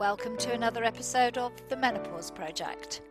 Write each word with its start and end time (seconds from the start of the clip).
Welcome 0.00 0.38
to 0.38 0.52
another 0.54 0.82
episode 0.82 1.36
of 1.36 1.52
The 1.68 1.76
Menopause 1.76 2.30
Project. 2.30 3.02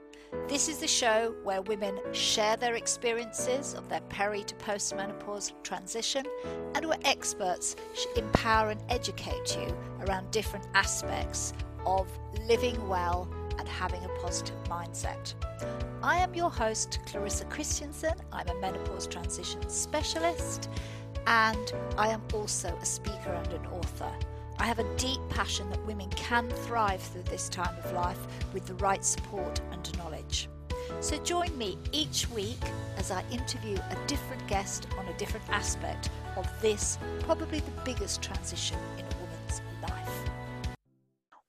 This 0.48 0.68
is 0.68 0.80
the 0.80 0.88
show 0.88 1.36
where 1.44 1.62
women 1.62 2.00
share 2.14 2.58
their 2.58 2.74
experiences 2.74 3.76
of 3.76 3.88
their 3.88 4.02
peri 4.10 4.44
to 4.46 4.56
postmenopause 4.56 5.52
transition 5.62 6.26
and 6.74 6.88
where 6.88 6.98
experts 7.06 7.76
empower 8.16 8.72
and 8.72 8.82
educate 8.90 9.56
you 9.56 9.72
around 10.08 10.32
different 10.32 10.66
aspects 10.74 11.54
of 11.86 12.10
living 12.48 12.88
well 12.88 13.32
and 13.60 13.70
having 13.70 14.04
a 14.04 14.10
positive 14.24 14.58
mindset. 14.64 15.36
I 16.02 16.18
am 16.18 16.34
your 16.34 16.50
host, 16.50 17.02
Clarissa 17.06 17.46
Christensen. 17.46 18.16
I'm 18.32 18.48
a 18.48 18.56
menopause 18.56 19.06
transition 19.06 19.62
specialist 19.70 20.70
and 21.28 21.72
I 22.00 22.08
am 22.08 22.24
also 22.34 22.76
a 22.82 22.86
speaker 22.86 23.32
and 23.32 23.54
an 23.54 23.68
author. 23.68 24.12
I 24.62 24.66
have 24.66 24.80
a 24.80 24.96
deep 24.98 25.22
passion 25.30 25.70
that 25.70 25.86
women 25.88 26.10
can 26.10 26.50
thrive 26.50 27.02
through 27.02 27.24
this 27.24 27.48
time 27.48 27.74
of 27.82 27.94
life 27.94 28.20
with 28.54 28.66
the 28.66 28.74
right 28.76 29.06
support 29.06 29.62
and 29.72 29.98
knowledge. 29.98 30.50
So 31.00 31.18
join 31.24 31.58
me 31.58 31.78
each 31.94 32.30
week 32.32 32.60
as 32.98 33.10
I 33.10 33.24
interview 33.32 33.78
a 33.78 34.08
different 34.08 34.46
guest 34.48 34.86
on 34.98 35.08
a 35.08 35.18
different 35.18 35.48
aspect 35.50 36.10
of 36.36 36.46
this, 36.62 36.98
probably 37.22 37.62
the 37.62 37.72
biggest 37.86 38.22
transition 38.22 38.78
in 38.98 39.06
a 39.06 39.18
woman's 39.22 39.62
life. 39.82 40.30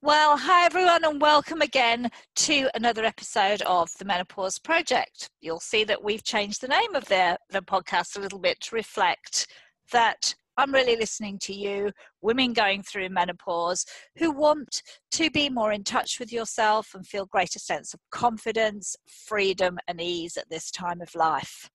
Well, 0.02 0.36
hi 0.36 0.64
everyone, 0.64 1.04
and 1.04 1.20
welcome 1.20 1.62
again 1.62 2.12
to 2.36 2.70
another 2.76 3.04
episode 3.04 3.60
of 3.62 3.90
the 3.98 4.04
Menopause 4.04 4.60
Project. 4.60 5.28
You'll 5.40 5.58
see 5.58 5.82
that 5.82 6.04
we've 6.04 6.22
changed 6.22 6.60
the 6.60 6.68
name 6.68 6.94
of 6.94 7.06
the, 7.06 7.38
the 7.50 7.60
podcast 7.60 8.16
a 8.16 8.20
little 8.20 8.38
bit 8.38 8.60
to 8.60 8.76
reflect 8.76 9.48
that 9.90 10.36
I'm 10.60 10.74
really 10.74 10.96
listening 10.96 11.38
to 11.44 11.54
you, 11.54 11.90
women 12.20 12.52
going 12.52 12.82
through 12.82 13.08
menopause 13.08 13.86
who 14.18 14.30
want 14.30 14.82
to 15.12 15.30
be 15.30 15.48
more 15.48 15.72
in 15.72 15.84
touch 15.84 16.20
with 16.20 16.30
yourself 16.30 16.90
and 16.94 17.06
feel 17.06 17.24
greater 17.24 17.58
sense 17.58 17.94
of 17.94 18.00
confidence, 18.10 18.94
freedom, 19.06 19.78
and 19.88 20.02
ease 20.02 20.36
at 20.36 20.50
this 20.50 20.70
time 20.70 21.00
of 21.00 21.14
life. 21.14 21.70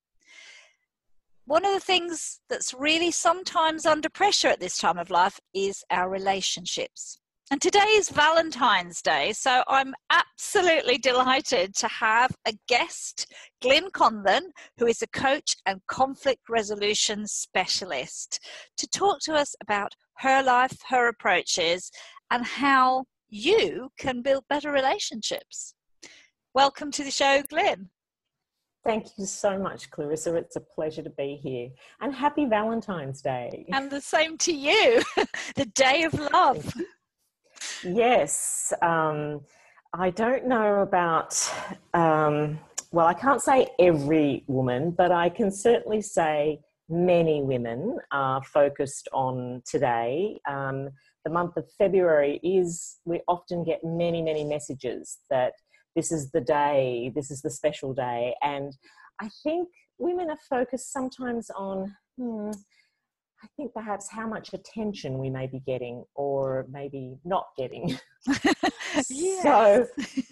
One 1.45 1.65
of 1.65 1.73
the 1.73 1.79
things 1.79 2.41
that's 2.47 2.75
really 2.75 3.09
sometimes 3.09 3.87
under 3.87 4.07
pressure 4.07 4.49
at 4.49 4.59
this 4.59 4.77
time 4.77 4.99
of 4.99 5.09
life 5.09 5.39
is 5.51 5.83
our 5.89 6.07
relationships. 6.07 7.17
And 7.51 7.61
today 7.61 7.85
is 7.91 8.09
Valentine's 8.09 9.03
Day, 9.03 9.31
so 9.31 9.63
I'm 9.67 9.93
absolutely 10.09 10.97
delighted 10.97 11.75
to 11.75 11.87
have 11.87 12.35
a 12.47 12.53
guest, 12.67 13.31
Glyn 13.61 13.91
Conlon, 13.91 14.49
who 14.79 14.87
is 14.87 15.03
a 15.03 15.07
coach 15.07 15.55
and 15.67 15.79
conflict 15.85 16.49
resolution 16.49 17.27
specialist, 17.27 18.39
to 18.77 18.87
talk 18.87 19.19
to 19.25 19.35
us 19.35 19.55
about 19.61 19.93
her 20.17 20.41
life, 20.41 20.75
her 20.89 21.07
approaches, 21.07 21.91
and 22.31 22.43
how 22.43 23.05
you 23.29 23.89
can 23.99 24.23
build 24.23 24.45
better 24.49 24.71
relationships. 24.71 25.75
Welcome 26.55 26.89
to 26.93 27.03
the 27.03 27.11
show, 27.11 27.43
Glyn. 27.47 27.91
Thank 28.83 29.05
you 29.19 29.27
so 29.27 29.59
much, 29.59 29.91
Clarissa. 29.91 30.35
It's 30.35 30.55
a 30.55 30.61
pleasure 30.61 31.03
to 31.03 31.11
be 31.11 31.39
here. 31.41 31.69
And 32.01 32.13
happy 32.13 32.45
Valentine's 32.45 33.21
Day. 33.21 33.67
And 33.71 33.91
the 33.91 34.01
same 34.01 34.35
to 34.39 34.51
you, 34.51 35.03
the 35.55 35.65
day 35.65 36.03
of 36.03 36.13
love. 36.13 36.73
Yes. 37.83 38.73
Um, 38.81 39.41
I 39.93 40.09
don't 40.09 40.45
know 40.45 40.81
about, 40.81 41.33
um, 41.93 42.59
well, 42.91 43.07
I 43.07 43.13
can't 43.13 43.41
say 43.41 43.67
every 43.79 44.43
woman, 44.47 44.91
but 44.91 45.11
I 45.11 45.29
can 45.29 45.51
certainly 45.51 46.01
say 46.01 46.59
many 46.89 47.41
women 47.41 47.97
are 48.11 48.43
focused 48.43 49.07
on 49.13 49.61
today. 49.65 50.39
Um, 50.47 50.89
the 51.23 51.31
month 51.31 51.57
of 51.57 51.65
February 51.77 52.39
is, 52.43 52.97
we 53.05 53.21
often 53.27 53.63
get 53.63 53.83
many, 53.83 54.21
many 54.21 54.43
messages 54.43 55.17
that 55.29 55.53
this 55.95 56.11
is 56.11 56.31
the 56.31 56.41
day, 56.41 57.11
this 57.15 57.31
is 57.31 57.41
the 57.41 57.49
special 57.49 57.93
day. 57.93 58.35
And 58.43 58.75
I 59.21 59.29
think 59.43 59.69
women 59.97 60.29
are 60.29 60.37
focused 60.49 60.91
sometimes 60.91 61.49
on, 61.55 61.95
hmm, 62.17 62.51
I 63.45 63.47
think 63.57 63.75
perhaps 63.75 64.09
how 64.09 64.27
much 64.27 64.53
attention 64.53 65.19
we 65.19 65.29
may 65.29 65.45
be 65.45 65.59
getting 65.59 66.03
or 66.15 66.65
maybe 66.67 67.19
not 67.23 67.45
getting. 67.55 67.95
so 69.43 69.87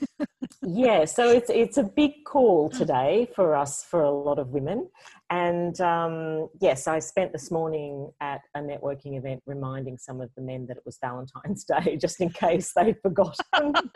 yeah, 0.62 1.06
so 1.06 1.30
it's 1.30 1.50
it's 1.50 1.78
a 1.78 1.84
big 1.84 2.24
call 2.26 2.70
today 2.70 3.28
for 3.36 3.56
us 3.56 3.84
for 3.84 4.02
a 4.02 4.12
lot 4.12 4.40
of 4.40 4.50
women, 4.50 4.90
and 5.30 5.80
um, 5.82 6.50
yes, 6.62 6.88
I 6.88 7.00
spent 7.00 7.32
this 7.32 7.52
morning 7.52 8.12
at 8.22 8.42
a 8.56 8.60
networking 8.60 9.18
event 9.18 9.42
reminding 9.46 9.98
some 9.98 10.22
of 10.22 10.30
the 10.36 10.42
men 10.42 10.66
that 10.68 10.78
it 10.78 10.84
was 10.86 10.98
Valentine's 11.02 11.64
Day, 11.86 11.98
just 11.98 12.22
in 12.22 12.30
case 12.30 12.72
they'd 12.76 13.00
forgotten. 13.02 13.74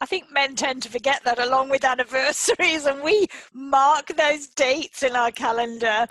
I 0.00 0.06
think 0.06 0.30
men 0.32 0.56
tend 0.56 0.82
to 0.82 0.88
forget 0.88 1.22
that 1.24 1.38
along 1.38 1.70
with 1.70 1.84
anniversaries, 1.84 2.86
and 2.86 3.02
we 3.02 3.26
mark 3.52 4.08
those 4.08 4.48
dates 4.48 5.02
in 5.02 5.16
our 5.16 5.30
calendar 5.30 6.06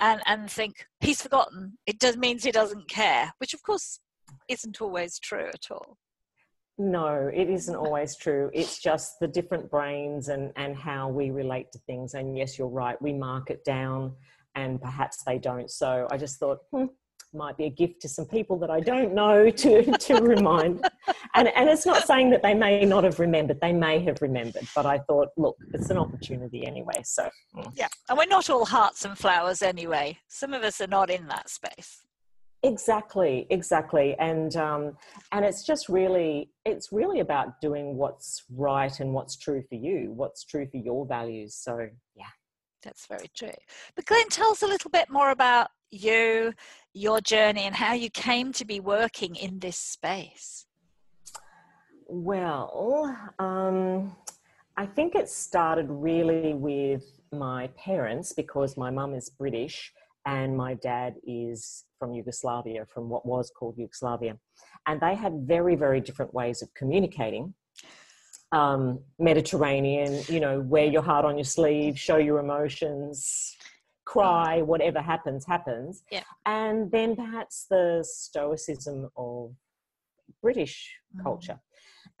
and 0.00 0.20
and 0.26 0.50
think 0.50 0.86
he's 1.00 1.22
forgotten. 1.22 1.78
It 1.86 1.98
does 1.98 2.16
means 2.16 2.44
he 2.44 2.52
doesn't 2.52 2.88
care, 2.88 3.32
which 3.38 3.54
of 3.54 3.62
course 3.62 4.00
isn't 4.48 4.80
always 4.80 5.18
true 5.18 5.48
at 5.48 5.70
all. 5.70 5.96
No, 6.80 7.30
it 7.30 7.50
isn't 7.50 7.76
always 7.76 8.16
true. 8.16 8.50
It's 8.54 8.78
just 8.78 9.20
the 9.20 9.28
different 9.28 9.70
brains 9.70 10.28
and, 10.28 10.50
and 10.56 10.74
how 10.74 11.10
we 11.10 11.28
relate 11.28 11.70
to 11.72 11.78
things. 11.80 12.14
And 12.14 12.38
yes, 12.38 12.58
you're 12.58 12.68
right, 12.68 13.00
we 13.02 13.12
mark 13.12 13.50
it 13.50 13.66
down 13.66 14.14
and 14.54 14.80
perhaps 14.80 15.22
they 15.24 15.36
don't. 15.36 15.70
So 15.70 16.08
I 16.10 16.16
just 16.16 16.38
thought, 16.38 16.60
hmm, 16.72 16.86
might 17.34 17.58
be 17.58 17.64
a 17.64 17.70
gift 17.70 18.00
to 18.00 18.08
some 18.08 18.24
people 18.24 18.58
that 18.60 18.70
I 18.70 18.80
don't 18.80 19.12
know 19.12 19.50
to, 19.64 19.92
to 19.92 20.14
remind. 20.22 20.88
And, 21.34 21.48
and 21.48 21.68
it's 21.68 21.84
not 21.84 22.06
saying 22.06 22.30
that 22.30 22.42
they 22.42 22.54
may 22.54 22.86
not 22.86 23.04
have 23.04 23.20
remembered, 23.20 23.60
they 23.60 23.74
may 23.74 24.02
have 24.04 24.22
remembered, 24.22 24.66
but 24.74 24.86
I 24.86 25.00
thought, 25.00 25.28
look, 25.36 25.58
it's 25.74 25.90
an 25.90 25.98
opportunity 25.98 26.66
anyway. 26.66 27.02
So, 27.04 27.28
hmm. 27.52 27.68
yeah. 27.74 27.88
And 28.08 28.16
we're 28.16 28.24
not 28.24 28.48
all 28.48 28.64
hearts 28.64 29.04
and 29.04 29.18
flowers 29.18 29.60
anyway. 29.60 30.16
Some 30.28 30.54
of 30.54 30.62
us 30.62 30.80
are 30.80 30.86
not 30.86 31.10
in 31.10 31.26
that 31.26 31.50
space 31.50 32.04
exactly 32.62 33.46
exactly 33.48 34.14
and 34.18 34.56
um 34.56 34.96
and 35.32 35.44
it's 35.44 35.64
just 35.64 35.88
really 35.88 36.50
it's 36.66 36.92
really 36.92 37.20
about 37.20 37.58
doing 37.60 37.96
what's 37.96 38.44
right 38.54 39.00
and 39.00 39.14
what's 39.14 39.36
true 39.36 39.62
for 39.68 39.76
you 39.76 40.12
what's 40.14 40.44
true 40.44 40.66
for 40.70 40.76
your 40.76 41.06
values 41.06 41.54
so 41.54 41.88
yeah. 42.14 42.26
That's 42.82 43.06
very 43.06 43.28
true. 43.34 43.52
But 43.94 44.06
Glyn 44.06 44.28
tell 44.30 44.50
us 44.50 44.62
a 44.62 44.66
little 44.66 44.90
bit 44.90 45.10
more 45.10 45.30
about 45.30 45.68
you 45.90 46.54
your 46.94 47.20
journey 47.20 47.62
and 47.62 47.74
how 47.74 47.94
you 47.94 48.08
came 48.10 48.52
to 48.52 48.64
be 48.64 48.80
working 48.80 49.34
in 49.36 49.58
this 49.58 49.76
space. 49.76 50.66
Well 52.06 53.16
um 53.38 54.16
i 54.76 54.86
think 54.86 55.14
it 55.14 55.28
started 55.28 55.86
really 55.88 56.54
with 56.54 57.20
my 57.32 57.68
parents 57.76 58.32
because 58.32 58.76
my 58.76 58.90
mum 58.90 59.14
is 59.14 59.28
british 59.28 59.92
and 60.26 60.56
my 60.56 60.74
dad 60.74 61.14
is 61.26 61.84
from 61.98 62.12
Yugoslavia, 62.12 62.84
from 62.86 63.08
what 63.08 63.26
was 63.26 63.50
called 63.50 63.76
Yugoslavia. 63.78 64.36
And 64.86 65.00
they 65.00 65.14
had 65.14 65.46
very, 65.46 65.76
very 65.76 66.00
different 66.00 66.34
ways 66.34 66.62
of 66.62 66.72
communicating. 66.74 67.54
Um, 68.52 69.00
Mediterranean, 69.18 70.22
you 70.28 70.40
know, 70.40 70.60
wear 70.60 70.86
your 70.86 71.02
heart 71.02 71.24
on 71.24 71.36
your 71.36 71.44
sleeve, 71.44 71.98
show 71.98 72.16
your 72.16 72.38
emotions, 72.38 73.56
cry, 74.04 74.60
whatever 74.60 75.00
happens, 75.00 75.46
happens. 75.46 76.02
Yeah. 76.10 76.24
And 76.44 76.90
then 76.90 77.14
perhaps 77.14 77.66
the 77.70 78.04
stoicism 78.06 79.08
of 79.16 79.54
British 80.42 80.92
mm. 81.16 81.22
culture. 81.22 81.60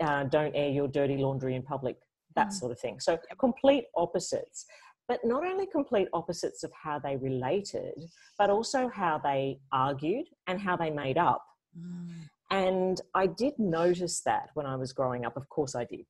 uh, 0.00 0.24
don't 0.24 0.54
air 0.54 0.70
your 0.70 0.88
dirty 0.88 1.16
laundry 1.16 1.54
in 1.54 1.62
public, 1.62 1.96
that 2.34 2.48
mm. 2.48 2.52
sort 2.52 2.72
of 2.72 2.80
thing. 2.80 3.00
So, 3.00 3.18
complete 3.38 3.84
opposites 3.96 4.66
but 5.08 5.20
not 5.24 5.44
only 5.44 5.66
complete 5.66 6.08
opposites 6.12 6.62
of 6.62 6.70
how 6.72 6.98
they 6.98 7.16
related, 7.16 7.94
but 8.38 8.50
also 8.50 8.88
how 8.88 9.18
they 9.18 9.58
argued 9.72 10.26
and 10.46 10.60
how 10.60 10.76
they 10.76 10.90
made 10.90 11.18
up. 11.18 11.42
Mm. 11.76 12.28
And 12.50 13.00
I 13.14 13.26
did 13.26 13.54
notice 13.58 14.22
that 14.24 14.50
when 14.54 14.66
I 14.66 14.76
was 14.76 14.92
growing 14.92 15.24
up. 15.24 15.36
Of 15.36 15.48
course, 15.48 15.74
I 15.74 15.84
did. 15.84 16.06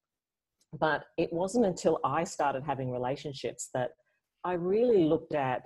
But 0.78 1.04
it 1.16 1.32
wasn't 1.32 1.66
until 1.66 1.98
I 2.04 2.24
started 2.24 2.62
having 2.64 2.90
relationships 2.90 3.70
that 3.74 3.92
I 4.44 4.52
really 4.52 5.04
looked 5.04 5.34
at 5.34 5.62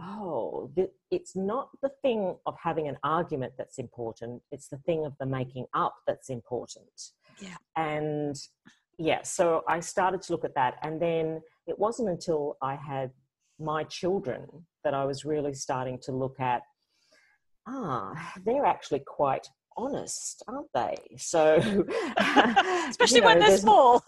oh, 0.00 0.70
it's 1.10 1.36
not 1.36 1.68
the 1.82 1.90
thing 2.02 2.34
of 2.46 2.56
having 2.62 2.88
an 2.88 2.96
argument 3.04 3.52
that's 3.56 3.78
important, 3.78 4.42
it's 4.50 4.68
the 4.68 4.78
thing 4.78 5.04
of 5.04 5.12
the 5.20 5.26
making 5.26 5.66
up 5.74 5.94
that's 6.06 6.30
important. 6.30 7.12
Yeah. 7.40 7.56
And 7.76 8.36
yeah, 8.98 9.22
so 9.22 9.62
I 9.68 9.80
started 9.80 10.22
to 10.22 10.32
look 10.32 10.44
at 10.44 10.54
that. 10.54 10.74
And 10.82 11.00
then 11.00 11.40
it 11.66 11.78
wasn't 11.78 12.08
until 12.08 12.56
I 12.62 12.76
had 12.76 13.10
my 13.58 13.84
children 13.84 14.46
that 14.82 14.94
I 14.94 15.04
was 15.04 15.24
really 15.24 15.54
starting 15.54 15.98
to 16.02 16.12
look 16.12 16.40
at, 16.40 16.62
ah, 17.66 18.32
they're 18.44 18.66
actually 18.66 19.02
quite 19.06 19.48
honest, 19.76 20.42
aren't 20.46 20.68
they? 20.74 20.96
So, 21.16 21.56
especially 22.88 23.16
you 23.16 23.20
know, 23.22 23.26
when 23.26 23.38
they're 23.40 23.56
small, 23.56 24.04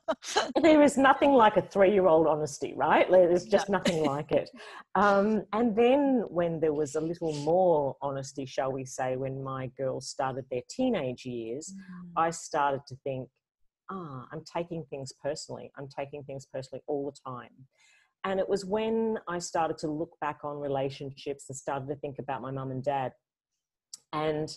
there 0.62 0.82
is 0.82 0.96
nothing 0.96 1.32
like 1.32 1.56
a 1.56 1.62
three-year-old 1.62 2.26
honesty, 2.26 2.74
right? 2.76 3.10
There's 3.10 3.44
just 3.44 3.68
nothing 3.68 4.04
like 4.06 4.32
it. 4.32 4.50
Um, 4.94 5.44
and 5.52 5.74
then 5.76 6.24
when 6.28 6.60
there 6.60 6.72
was 6.72 6.94
a 6.94 7.00
little 7.00 7.32
more 7.32 7.96
honesty, 8.02 8.46
shall 8.46 8.72
we 8.72 8.84
say, 8.84 9.16
when 9.16 9.42
my 9.42 9.70
girls 9.78 10.08
started 10.08 10.44
their 10.50 10.62
teenage 10.68 11.24
years, 11.24 11.72
mm. 11.72 12.10
I 12.16 12.30
started 12.30 12.80
to 12.88 12.96
think, 13.04 13.28
ah, 13.90 14.26
I'm 14.32 14.42
taking 14.44 14.84
things 14.90 15.12
personally. 15.22 15.70
I'm 15.78 15.88
taking 15.88 16.22
things 16.24 16.46
personally 16.52 16.82
all 16.86 17.10
the 17.10 17.30
time. 17.30 17.50
And 18.24 18.40
it 18.40 18.48
was 18.48 18.64
when 18.64 19.18
I 19.28 19.38
started 19.38 19.78
to 19.78 19.88
look 19.88 20.18
back 20.20 20.40
on 20.42 20.58
relationships 20.58 21.44
and 21.48 21.56
started 21.56 21.86
to 21.88 21.96
think 21.96 22.18
about 22.18 22.42
my 22.42 22.50
mum 22.50 22.70
and 22.70 22.82
dad. 22.82 23.12
And, 24.12 24.48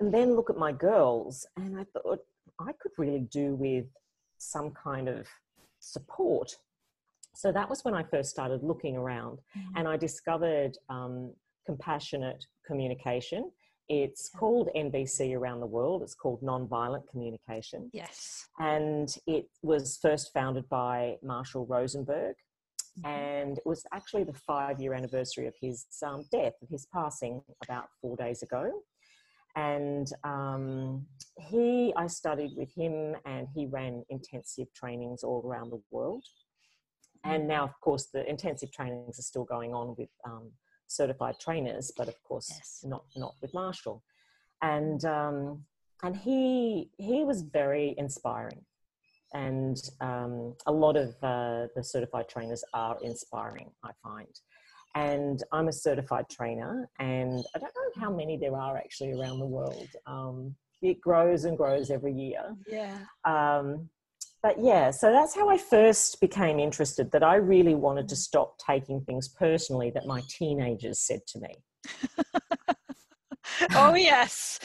and 0.00 0.12
then 0.14 0.36
look 0.36 0.50
at 0.50 0.56
my 0.56 0.72
girls. 0.72 1.46
And 1.56 1.76
I 1.78 1.84
thought 1.92 2.20
I 2.60 2.72
could 2.80 2.92
really 2.96 3.26
do 3.30 3.54
with 3.54 3.86
some 4.38 4.70
kind 4.70 5.08
of 5.08 5.26
support. 5.80 6.54
So 7.34 7.50
that 7.50 7.68
was 7.68 7.84
when 7.84 7.94
I 7.94 8.04
first 8.04 8.30
started 8.30 8.62
looking 8.62 8.96
around 8.96 9.38
mm-hmm. 9.56 9.76
and 9.76 9.88
I 9.88 9.96
discovered 9.96 10.76
um, 10.88 11.32
compassionate 11.66 12.46
communication. 12.66 13.50
It's 13.88 14.30
called 14.30 14.70
NVC 14.74 15.36
around 15.36 15.60
the 15.60 15.66
world. 15.66 16.02
It's 16.02 16.14
called 16.14 16.40
Nonviolent 16.40 17.06
Communication. 17.10 17.90
Yes. 17.92 18.46
And 18.58 19.14
it 19.26 19.46
was 19.62 19.98
first 20.00 20.32
founded 20.32 20.68
by 20.68 21.16
Marshall 21.22 21.66
Rosenberg. 21.66 22.36
Mm-hmm. 22.98 23.06
And 23.06 23.58
it 23.58 23.66
was 23.66 23.84
actually 23.92 24.24
the 24.24 24.32
five 24.32 24.80
year 24.80 24.94
anniversary 24.94 25.46
of 25.46 25.54
his 25.60 25.86
um, 26.04 26.24
death, 26.30 26.54
of 26.62 26.68
his 26.70 26.86
passing 26.92 27.42
about 27.62 27.86
four 28.00 28.16
days 28.16 28.42
ago. 28.42 28.70
And 29.56 30.10
um, 30.24 31.06
he, 31.38 31.92
I 31.96 32.06
studied 32.08 32.52
with 32.56 32.74
him, 32.74 33.14
and 33.24 33.46
he 33.54 33.66
ran 33.66 34.02
intensive 34.08 34.66
trainings 34.74 35.22
all 35.22 35.42
around 35.46 35.70
the 35.70 35.80
world. 35.90 36.24
And 37.22 37.42
mm-hmm. 37.42 37.48
now, 37.48 37.64
of 37.64 37.80
course, 37.80 38.06
the 38.12 38.28
intensive 38.28 38.72
trainings 38.72 39.18
are 39.18 39.22
still 39.22 39.44
going 39.44 39.74
on 39.74 39.94
with 39.96 40.10
um, 40.24 40.50
certified 40.86 41.38
trainers, 41.40 41.92
but 41.96 42.08
of 42.08 42.22
course, 42.22 42.50
yes. 42.50 42.84
not 42.84 43.04
not 43.16 43.34
with 43.40 43.52
Marshall. 43.54 44.02
And 44.62 45.04
um, 45.04 45.64
and 46.02 46.16
he 46.16 46.90
he 46.98 47.24
was 47.24 47.42
very 47.42 47.94
inspiring. 47.98 48.64
And 49.32 49.76
um, 50.00 50.54
a 50.66 50.72
lot 50.72 50.96
of 50.96 51.08
uh, 51.22 51.66
the 51.74 51.82
certified 51.82 52.28
trainers 52.28 52.62
are 52.72 52.96
inspiring 53.02 53.70
i 53.82 53.90
find. 54.02 54.34
And 54.94 55.42
i'm 55.52 55.66
a 55.66 55.72
certified 55.72 56.26
trainer 56.30 56.88
and 57.00 57.44
i 57.54 57.58
don't 57.58 57.74
know 57.74 58.00
how 58.02 58.10
many 58.14 58.36
there 58.36 58.56
are 58.56 58.76
actually 58.76 59.12
around 59.12 59.40
the 59.40 59.52
world. 59.58 59.88
Um, 60.06 60.54
it 60.82 61.00
grows 61.00 61.46
and 61.46 61.56
grows 61.56 61.90
every 61.90 62.12
year. 62.12 62.54
Yeah. 62.68 62.98
Um, 63.24 63.88
but 64.44 64.62
yeah 64.62 64.90
so 64.90 65.10
that's 65.10 65.34
how 65.34 65.48
i 65.48 65.56
first 65.56 66.20
became 66.20 66.60
interested 66.60 67.10
that 67.10 67.24
i 67.24 67.34
really 67.34 67.74
wanted 67.74 68.06
to 68.06 68.14
stop 68.14 68.56
taking 68.58 69.00
things 69.00 69.26
personally 69.26 69.90
that 69.90 70.06
my 70.06 70.22
teenagers 70.28 71.00
said 71.00 71.20
to 71.26 71.40
me 71.40 71.56
oh 73.74 73.94
yes 73.94 74.60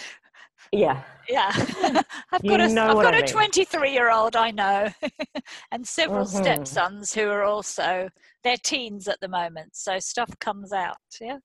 yeah. 0.71 1.01
Yeah. 1.27 1.51
I've 2.31 2.43
got 2.43 2.59
a, 2.59 2.65
I've 2.65 2.73
got 2.73 3.15
a 3.15 3.25
23 3.25 3.91
year 3.91 4.11
old 4.11 4.35
I 4.35 4.51
know 4.51 4.89
and 5.71 5.87
several 5.87 6.25
mm-hmm. 6.25 6.43
stepsons 6.43 7.11
who 7.11 7.27
are 7.29 7.43
also, 7.43 8.07
they're 8.43 8.57
teens 8.63 9.07
at 9.07 9.19
the 9.19 9.27
moment. 9.27 9.75
So 9.75 9.97
stuff 9.99 10.29
comes 10.39 10.71
out. 10.71 10.97
Yeah. 11.19 11.39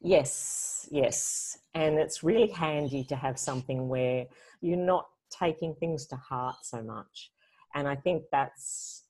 Yes. 0.00 0.88
Yes. 0.90 1.58
And 1.74 1.98
it's 1.98 2.22
really 2.22 2.48
handy 2.48 3.04
to 3.04 3.16
have 3.16 3.38
something 3.38 3.88
where 3.88 4.24
you're 4.62 4.78
not 4.78 5.06
taking 5.30 5.74
things 5.74 6.06
to 6.06 6.16
heart 6.16 6.56
so 6.62 6.82
much. 6.82 7.30
And 7.74 7.86
I 7.88 7.94
think 7.94 8.24
that's, 8.32 9.04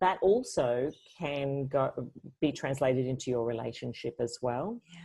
that 0.00 0.18
also 0.22 0.90
can 1.18 1.66
go 1.66 2.10
be 2.40 2.52
translated 2.52 3.06
into 3.06 3.30
your 3.30 3.44
relationship 3.44 4.16
as 4.20 4.38
well. 4.40 4.80
Yeah. 4.92 5.00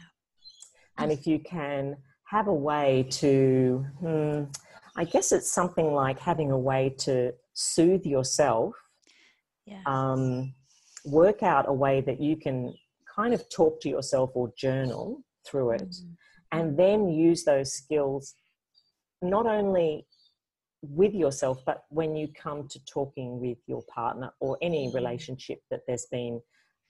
And 0.99 1.11
if 1.11 1.27
you 1.27 1.39
can 1.39 1.97
have 2.25 2.47
a 2.47 2.53
way 2.53 3.05
to, 3.09 3.85
hmm, 3.99 4.43
I 4.95 5.03
guess 5.03 5.31
it's 5.31 5.51
something 5.51 5.93
like 5.93 6.19
having 6.19 6.51
a 6.51 6.57
way 6.57 6.93
to 6.99 7.33
soothe 7.53 8.05
yourself, 8.05 8.73
yeah. 9.65 9.81
um, 9.85 10.53
work 11.05 11.43
out 11.43 11.67
a 11.67 11.73
way 11.73 12.01
that 12.01 12.19
you 12.19 12.35
can 12.35 12.73
kind 13.15 13.33
of 13.33 13.47
talk 13.49 13.79
to 13.81 13.89
yourself 13.89 14.31
or 14.33 14.51
journal 14.57 15.21
through 15.45 15.71
it, 15.71 15.89
mm-hmm. 15.89 16.59
and 16.59 16.77
then 16.77 17.09
use 17.09 17.43
those 17.43 17.73
skills 17.73 18.35
not 19.21 19.45
only 19.45 20.05
with 20.81 21.13
yourself, 21.13 21.63
but 21.65 21.83
when 21.89 22.15
you 22.15 22.27
come 22.27 22.67
to 22.67 22.79
talking 22.85 23.39
with 23.39 23.57
your 23.67 23.83
partner 23.93 24.31
or 24.39 24.57
any 24.61 24.87
mm-hmm. 24.87 24.95
relationship 24.95 25.59
that 25.71 25.81
there's 25.87 26.05
been 26.11 26.41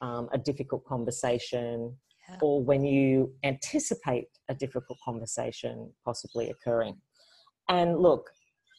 um, 0.01 0.30
a 0.31 0.38
difficult 0.38 0.86
conversation 0.86 1.95
yeah. 2.30 2.38
or 2.42 2.63
when 2.63 2.84
you 2.84 3.34
anticipate 3.44 4.28
a 4.50 4.54
difficult 4.54 5.00
conversation 5.04 5.92
possibly 6.06 6.50
occurring. 6.50 6.98
And 7.69 8.00
look, 8.00 8.30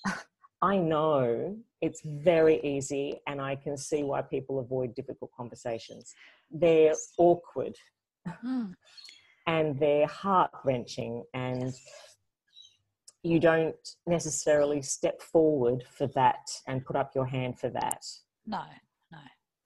I 0.63 0.77
know 0.77 1.57
it's 1.81 2.03
very 2.05 2.61
easy, 2.63 3.21
and 3.27 3.41
I 3.41 3.55
can 3.55 3.77
see 3.77 4.03
why 4.03 4.23
people 4.23 4.59
avoid 4.59 4.95
difficult 4.95 5.31
conversations. 5.37 6.13
They're 6.51 6.95
awkward 7.17 7.77
mm. 8.45 8.75
and 9.47 9.79
they're 9.79 10.07
heart 10.07 10.51
wrenching, 10.65 11.23
and 11.35 11.73
you 13.23 13.41
don't 13.41 13.77
necessarily 14.07 14.83
step 14.83 15.21
forward 15.21 15.85
for 15.91 16.07
that 16.09 16.49
and 16.67 16.85
put 16.85 16.97
up 16.97 17.13
your 17.15 17.27
hand 17.27 17.59
for 17.59 17.69
that. 17.71 18.05
No, 18.47 18.63
no. 19.11 19.19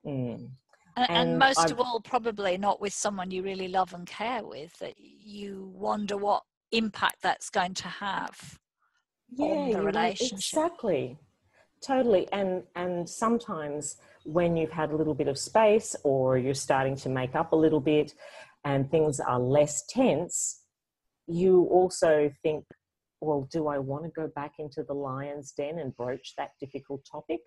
Mm. 0.06 0.50
And, 0.96 1.10
and, 1.10 1.38
most 1.38 1.58
I've, 1.58 1.72
of 1.72 1.80
all, 1.80 2.00
probably 2.00 2.58
not 2.58 2.80
with 2.80 2.92
someone 2.92 3.30
you 3.30 3.42
really 3.42 3.68
love 3.68 3.94
and 3.94 4.06
care 4.06 4.44
with, 4.44 4.78
that 4.78 4.94
you 4.98 5.70
wonder 5.74 6.16
what 6.16 6.42
impact 6.70 7.16
that's 7.22 7.50
going 7.50 7.74
to 7.74 7.88
have 7.88 8.58
yeah, 9.30 9.46
on 9.46 9.70
the 9.70 9.82
relationship. 9.82 10.38
Exactly. 10.38 11.18
Totally. 11.82 12.28
And 12.32 12.62
and 12.76 13.08
sometimes 13.08 13.96
when 14.24 14.56
you've 14.56 14.70
had 14.70 14.90
a 14.90 14.96
little 14.96 15.14
bit 15.14 15.28
of 15.28 15.36
space 15.38 15.96
or 16.04 16.38
you're 16.38 16.54
starting 16.54 16.94
to 16.96 17.08
make 17.08 17.34
up 17.34 17.52
a 17.52 17.56
little 17.56 17.80
bit 17.80 18.14
and 18.64 18.88
things 18.90 19.18
are 19.18 19.40
less 19.40 19.84
tense, 19.88 20.62
you 21.26 21.64
also 21.70 22.30
think, 22.42 22.64
well, 23.22 23.48
do 23.50 23.68
I 23.68 23.78
want 23.78 24.04
to 24.04 24.10
go 24.10 24.28
back 24.34 24.54
into 24.58 24.82
the 24.82 24.94
lion's 24.94 25.52
den 25.52 25.78
and 25.78 25.96
broach 25.96 26.34
that 26.36 26.50
difficult 26.60 27.06
topic? 27.10 27.40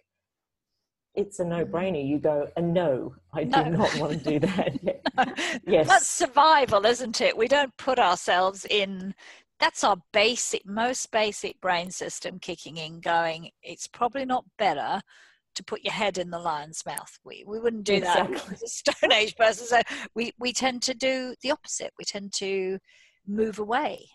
it's 1.16 1.40
a 1.40 1.46
no-brainer. 1.46 2.00
Mm-hmm. 2.00 2.08
You 2.08 2.20
go, 2.20 2.50
uh, 2.56 2.62
no, 2.62 3.16
I 3.34 3.44
no. 3.46 3.64
do 3.64 3.70
not 3.72 3.96
want 3.98 4.24
to 4.24 4.30
do 4.32 4.40
that. 4.40 4.84
no. 4.84 4.94
Yes, 5.68 5.88
that's 5.88 6.08
survival, 6.08 6.86
isn't 6.86 7.22
it? 7.22 7.38
We 7.38 7.48
don't 7.48 7.76
put 7.78 8.00
ourselves 8.00 8.66
in. 8.70 9.16
That's 9.60 9.84
our 9.84 9.98
basic, 10.12 10.66
most 10.66 11.12
basic 11.12 11.60
brain 11.62 11.90
system 11.90 12.40
kicking 12.40 12.78
in, 12.78 13.00
going. 13.00 13.50
It's 13.64 13.88
probably 13.88 14.26
not 14.26 14.44
better 14.58 15.02
to 15.56 15.64
put 15.64 15.84
your 15.84 15.94
head 15.94 16.18
in 16.18 16.30
the 16.30 16.40
lion's 16.40 16.86
mouth. 16.86 17.18
We 17.24 17.46
we 17.48 17.60
wouldn't 17.60 17.86
do 17.86 17.94
exactly. 17.94 18.36
that 18.36 18.52
as 18.52 18.64
a 18.64 18.68
Stone 18.68 19.14
Age 19.14 19.36
person. 19.38 19.66
So 19.68 19.82
we 20.14 20.34
we 20.38 20.52
tend 20.52 20.82
to 20.84 20.94
do 20.94 21.34
the 21.42 21.52
opposite. 21.52 21.94
We 21.98 22.04
tend 22.04 22.34
to 22.34 22.78
move 23.26 23.58
away 23.58 24.06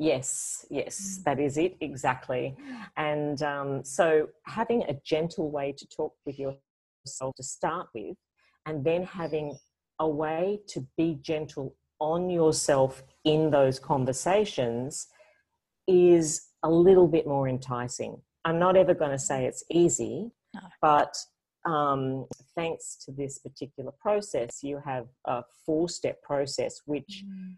Yes, 0.00 0.64
yes, 0.70 1.20
that 1.24 1.40
is 1.40 1.58
it 1.58 1.76
exactly. 1.80 2.56
And 2.96 3.42
um, 3.42 3.84
so, 3.84 4.28
having 4.46 4.84
a 4.84 4.94
gentle 5.04 5.50
way 5.50 5.74
to 5.76 5.86
talk 5.88 6.14
with 6.24 6.38
yourself 6.38 7.34
to 7.36 7.42
start 7.42 7.88
with, 7.92 8.16
and 8.64 8.84
then 8.84 9.02
having 9.02 9.58
a 9.98 10.08
way 10.08 10.60
to 10.68 10.86
be 10.96 11.18
gentle 11.20 11.74
on 11.98 12.30
yourself 12.30 13.02
in 13.24 13.50
those 13.50 13.80
conversations 13.80 15.08
is 15.88 16.46
a 16.62 16.70
little 16.70 17.08
bit 17.08 17.26
more 17.26 17.48
enticing. 17.48 18.22
I'm 18.44 18.60
not 18.60 18.76
ever 18.76 18.94
going 18.94 19.10
to 19.10 19.18
say 19.18 19.46
it's 19.46 19.64
easy, 19.68 20.30
no. 20.54 20.60
but 20.80 21.16
um, 21.66 22.26
thanks 22.54 22.96
to 23.04 23.10
this 23.10 23.38
particular 23.38 23.90
process, 24.00 24.62
you 24.62 24.80
have 24.84 25.08
a 25.24 25.42
four 25.66 25.88
step 25.88 26.22
process 26.22 26.82
which 26.86 27.24
mm 27.26 27.54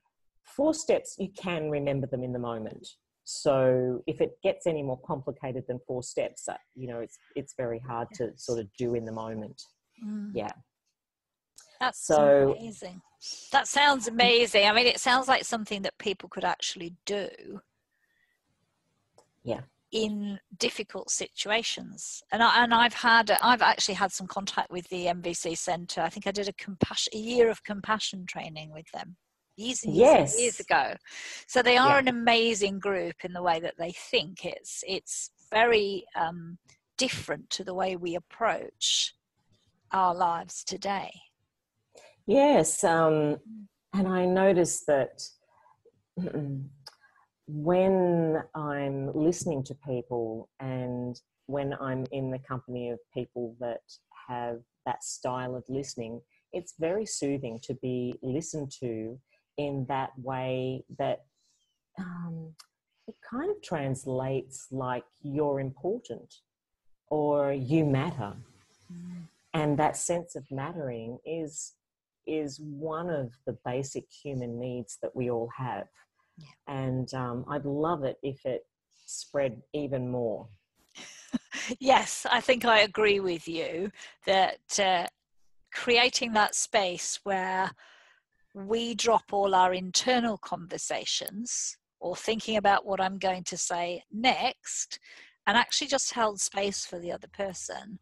four 0.57 0.75
steps, 0.75 1.17
you 1.19 1.29
can 1.37 1.71
remember 1.71 2.07
them 2.07 2.23
in 2.23 2.33
the 2.33 2.39
moment. 2.39 2.87
So 3.25 4.03
if 4.07 4.21
it 4.21 4.33
gets 4.43 4.67
any 4.67 4.83
more 4.83 4.99
complicated 5.07 5.65
than 5.69 5.79
four 5.87 6.03
steps, 6.03 6.49
uh, 6.49 6.57
you 6.75 6.89
know, 6.89 6.99
it's 6.99 7.17
it's 7.37 7.55
very 7.57 7.79
hard 7.79 8.09
to 8.15 8.33
sort 8.37 8.59
of 8.59 8.67
do 8.77 8.95
in 8.95 9.05
the 9.05 9.13
moment. 9.13 9.63
Mm. 10.05 10.33
Yeah. 10.35 10.51
That's 11.79 12.05
so 12.05 12.57
amazing. 12.59 13.01
That 13.53 13.69
sounds 13.69 14.09
amazing. 14.09 14.67
I 14.67 14.73
mean, 14.73 14.87
it 14.87 15.01
sounds 15.01 15.29
like 15.29 15.45
something 15.45 15.83
that 15.83 15.97
people 15.99 16.29
could 16.29 16.45
actually 16.45 16.95
do. 17.07 17.29
Yeah. 19.45 19.61
In 19.93 20.39
difficult 20.59 21.11
situations, 21.11 22.23
and 22.33 22.43
I, 22.43 22.65
and 22.65 22.73
I've 22.73 22.95
had 22.95 23.37
I've 23.43 23.63
actually 23.63 23.95
had 23.95 24.13
some 24.13 24.27
contact 24.27 24.71
with 24.71 24.89
the 24.89 25.07
NVC 25.07 25.57
Centre. 25.57 26.01
I 26.01 26.09
think 26.09 26.27
I 26.27 26.33
did 26.33 26.49
a 26.49 26.53
compassion 26.53 27.13
a 27.15 27.19
year 27.19 27.51
of 27.51 27.65
compassion 27.65 28.27
training 28.27 28.73
with 28.73 28.91
them 28.93 29.17
years 29.61 29.83
and 29.85 29.95
years, 29.95 30.09
yes. 30.09 30.35
and 30.35 30.43
years 30.43 30.61
ago. 30.61 30.95
So 31.47 31.63
they 31.63 31.77
are 31.77 31.97
Yeah. 31.97 31.99
an 31.99 32.09
amazing 32.09 32.79
group 32.79 33.25
in 33.25 33.33
the 33.33 33.43
way 33.43 33.61
that 33.61 33.75
they 33.79 33.93
think. 33.93 34.45
It's 34.45 34.83
it's 34.87 35.31
very 35.51 36.07
um, 36.15 36.59
different 36.97 37.51
to 37.51 37.65
the 37.65 37.75
way 37.75 37.97
we 37.97 38.15
approach 38.15 39.15
our 39.93 40.15
lives 40.15 40.63
today. 40.65 41.11
Yes, 42.27 42.85
um, 42.85 43.39
and 43.93 44.07
I 44.07 44.25
notice 44.25 44.85
that 44.87 45.21
when 47.47 48.43
I'm 48.55 49.13
listening 49.15 49.65
to 49.65 49.75
people 49.87 50.49
and 50.61 51.21
when 51.47 51.75
I'm 51.81 52.07
in 52.13 52.31
the 52.31 52.39
company 52.39 52.91
of 52.91 52.99
people 53.13 53.57
that 53.61 53.81
have 54.29 54.61
that 54.87 55.03
style 55.03 55.57
of 55.57 55.65
listening, 55.69 56.21
it's 56.53 56.75
very 56.79 57.07
soothing 57.07 57.59
to 57.65 57.75
be 57.83 58.15
listened 58.23 58.71
to 58.81 59.19
in 59.61 59.85
that 59.89 60.11
way 60.17 60.83
that 60.99 61.25
um, 61.99 62.55
it 63.07 63.15
kind 63.29 63.51
of 63.51 63.61
translates 63.63 64.69
like 64.71 65.05
you're 65.23 65.61
important 65.61 66.37
or 67.09 67.53
you 67.53 67.85
matter. 67.85 68.33
And 69.53 69.79
that 69.79 69.97
sense 69.97 70.35
of 70.37 70.45
mattering 70.51 71.19
is 71.27 71.75
is 72.27 72.61
one 72.61 73.11
of 73.11 73.33
the 73.47 73.57
basic 73.65 74.05
human 74.11 74.59
needs 74.59 74.99
that 75.03 75.15
we 75.15 75.31
all 75.31 75.51
have. 75.57 75.89
Yeah. 76.39 76.47
And 76.69 77.13
um, 77.15 77.45
I'd 77.49 77.65
love 77.65 78.05
it 78.05 78.19
if 78.23 78.47
it 78.47 78.63
spread 79.07 79.61
even 79.73 80.09
more. 80.09 80.49
Yes, 81.79 82.27
I 82.31 82.41
think 82.41 82.65
I 82.65 82.81
agree 82.81 83.21
with 83.21 83.47
you 83.47 83.91
that 84.27 84.79
uh, 84.79 85.07
creating 85.73 86.33
that 86.33 86.55
space 86.55 87.21
where 87.23 87.71
we 88.55 88.95
drop 88.95 89.33
all 89.33 89.55
our 89.55 89.73
internal 89.73 90.39
conversations 90.39 91.77
or 92.01 92.17
thinking 92.17 92.57
about 92.57 92.87
what 92.87 93.01
I'm 93.01 93.19
going 93.19 93.45
to 93.45 93.57
say 93.57 94.03
next 94.13 94.99
and 95.47 95.57
actually 95.57 95.89
just 95.89 96.13
held 96.15 96.41
space 96.41 96.85
for 96.85 96.99
the 96.99 97.13
other 97.13 97.29
person 97.29 97.99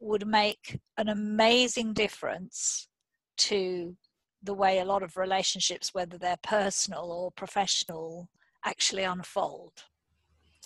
would 0.00 0.26
make 0.26 0.80
an 0.98 1.08
amazing 1.08 1.92
difference 1.92 2.88
to 3.36 3.96
the 4.42 4.54
way 4.54 4.78
a 4.78 4.84
lot 4.84 5.02
of 5.02 5.16
relationships, 5.16 5.94
whether 5.94 6.18
they're 6.18 6.36
personal 6.42 7.10
or 7.12 7.30
professional, 7.32 8.28
actually 8.64 9.04
unfold. 9.04 9.72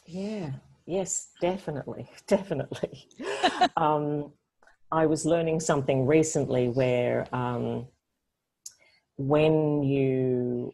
Yeah, 0.06 0.52
yes, 0.86 1.30
definitely, 1.40 2.08
definitely. 2.26 3.08
um, 3.76 4.32
I 4.90 5.06
was 5.06 5.26
learning 5.26 5.60
something 5.60 6.06
recently 6.06 6.68
where 6.68 7.26
um, 7.34 7.86
when 9.16 9.82
you 9.82 10.72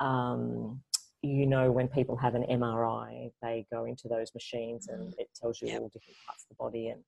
um, 0.00 0.80
you 1.22 1.46
know 1.46 1.70
when 1.72 1.88
people 1.88 2.16
have 2.16 2.34
an 2.34 2.44
MRI, 2.50 3.30
they 3.42 3.66
go 3.72 3.84
into 3.86 4.08
those 4.08 4.32
machines 4.34 4.88
and 4.88 5.14
it 5.18 5.28
tells 5.40 5.60
you 5.62 5.68
Yep. 5.68 5.80
all 5.82 5.88
different 5.88 6.16
parts 6.26 6.44
of 6.44 6.56
the 6.56 6.62
body 6.62 6.88
and 6.88 7.02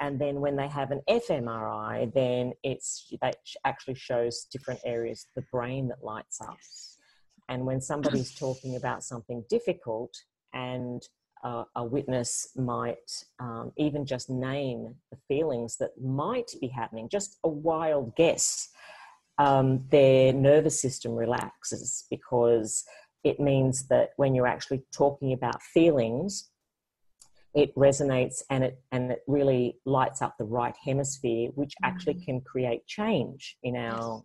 and 0.00 0.18
then 0.18 0.40
when 0.40 0.56
they 0.56 0.68
have 0.68 0.92
an 0.92 1.02
fMRI, 1.08 2.12
then 2.14 2.52
it's 2.62 3.12
that 3.20 3.36
actually 3.66 3.94
shows 3.94 4.46
different 4.50 4.80
areas 4.84 5.26
of 5.28 5.42
the 5.42 5.48
brain 5.52 5.88
that 5.88 6.02
lights 6.02 6.40
up. 6.40 6.56
And 7.50 7.66
when 7.66 7.80
somebody's 7.82 8.34
talking 8.38 8.76
about 8.76 9.04
something 9.04 9.44
difficult 9.50 10.14
and 10.54 11.02
uh, 11.44 11.64
a 11.76 11.84
witness 11.84 12.48
might 12.56 13.10
um, 13.40 13.72
even 13.76 14.06
just 14.06 14.30
name 14.30 14.94
the 15.10 15.18
feelings 15.28 15.76
that 15.78 15.90
might 16.00 16.50
be 16.60 16.68
happening, 16.68 17.08
just 17.10 17.38
a 17.44 17.48
wild 17.48 18.16
guess, 18.16 18.70
um, 19.40 19.82
their 19.90 20.34
nervous 20.34 20.80
system 20.80 21.12
relaxes 21.12 22.06
because 22.10 22.84
it 23.24 23.40
means 23.40 23.88
that 23.88 24.10
when 24.16 24.34
you're 24.34 24.46
actually 24.46 24.82
talking 24.92 25.32
about 25.32 25.62
feelings, 25.62 26.50
it 27.54 27.74
resonates 27.74 28.42
and 28.50 28.62
it 28.62 28.80
and 28.92 29.10
it 29.10 29.22
really 29.26 29.78
lights 29.86 30.20
up 30.20 30.34
the 30.38 30.44
right 30.44 30.76
hemisphere, 30.84 31.48
which 31.54 31.74
actually 31.82 32.14
Mm. 32.14 32.24
can 32.26 32.40
create 32.42 32.86
change 32.86 33.56
in 33.62 33.76
our 33.76 34.22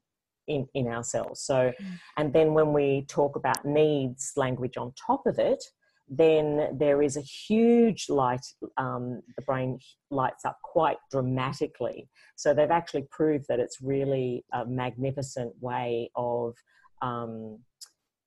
in, 0.47 0.67
in 0.73 0.87
ourselves. 0.87 1.41
So, 1.41 1.71
Mm. 1.71 1.99
and 2.17 2.33
then 2.33 2.53
when 2.53 2.73
we 2.73 3.05
talk 3.07 3.35
about 3.35 3.65
needs 3.65 4.33
language 4.35 4.77
on 4.77 4.93
top 5.07 5.25
of 5.25 5.39
it, 5.39 5.63
then 6.07 6.77
there 6.77 7.01
is 7.01 7.17
a 7.17 7.21
huge 7.21 8.07
light, 8.09 8.45
um, 8.77 9.21
the 9.37 9.41
brain 9.43 9.79
lights 10.11 10.45
up 10.45 10.57
quite 10.63 10.97
dramatically. 11.11 12.07
So 12.35 12.53
they've 12.53 12.69
actually 12.69 13.07
proved 13.09 13.45
that 13.49 13.59
it's 13.59 13.81
really 13.81 14.45
a 14.53 14.65
magnificent 14.65 15.53
way 15.59 16.11
of 16.15 16.53
um, 17.01 17.59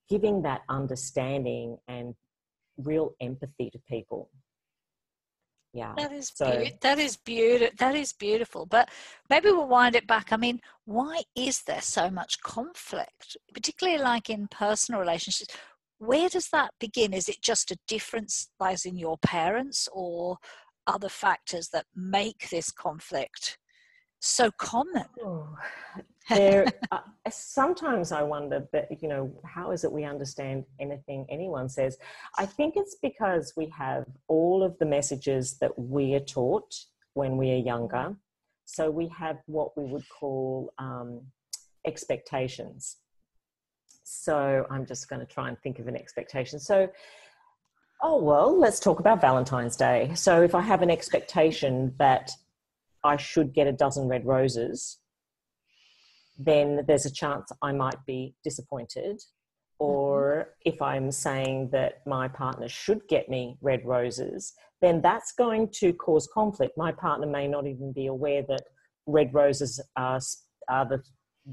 giving 0.08 0.42
that 0.42 0.62
understanding 0.68 1.76
and 1.86 2.14
real 2.78 3.12
empathy 3.20 3.70
to 3.70 3.78
people. 3.88 4.30
Yeah. 5.74 5.92
That 5.96 6.12
is 6.12 6.32
So- 6.34 6.46
beau- 6.50 6.78
that 6.80 6.98
is 6.98 7.16
beautiful. 7.16 7.76
That 7.78 7.94
is 7.94 8.12
beautiful. 8.12 8.66
But 8.66 8.88
maybe 9.28 9.50
we'll 9.50 9.68
wind 9.68 9.94
it 9.94 10.06
back. 10.06 10.32
I 10.32 10.36
mean, 10.36 10.60
why 10.86 11.22
is 11.36 11.62
there 11.62 11.82
so 11.82 12.10
much 12.10 12.40
conflict, 12.40 13.36
particularly 13.52 13.98
like 14.02 14.30
in 14.30 14.48
personal 14.48 15.00
relationships? 15.00 15.54
Where 15.98 16.28
does 16.28 16.48
that 16.50 16.70
begin? 16.78 17.12
Is 17.12 17.28
it 17.28 17.42
just 17.42 17.70
a 17.70 17.78
difference 17.86 18.48
lies 18.60 18.84
in 18.84 18.96
your 18.96 19.18
parents, 19.18 19.88
or 19.92 20.38
other 20.86 21.08
factors 21.08 21.68
that 21.68 21.86
make 21.94 22.48
this 22.50 22.70
conflict 22.70 23.58
so 24.20 24.50
common? 24.50 25.04
Oh, 25.22 25.56
there, 26.28 26.66
uh, 26.92 27.00
sometimes 27.30 28.12
I 28.12 28.22
wonder 28.22 28.66
that, 28.72 29.02
you 29.02 29.08
know, 29.08 29.32
how 29.44 29.70
is 29.70 29.84
it 29.84 29.92
we 29.92 30.04
understand 30.04 30.64
anything 30.80 31.26
anyone 31.28 31.68
says? 31.68 31.98
I 32.36 32.46
think 32.46 32.74
it's 32.76 32.96
because 33.02 33.52
we 33.56 33.72
have 33.76 34.06
all 34.28 34.62
of 34.62 34.78
the 34.78 34.86
messages 34.86 35.58
that 35.58 35.78
we 35.78 36.14
are 36.14 36.20
taught 36.20 36.74
when 37.14 37.36
we 37.36 37.52
are 37.52 37.56
younger. 37.56 38.16
So 38.64 38.90
we 38.90 39.08
have 39.08 39.38
what 39.46 39.76
we 39.76 39.84
would 39.84 40.08
call 40.08 40.72
um, 40.78 41.22
expectations. 41.86 42.96
So 44.10 44.66
I'm 44.70 44.86
just 44.86 45.10
going 45.10 45.20
to 45.20 45.26
try 45.26 45.48
and 45.48 45.58
think 45.60 45.78
of 45.78 45.86
an 45.86 45.94
expectation. 45.94 46.58
So, 46.58 46.88
oh, 48.02 48.22
well, 48.22 48.58
let's 48.58 48.80
talk 48.80 49.00
about 49.00 49.20
Valentine's 49.20 49.76
Day. 49.76 50.12
So 50.14 50.42
if 50.42 50.54
I 50.54 50.62
have 50.62 50.80
an 50.80 50.90
expectation 50.90 51.94
that 51.98 52.30
I 53.04 53.18
should 53.18 53.52
get 53.52 53.66
a 53.66 53.72
dozen 53.72 54.08
red 54.08 54.24
roses, 54.24 54.98
then 56.38 56.84
there's 56.88 57.04
a 57.04 57.12
chance 57.12 57.52
I 57.60 57.72
might 57.72 58.06
be 58.06 58.34
disappointed. 58.42 59.20
Or 59.78 60.48
mm-hmm. 60.64 60.74
if 60.74 60.80
I'm 60.80 61.12
saying 61.12 61.70
that 61.72 62.00
my 62.06 62.28
partner 62.28 62.68
should 62.68 63.06
get 63.08 63.28
me 63.28 63.58
red 63.60 63.84
roses, 63.84 64.54
then 64.80 65.02
that's 65.02 65.32
going 65.32 65.68
to 65.80 65.92
cause 65.92 66.26
conflict. 66.32 66.78
My 66.78 66.92
partner 66.92 67.26
may 67.26 67.46
not 67.46 67.66
even 67.66 67.92
be 67.92 68.06
aware 68.06 68.42
that 68.48 68.62
red 69.06 69.34
roses 69.34 69.82
are, 69.96 70.20
are 70.68 70.88
the 70.88 71.02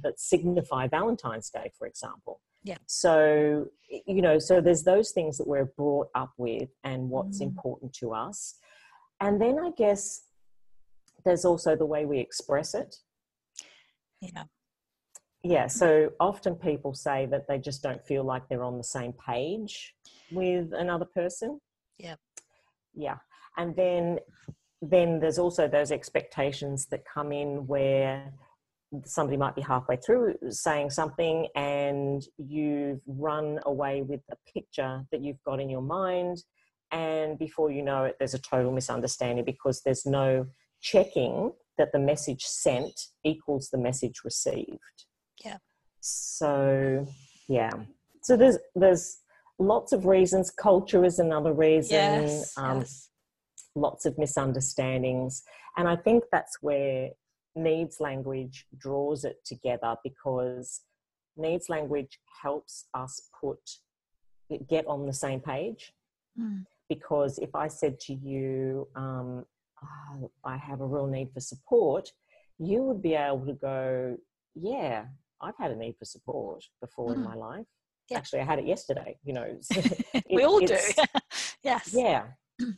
that 0.02 0.20
signify 0.20 0.88
Valentine's 0.88 1.50
Day, 1.50 1.72
for 1.78 1.88
example. 1.88 2.42
Yeah. 2.64 2.78
So 2.86 3.68
you 3.90 4.22
know, 4.22 4.40
so 4.40 4.62
there's 4.62 4.84
those 4.84 5.12
things 5.12 5.38
that 5.38 5.48
we're 5.48 5.66
brought 5.66 6.10
up 6.16 6.34
with, 6.38 6.70
and 6.84 7.10
what's 7.10 7.40
Mm. 7.40 7.48
important 7.48 7.94
to 7.96 8.14
us, 8.14 8.56
and 9.20 9.40
then 9.40 9.60
I 9.60 9.72
guess 9.72 10.24
there's 11.24 11.46
also 11.46 11.76
the 11.76 11.86
way 11.86 12.06
we 12.06 12.20
express 12.20 12.74
it. 12.74 12.98
Yeah. 14.22 14.46
Yeah, 15.44 15.68
so 15.68 16.12
often 16.20 16.56
people 16.56 16.96
say 16.96 17.28
that 17.28 17.48
they 17.48 17.60
just 17.60 17.84
don't 17.84 18.04
feel 18.04 18.24
like 18.24 18.48
they're 18.48 18.64
on 18.64 18.80
the 18.80 18.84
same 18.84 19.14
page 19.14 19.96
with 20.32 20.74
another 20.74 21.06
person. 21.06 21.62
Yeah. 22.00 22.16
Yeah. 22.96 23.18
And 23.58 23.76
then 23.76 24.20
then 24.82 25.20
there's 25.20 25.40
also 25.40 25.68
those 25.68 25.92
expectations 25.92 26.88
that 26.88 27.06
come 27.06 27.32
in 27.32 27.66
where 27.68 28.34
somebody 29.06 29.38
might 29.38 29.56
be 29.56 29.62
halfway 29.62 29.98
through 29.98 30.36
saying 30.50 30.90
something 30.90 31.48
and 31.56 32.24
you've 32.38 33.02
run 33.08 33.60
away 33.66 34.02
with 34.02 34.22
a 34.32 34.36
picture 34.54 35.04
that 35.12 35.22
you've 35.22 35.42
got 35.44 35.60
in 35.60 35.70
your 35.70 35.82
mind 35.82 36.44
and 36.92 37.38
before 37.40 37.72
you 37.72 37.82
know 37.82 38.04
it 38.06 38.16
there's 38.20 38.34
a 38.34 38.40
total 38.40 38.72
misunderstanding 38.72 39.44
because 39.46 39.82
there's 39.84 40.06
no 40.06 40.46
checking 40.82 41.52
that 41.78 41.92
the 41.92 42.00
message 42.00 42.44
sent 42.44 42.94
equals 43.24 43.70
the 43.72 43.78
message 43.78 44.22
received 44.24 44.80
Yeah. 45.44 45.58
so 46.02 47.06
yeah 47.48 47.72
so 48.22 48.38
there's 48.38 48.58
there's 48.76 49.18
lots 49.60 49.92
of 49.94 50.06
reasons 50.06 50.52
culture 50.52 51.04
is 51.06 51.20
another 51.20 51.54
reason 51.54 51.96
Yes. 51.96 52.54
um, 52.58 52.80
yes. 52.80 53.10
lots 53.76 54.06
of 54.06 54.18
misunderstandings 54.18 55.44
and 55.78 55.88
i 55.88 55.96
think 55.96 56.24
that's 56.32 56.58
where 56.62 57.10
needs 57.56 58.00
language 58.00 58.66
draws 58.78 59.24
it 59.24 59.38
together 59.46 59.96
because 60.04 60.82
needs 61.38 61.70
language 61.70 62.20
helps 62.42 62.86
us 62.94 63.30
put 63.40 63.60
get 64.70 64.86
on 64.88 65.06
the 65.06 65.14
same 65.14 65.40
page 65.40 65.94
Mm. 66.38 66.66
because 66.90 67.40
if 67.40 67.56
I 67.56 67.70
said 67.70 67.98
to 68.02 68.14
you, 68.14 68.90
um, 68.96 69.46
"Oh, 69.82 70.32
I 70.44 70.58
have 70.58 70.82
a 70.82 70.86
real 70.86 71.08
need 71.08 71.32
for 71.34 71.40
support, 71.40 72.12
you 72.58 72.84
would 72.84 73.02
be 73.02 73.14
able 73.16 73.46
to 73.46 73.54
go, 73.54 74.18
yeah, 74.54 75.06
I've 75.42 75.58
had 75.58 75.72
a 75.72 75.76
need 75.76 75.96
for 75.98 76.06
support 76.06 76.64
before 76.82 77.10
mm. 77.12 77.16
in 77.16 77.24
my 77.24 77.36
life. 77.36 77.66
Yeah. 78.10 78.18
Actually, 78.18 78.42
I 78.42 78.46
had 78.46 78.60
it 78.60 78.66
yesterday. 78.66 79.18
You 79.24 79.34
know, 79.34 79.58
it, 79.72 80.26
we 80.30 80.44
all 80.44 80.60
do. 80.60 80.78
yes. 81.64 81.94
Yeah. 81.94 82.28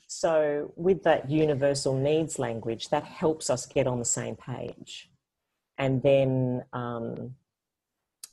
So, 0.08 0.74
with 0.76 1.04
that 1.04 1.30
universal 1.30 1.96
needs 1.96 2.40
language, 2.40 2.90
that 2.90 3.04
helps 3.04 3.50
us 3.50 3.66
get 3.66 3.86
on 3.86 4.00
the 4.00 4.06
same 4.06 4.36
page. 4.36 5.10
And 5.78 6.02
then, 6.02 6.64
um, 6.74 7.36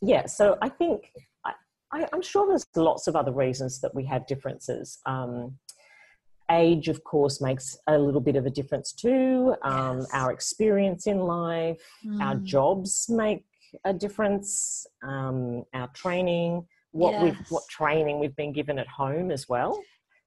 yeah, 0.01 0.25
so 0.27 0.57
I 0.63 0.71
think 0.71 1.11
I, 1.95 2.07
am 2.13 2.23
sure 2.23 2.47
there's 2.49 2.67
lots 2.75 3.07
of 3.07 3.17
other 3.17 3.33
reasons 3.33 3.81
that 3.81 3.95
we 3.95 4.05
have 4.07 4.27
differences. 4.27 4.99
Um, 5.07 5.59
age, 6.51 6.89
of 6.89 7.05
course, 7.05 7.41
makes 7.41 7.77
a 7.87 7.97
little 7.97 8.21
bit 8.21 8.37
of 8.37 8.47
a 8.47 8.51
difference 8.51 8.93
too. 8.93 9.55
Um, 9.63 10.01
yes. 10.01 10.09
Our 10.13 10.33
experience 10.33 11.07
in 11.07 11.21
life, 11.21 11.83
mm. 12.05 12.21
our 12.21 12.35
jobs 12.37 13.09
make 13.09 13.45
a 13.85 13.93
difference. 13.93 14.87
Um, 15.03 15.65
our 15.73 15.89
training, 15.89 16.67
what 16.91 17.13
yes. 17.13 17.23
we've, 17.23 17.51
what 17.51 17.65
training 17.69 18.19
we've 18.19 18.37
been 18.37 18.53
given 18.53 18.79
at 18.79 18.89
home 18.89 19.31
as 19.31 19.49
well. 19.49 19.81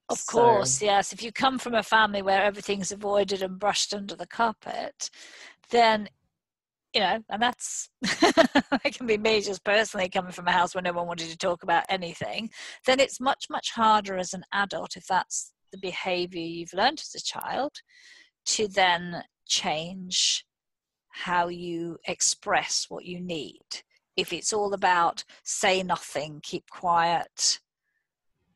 Of 0.10 0.20
so. 0.20 0.32
course, 0.32 0.82
yes. 0.82 1.12
If 1.12 1.22
you 1.22 1.32
come 1.32 1.60
from 1.60 1.76
a 1.76 1.84
family 1.84 2.22
where 2.22 2.44
everything's 2.44 2.92
avoided 2.92 3.42
and 3.42 3.60
brushed 3.60 3.94
under 3.94 4.16
the 4.16 4.28
carpet, 4.28 5.10
then 5.70 6.08
you 6.94 7.02
know, 7.02 7.20
and 7.30 7.42
that's 7.42 7.90
it 8.02 8.96
can 8.96 9.06
be 9.06 9.18
me 9.18 9.42
just 9.42 9.64
personally 9.64 10.10
coming 10.10 10.32
from 10.32 10.48
a 10.48 10.52
house 10.52 10.74
where 10.74 10.82
no 10.82 10.94
one 10.94 11.06
wanted 11.06 11.30
to 11.30 11.38
talk 11.38 11.62
about 11.64 11.84
anything, 11.90 12.50
then 12.86 13.00
it's 13.00 13.20
much, 13.20 13.46
much 13.50 13.72
harder 13.72 14.18
as 14.18 14.34
an 14.34 14.44
adult 14.54 14.96
if 14.96 15.06
that's 15.06 15.52
the 15.72 15.78
behavior 15.78 16.42
you've 16.42 16.74
learned 16.74 17.00
as 17.00 17.14
a 17.16 17.24
child 17.24 17.72
to 18.46 18.68
then 18.68 19.22
change 19.48 20.46
how 21.10 21.48
you 21.50 21.98
express 22.08 22.86
what 22.90 23.06
you 23.06 23.20
need. 23.20 23.84
If 24.16 24.34
it's 24.34 24.54
all 24.54 24.74
about 24.74 25.24
say 25.44 25.84
nothing, 25.84 26.40
keep 26.42 26.70
quiet, 26.72 27.60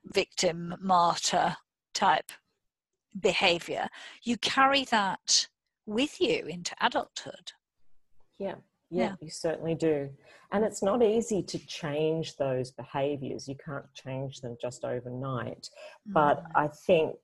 victim, 0.06 0.76
martyr 0.82 1.58
type 1.94 2.32
behavior, 3.20 3.90
you 4.24 4.38
carry 4.38 4.86
that 4.86 5.48
with 5.86 6.20
you 6.22 6.46
into 6.48 6.76
adulthood. 6.82 7.52
Yeah, 8.40 8.56
yeah, 8.90 9.04
yeah, 9.04 9.16
you 9.22 9.30
certainly 9.30 9.76
do. 9.76 10.10
And 10.52 10.66
it's 10.66 10.84
not 10.84 11.02
easy 11.02 11.44
to 11.44 11.60
change 11.60 12.36
those 12.36 12.72
behaviors. 12.72 13.48
You 13.48 13.56
can't 13.64 13.86
change 13.94 14.42
them 14.42 14.58
just 14.62 14.84
overnight. 14.84 15.70
Mm. 16.10 16.14
But 16.14 16.44
I 16.56 16.68
think 16.68 17.16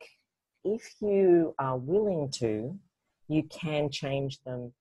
if 0.63 0.95
you 1.01 1.53
are 1.59 1.77
willing 1.77 2.29
to, 2.35 2.77
you 3.27 3.43
can 3.43 3.89
change 3.89 4.41
them 4.43 4.73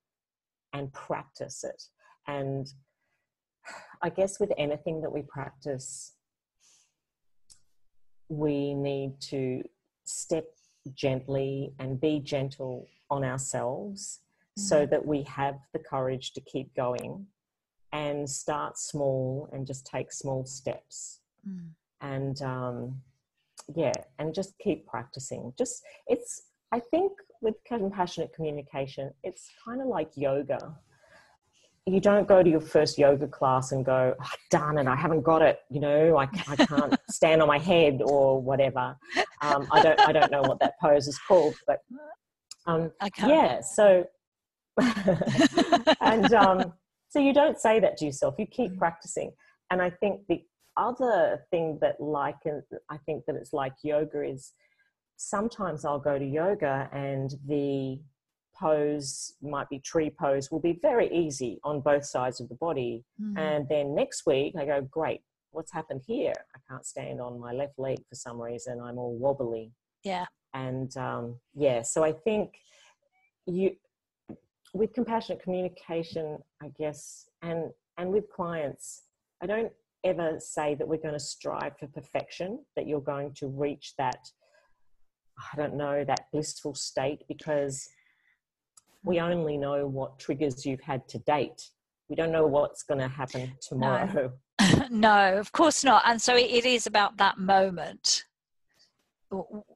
and 0.72 0.92
practice 0.92 1.64
it. 1.64 1.82
And 2.28 2.66
I 4.02 4.10
guess 4.10 4.38
with 4.38 4.52
anything 4.58 5.00
that 5.00 5.12
we 5.12 5.22
practice, 5.22 6.12
we 8.28 8.74
need 8.74 9.20
to 9.20 9.62
step 10.04 10.46
gently 10.94 11.72
and 11.78 12.00
be 12.00 12.20
gentle 12.20 12.88
on 13.10 13.24
ourselves 13.24 14.20
so 14.56 14.82
mm-hmm. 14.82 14.90
that 14.90 15.04
we 15.04 15.22
have 15.22 15.58
the 15.72 15.78
courage 15.78 16.32
to 16.32 16.40
keep 16.40 16.74
going 16.74 17.26
and 17.92 18.28
start 18.28 18.78
small 18.78 19.48
and 19.52 19.66
just 19.66 19.86
take 19.86 20.12
small 20.12 20.44
steps 20.44 21.20
mm. 21.48 21.68
and 22.00 22.42
um, 22.42 23.00
yeah 23.74 23.92
and 24.18 24.34
just 24.34 24.56
keep 24.58 24.86
practicing 24.86 25.52
just 25.58 25.82
it's 26.06 26.42
i 26.72 26.78
think 26.78 27.12
with 27.40 27.54
compassionate 27.64 28.32
communication 28.32 29.10
it's 29.24 29.50
kind 29.64 29.80
of 29.80 29.88
like 29.88 30.10
yoga 30.14 30.74
you 31.86 32.00
don't 32.00 32.26
go 32.26 32.42
to 32.42 32.50
your 32.50 32.60
first 32.60 32.98
yoga 32.98 33.28
class 33.28 33.70
and 33.72 33.84
go 33.84 34.14
oh, 34.20 34.30
darn 34.50 34.76
it 34.78 34.86
i 34.86 34.96
haven't 34.96 35.22
got 35.22 35.40
it 35.40 35.60
you 35.70 35.80
know 35.80 36.16
i, 36.16 36.28
I 36.48 36.56
can't 36.56 36.96
stand 37.10 37.40
on 37.42 37.48
my 37.48 37.58
head 37.58 38.00
or 38.04 38.40
whatever 38.42 38.96
um, 39.42 39.68
i 39.72 39.82
don't 39.82 40.00
i 40.00 40.12
don't 40.12 40.32
know 40.32 40.42
what 40.42 40.58
that 40.60 40.74
pose 40.80 41.06
is 41.06 41.18
called 41.18 41.54
but 41.66 41.78
um, 42.66 42.90
yeah 43.24 43.60
so 43.60 44.04
and 46.00 46.32
um, 46.34 46.72
so 47.08 47.20
you 47.20 47.32
don't 47.32 47.58
say 47.58 47.80
that 47.80 47.96
to 47.98 48.04
yourself. 48.04 48.34
You 48.38 48.46
keep 48.46 48.72
mm. 48.72 48.78
practicing. 48.78 49.32
And 49.70 49.80
I 49.80 49.90
think 49.90 50.20
the 50.28 50.42
other 50.76 51.46
thing 51.50 51.78
that 51.80 52.00
like 52.00 52.36
I 52.90 52.98
think 53.06 53.24
that 53.26 53.36
it's 53.36 53.52
like 53.52 53.72
yoga 53.82 54.22
is 54.22 54.52
sometimes 55.16 55.84
I'll 55.84 55.98
go 55.98 56.18
to 56.18 56.24
yoga 56.24 56.90
and 56.92 57.32
the 57.46 57.98
pose 58.58 59.34
might 59.42 59.68
be 59.68 59.78
tree 59.80 60.10
pose 60.10 60.50
will 60.50 60.60
be 60.60 60.78
very 60.82 61.12
easy 61.14 61.58
on 61.64 61.80
both 61.80 62.04
sides 62.04 62.40
of 62.40 62.48
the 62.48 62.54
body. 62.56 63.04
Mm. 63.20 63.38
And 63.38 63.68
then 63.68 63.94
next 63.94 64.26
week 64.26 64.54
I 64.58 64.64
go, 64.64 64.80
great, 64.82 65.20
what's 65.50 65.72
happened 65.72 66.02
here? 66.06 66.34
I 66.54 66.58
can't 66.68 66.84
stand 66.84 67.20
on 67.20 67.40
my 67.40 67.52
left 67.52 67.78
leg 67.78 67.98
for 68.08 68.14
some 68.14 68.40
reason. 68.40 68.80
I'm 68.80 68.98
all 68.98 69.16
wobbly. 69.16 69.72
Yeah. 70.04 70.26
And 70.54 70.96
um, 70.96 71.36
yeah, 71.54 71.82
so 71.82 72.04
I 72.04 72.12
think 72.12 72.54
you 73.46 73.72
with 74.74 74.92
compassionate 74.92 75.42
communication, 75.42 76.38
I 76.62 76.70
guess, 76.78 77.28
and 77.42 77.70
and 77.98 78.10
with 78.10 78.30
clients, 78.30 79.04
I 79.42 79.46
don't 79.46 79.72
ever 80.04 80.36
say 80.38 80.74
that 80.74 80.86
we're 80.86 80.98
going 80.98 81.14
to 81.14 81.20
strive 81.20 81.78
for 81.78 81.86
perfection, 81.88 82.64
that 82.76 82.86
you're 82.86 83.00
going 83.00 83.32
to 83.34 83.48
reach 83.48 83.94
that, 83.98 84.28
I 85.52 85.56
don't 85.56 85.74
know, 85.74 86.04
that 86.04 86.26
blissful 86.32 86.74
state 86.74 87.22
because 87.28 87.88
we 89.06 89.20
only 89.20 89.56
know 89.56 89.86
what 89.86 90.18
triggers 90.18 90.66
you've 90.66 90.80
had 90.80 91.08
to 91.08 91.18
date. 91.20 91.70
We 92.08 92.16
don't 92.16 92.32
know 92.32 92.46
what's 92.46 92.82
going 92.82 93.00
to 93.00 93.08
happen 93.08 93.52
tomorrow. 93.60 94.32
No, 94.60 94.86
no 94.90 95.38
of 95.38 95.52
course 95.52 95.84
not. 95.84 96.02
And 96.04 96.20
so 96.20 96.36
it 96.36 96.66
is 96.66 96.86
about 96.86 97.16
that 97.18 97.38
moment, 97.38 98.24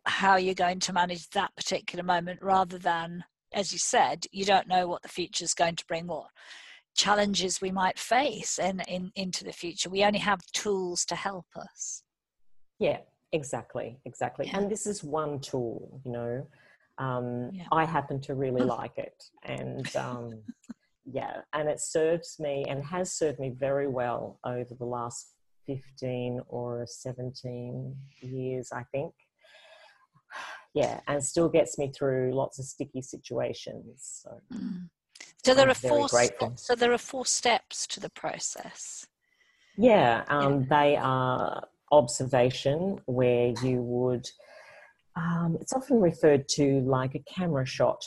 how 0.04 0.36
you're 0.36 0.54
going 0.54 0.80
to 0.80 0.92
manage 0.92 1.30
that 1.30 1.54
particular 1.56 2.04
moment 2.04 2.40
rather 2.42 2.76
than 2.76 3.24
as 3.52 3.72
you 3.72 3.78
said, 3.78 4.26
you 4.30 4.44
don't 4.44 4.68
know 4.68 4.86
what 4.86 5.02
the 5.02 5.08
future 5.08 5.44
is 5.44 5.54
going 5.54 5.76
to 5.76 5.86
bring, 5.86 6.06
what 6.06 6.26
challenges 6.96 7.60
we 7.60 7.70
might 7.70 7.98
face 7.98 8.58
in, 8.58 8.80
in 8.88 9.10
into 9.14 9.44
the 9.44 9.52
future. 9.52 9.90
We 9.90 10.04
only 10.04 10.18
have 10.18 10.40
tools 10.52 11.04
to 11.06 11.14
help 11.14 11.46
us. 11.56 12.02
Yeah, 12.78 12.98
exactly, 13.32 13.98
exactly. 14.04 14.46
Yeah. 14.46 14.58
And 14.58 14.70
this 14.70 14.86
is 14.86 15.02
one 15.02 15.40
tool, 15.40 16.00
you 16.04 16.12
know. 16.12 16.46
Um, 17.00 17.50
yeah. 17.52 17.64
I 17.72 17.84
happen 17.84 18.20
to 18.22 18.34
really 18.34 18.62
like 18.78 18.96
it, 18.96 19.24
and 19.42 19.96
um, 19.96 20.42
yeah, 21.04 21.40
and 21.52 21.68
it 21.68 21.80
serves 21.80 22.36
me 22.38 22.64
and 22.68 22.84
has 22.84 23.12
served 23.12 23.40
me 23.40 23.50
very 23.58 23.88
well 23.88 24.38
over 24.44 24.74
the 24.78 24.84
last 24.84 25.34
fifteen 25.66 26.40
or 26.48 26.86
seventeen 26.86 27.96
years, 28.20 28.68
I 28.72 28.84
think 28.92 29.12
yeah, 30.74 31.00
and 31.06 31.22
still 31.22 31.48
gets 31.48 31.78
me 31.78 31.92
through 31.96 32.32
lots 32.32 32.58
of 32.58 32.64
sticky 32.64 33.02
situations. 33.02 34.22
So, 34.24 34.40
mm. 34.52 34.88
so 35.44 35.54
there 35.54 35.64
I'm 35.64 35.70
are 35.70 35.74
four. 35.74 36.08
Steps, 36.08 36.66
so 36.66 36.74
there 36.74 36.92
are 36.92 36.98
four 36.98 37.26
steps 37.26 37.86
to 37.88 38.00
the 38.00 38.10
process. 38.10 39.06
Yeah, 39.76 40.24
um, 40.28 40.60
yeah. 40.60 40.66
they 40.68 40.96
are 40.96 41.64
observation, 41.92 43.00
where 43.06 43.52
you 43.62 43.82
would. 43.82 44.28
Um, 45.16 45.56
it's 45.60 45.72
often 45.72 46.00
referred 46.00 46.48
to 46.50 46.80
like 46.80 47.14
a 47.14 47.20
camera 47.20 47.66
shot. 47.66 48.04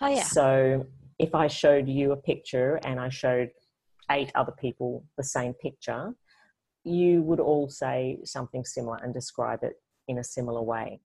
Oh 0.00 0.08
yeah. 0.08 0.22
So 0.22 0.86
if 1.18 1.34
I 1.34 1.46
showed 1.46 1.88
you 1.88 2.12
a 2.12 2.16
picture 2.16 2.78
and 2.84 3.00
I 3.00 3.08
showed 3.08 3.50
eight 4.10 4.30
other 4.34 4.52
people 4.52 5.04
the 5.16 5.24
same 5.24 5.54
picture, 5.54 6.14
you 6.84 7.22
would 7.22 7.40
all 7.40 7.68
say 7.68 8.18
something 8.24 8.64
similar 8.64 8.98
and 9.02 9.12
describe 9.12 9.62
it 9.62 9.74
in 10.08 10.18
a 10.18 10.24
similar 10.24 10.62
way. 10.62 11.00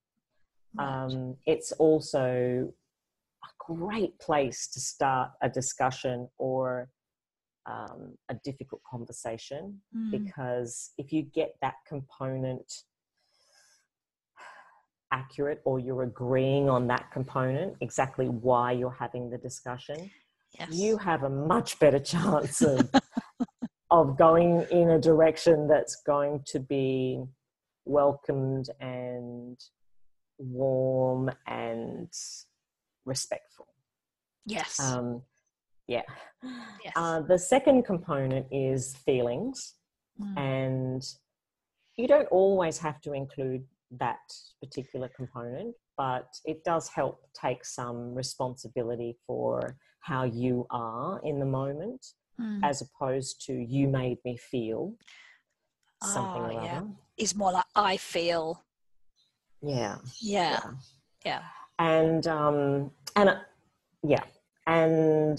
Um, 0.77 1.35
it's 1.45 1.71
also 1.73 2.71
a 3.43 3.73
great 3.73 4.17
place 4.19 4.69
to 4.69 4.79
start 4.79 5.31
a 5.41 5.49
discussion 5.49 6.29
or 6.37 6.89
um, 7.65 8.17
a 8.29 8.35
difficult 8.43 8.81
conversation 8.89 9.81
mm. 9.95 10.11
because 10.11 10.91
if 10.97 11.11
you 11.11 11.23
get 11.23 11.55
that 11.61 11.75
component 11.87 12.71
accurate 15.11 15.61
or 15.65 15.79
you're 15.79 16.03
agreeing 16.03 16.69
on 16.69 16.87
that 16.87 17.11
component, 17.11 17.75
exactly 17.81 18.27
why 18.27 18.71
you're 18.71 18.95
having 18.99 19.29
the 19.29 19.37
discussion, 19.37 20.09
yes. 20.57 20.69
you 20.71 20.97
have 20.97 21.23
a 21.23 21.29
much 21.29 21.79
better 21.79 21.99
chance 22.13 22.61
of, 22.61 22.89
of 23.89 24.17
going 24.17 24.65
in 24.71 24.91
a 24.91 24.99
direction 24.99 25.67
that's 25.67 26.01
going 26.05 26.41
to 26.47 26.59
be 26.59 27.21
welcomed 27.85 28.69
and 28.79 29.59
warm 30.37 31.31
and 31.47 32.09
respectful. 33.05 33.67
Yes. 34.45 34.79
Um, 34.79 35.21
yeah. 35.87 36.03
Yes. 36.83 36.93
Uh, 36.95 37.21
the 37.21 37.37
second 37.37 37.83
component 37.83 38.47
is 38.51 38.95
feelings, 39.05 39.75
mm. 40.19 40.37
and 40.37 41.03
you 41.97 42.07
don't 42.07 42.27
always 42.29 42.77
have 42.79 43.01
to 43.01 43.13
include 43.13 43.63
that 43.99 44.19
particular 44.61 45.09
component, 45.15 45.75
but 45.97 46.27
it 46.45 46.63
does 46.63 46.87
help 46.89 47.21
take 47.39 47.65
some 47.65 48.15
responsibility 48.15 49.17
for 49.27 49.75
how 49.99 50.23
you 50.23 50.65
are 50.69 51.19
in 51.23 51.39
the 51.39 51.45
moment 51.45 52.05
Mm. 52.39 52.61
as 52.63 52.81
opposed 52.81 53.45
to 53.45 53.53
you 53.53 53.87
made 53.87 54.17
me 54.25 54.35
feel 54.37 54.95
something 56.01 56.41
Ah, 56.41 56.47
or 56.47 56.51
yeah. 56.53 56.77
other. 56.79 56.87
Is 57.17 57.35
more 57.35 57.51
like 57.51 57.65
I 57.75 57.97
feel. 57.97 58.63
Yeah. 59.61 59.97
Yeah. 60.19 60.61
Yeah. 61.25 61.43
And 61.77 62.25
um 62.25 62.91
and 63.15 63.29
uh, 63.29 63.39
yeah. 64.01 64.23
And 64.65 65.37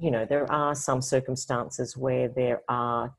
you 0.00 0.10
know, 0.10 0.24
there 0.24 0.50
are 0.50 0.74
some 0.74 1.02
circumstances 1.02 1.96
where 1.96 2.28
there 2.28 2.62
are 2.68 3.14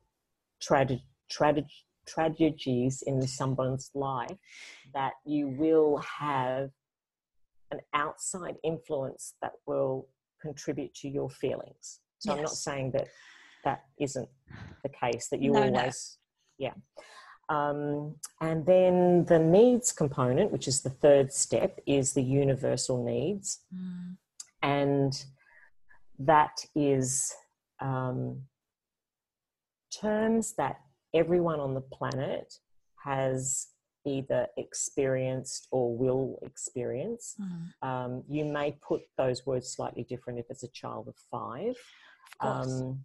tragedy 0.61 1.03
tragedy 1.29 1.67
tragedies 2.05 3.03
in 3.05 3.21
someone's 3.27 3.91
life 3.93 4.37
that 4.93 5.13
you 5.25 5.47
will 5.47 5.97
have 5.97 6.69
an 7.71 7.79
outside 7.93 8.55
influence 8.63 9.35
that 9.41 9.53
will 9.65 10.07
contribute 10.41 10.93
to 10.93 11.09
your 11.09 11.29
feelings. 11.29 11.99
So 12.19 12.33
I'm 12.33 12.41
not 12.41 12.51
saying 12.51 12.91
that 12.91 13.07
that 13.65 13.83
isn't 13.99 14.29
the 14.83 14.89
case, 14.89 15.29
that 15.29 15.41
you 15.41 15.51
No, 15.51 15.69
no. 15.69 15.79
always, 15.79 16.17
yeah. 16.57 16.73
Um, 17.49 18.15
and 18.39 18.65
then 18.65 19.25
the 19.25 19.39
needs 19.39 19.91
component, 19.91 20.51
which 20.51 20.67
is 20.67 20.81
the 20.81 20.89
third 20.89 21.33
step, 21.33 21.79
is 21.85 22.13
the 22.13 22.23
universal 22.23 23.03
needs. 23.03 23.59
Mm. 23.73 24.17
And 24.61 25.25
that 26.19 26.65
is 26.75 27.33
um, 27.81 28.43
terms 30.01 30.53
that 30.53 30.77
everyone 31.13 31.59
on 31.59 31.73
the 31.73 31.81
planet 31.81 32.53
has 33.03 33.67
either 34.05 34.47
experienced 34.57 35.67
or 35.71 35.95
will 35.95 36.39
experience. 36.43 37.35
Mm. 37.39 37.87
Um, 37.87 38.23
you 38.27 38.45
may 38.45 38.77
put 38.85 39.01
those 39.17 39.45
words 39.45 39.69
slightly 39.69 40.03
different 40.03 40.39
if 40.39 40.45
it's 40.49 40.63
a 40.63 40.69
child 40.69 41.07
of 41.07 41.15
five. 41.31 41.75
Of. 42.39 42.67
Um, 42.67 43.03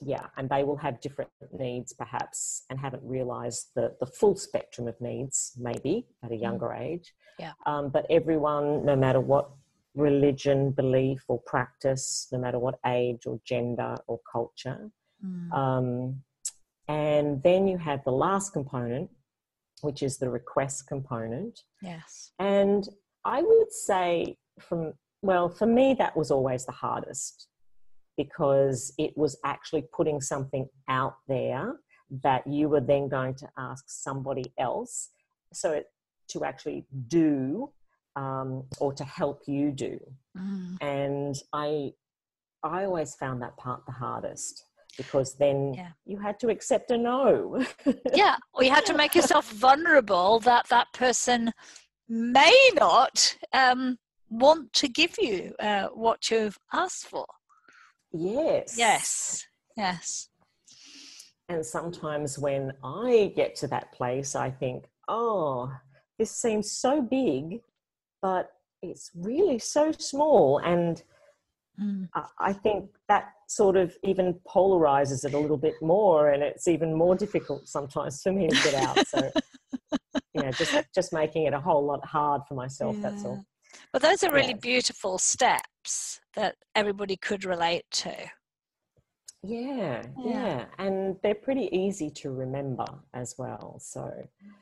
yeah, 0.00 0.26
and 0.36 0.48
they 0.48 0.62
will 0.62 0.76
have 0.76 1.00
different 1.00 1.30
needs 1.58 1.92
perhaps 1.92 2.62
and 2.70 2.78
haven't 2.78 3.02
realized 3.02 3.70
the, 3.74 3.96
the 3.98 4.06
full 4.06 4.36
spectrum 4.36 4.86
of 4.86 5.00
needs, 5.00 5.52
maybe 5.58 6.06
at 6.22 6.30
a 6.30 6.36
younger 6.36 6.72
age. 6.72 7.12
Yeah. 7.38 7.52
Um, 7.66 7.90
but 7.90 8.06
everyone, 8.08 8.84
no 8.84 8.94
matter 8.94 9.18
what 9.18 9.50
religion, 9.94 10.70
belief, 10.70 11.24
or 11.28 11.40
practice, 11.46 12.28
no 12.30 12.38
matter 12.38 12.58
what 12.58 12.78
age 12.86 13.26
or 13.26 13.40
gender 13.44 13.96
or 14.06 14.20
culture. 14.30 14.90
Mm. 15.24 15.52
And 16.88 17.42
then 17.42 17.68
you 17.68 17.76
have 17.78 18.02
the 18.04 18.12
last 18.12 18.52
component, 18.52 19.10
which 19.82 20.02
is 20.02 20.18
the 20.18 20.30
request 20.30 20.86
component. 20.88 21.60
yes. 21.82 22.32
And 22.38 22.88
I 23.24 23.42
would 23.42 23.72
say, 23.72 24.36
from 24.60 24.94
well, 25.22 25.48
for 25.48 25.66
me, 25.66 25.94
that 25.98 26.16
was 26.16 26.30
always 26.30 26.64
the 26.64 26.72
hardest 26.72 27.48
because 28.16 28.92
it 28.98 29.16
was 29.16 29.36
actually 29.44 29.84
putting 29.92 30.20
something 30.20 30.68
out 30.88 31.16
there 31.26 31.76
that 32.22 32.46
you 32.46 32.68
were 32.68 32.80
then 32.80 33.08
going 33.08 33.34
to 33.34 33.48
ask 33.58 33.84
somebody 33.88 34.52
else 34.58 35.10
so 35.52 35.72
it, 35.72 35.86
to 36.28 36.44
actually 36.44 36.86
do 37.08 37.70
um, 38.16 38.64
or 38.80 38.92
to 38.92 39.04
help 39.04 39.42
you 39.46 39.70
do. 39.70 39.98
Mm. 40.36 40.76
And 40.80 41.34
I, 41.52 41.92
I 42.62 42.84
always 42.84 43.14
found 43.14 43.42
that 43.42 43.56
part 43.56 43.84
the 43.86 43.92
hardest 43.92 44.64
because 44.96 45.34
then 45.34 45.74
Yeah. 45.74 45.90
you 46.04 46.18
had 46.18 46.38
to 46.40 46.48
accept 46.48 46.90
a 46.90 46.98
no. 46.98 47.64
yeah 48.14 48.36
or 48.54 48.64
you 48.64 48.70
have 48.70 48.84
to 48.84 48.94
make 48.94 49.14
yourself 49.14 49.50
vulnerable 49.52 50.40
that 50.40 50.68
that 50.68 50.86
person 50.92 51.52
may 52.08 52.56
not 52.74 53.36
um, 53.52 53.98
want 54.30 54.72
to 54.72 54.88
give 54.88 55.14
you 55.18 55.54
uh, 55.60 55.88
what 55.88 56.30
you've 56.30 56.58
asked 56.72 57.06
for 57.06 57.26
yes. 58.12 58.76
yes 58.78 59.46
yes 59.76 60.28
And 61.50 61.64
sometimes 61.64 62.38
when 62.38 62.72
I 62.84 63.32
get 63.34 63.54
to 63.60 63.66
that 63.68 63.90
place, 63.92 64.34
I 64.36 64.50
think, 64.50 64.84
oh, 65.08 65.72
this 66.18 66.30
seems 66.30 66.70
so 66.70 67.00
big, 67.00 67.62
but 68.20 68.50
it's 68.82 69.10
really 69.14 69.58
so 69.58 69.92
small. 69.92 70.58
And 70.58 71.02
Mm. 71.80 72.08
I 72.38 72.52
think 72.52 72.90
that 73.08 73.24
sort 73.48 73.76
of 73.76 73.96
even 74.04 74.38
polarizes 74.46 75.24
it 75.24 75.34
a 75.34 75.38
little 75.38 75.56
bit 75.56 75.74
more. 75.82 76.30
And 76.30 76.42
it's 76.42 76.68
even 76.68 76.94
more 76.96 77.16
difficult 77.16 77.66
sometimes 77.66 78.22
for 78.22 78.30
me 78.32 78.46
to 78.46 78.54
get 78.54 78.74
out. 78.74 79.04
So, 79.06 79.30
you 80.34 80.42
know, 80.42 80.52
just, 80.52 80.72
just 80.94 81.12
making 81.12 81.46
it 81.46 81.54
a 81.54 81.60
whole 81.60 81.84
lot 81.84 82.04
hard 82.04 82.42
for 82.46 82.54
myself. 82.54 82.96
That's 83.02 83.24
all. 83.24 83.44
but 83.92 84.02
those 84.02 84.22
are 84.22 84.32
really 84.32 84.52
Yes. 84.52 84.60
beautiful 84.60 85.18
steps 85.18 86.20
that 86.34 86.56
everybody 86.76 87.16
could 87.16 87.44
relate 87.44 87.84
to 87.90 88.14
Yeah, 89.42 90.02
Yeah. 90.24 90.58
yeah. 90.58 90.64
And 90.78 91.16
they're 91.22 91.34
pretty 91.34 91.68
easy 91.72 92.10
to 92.10 92.30
remember 92.30 92.84
as 93.14 93.34
well. 93.38 93.78
So, 93.80 94.10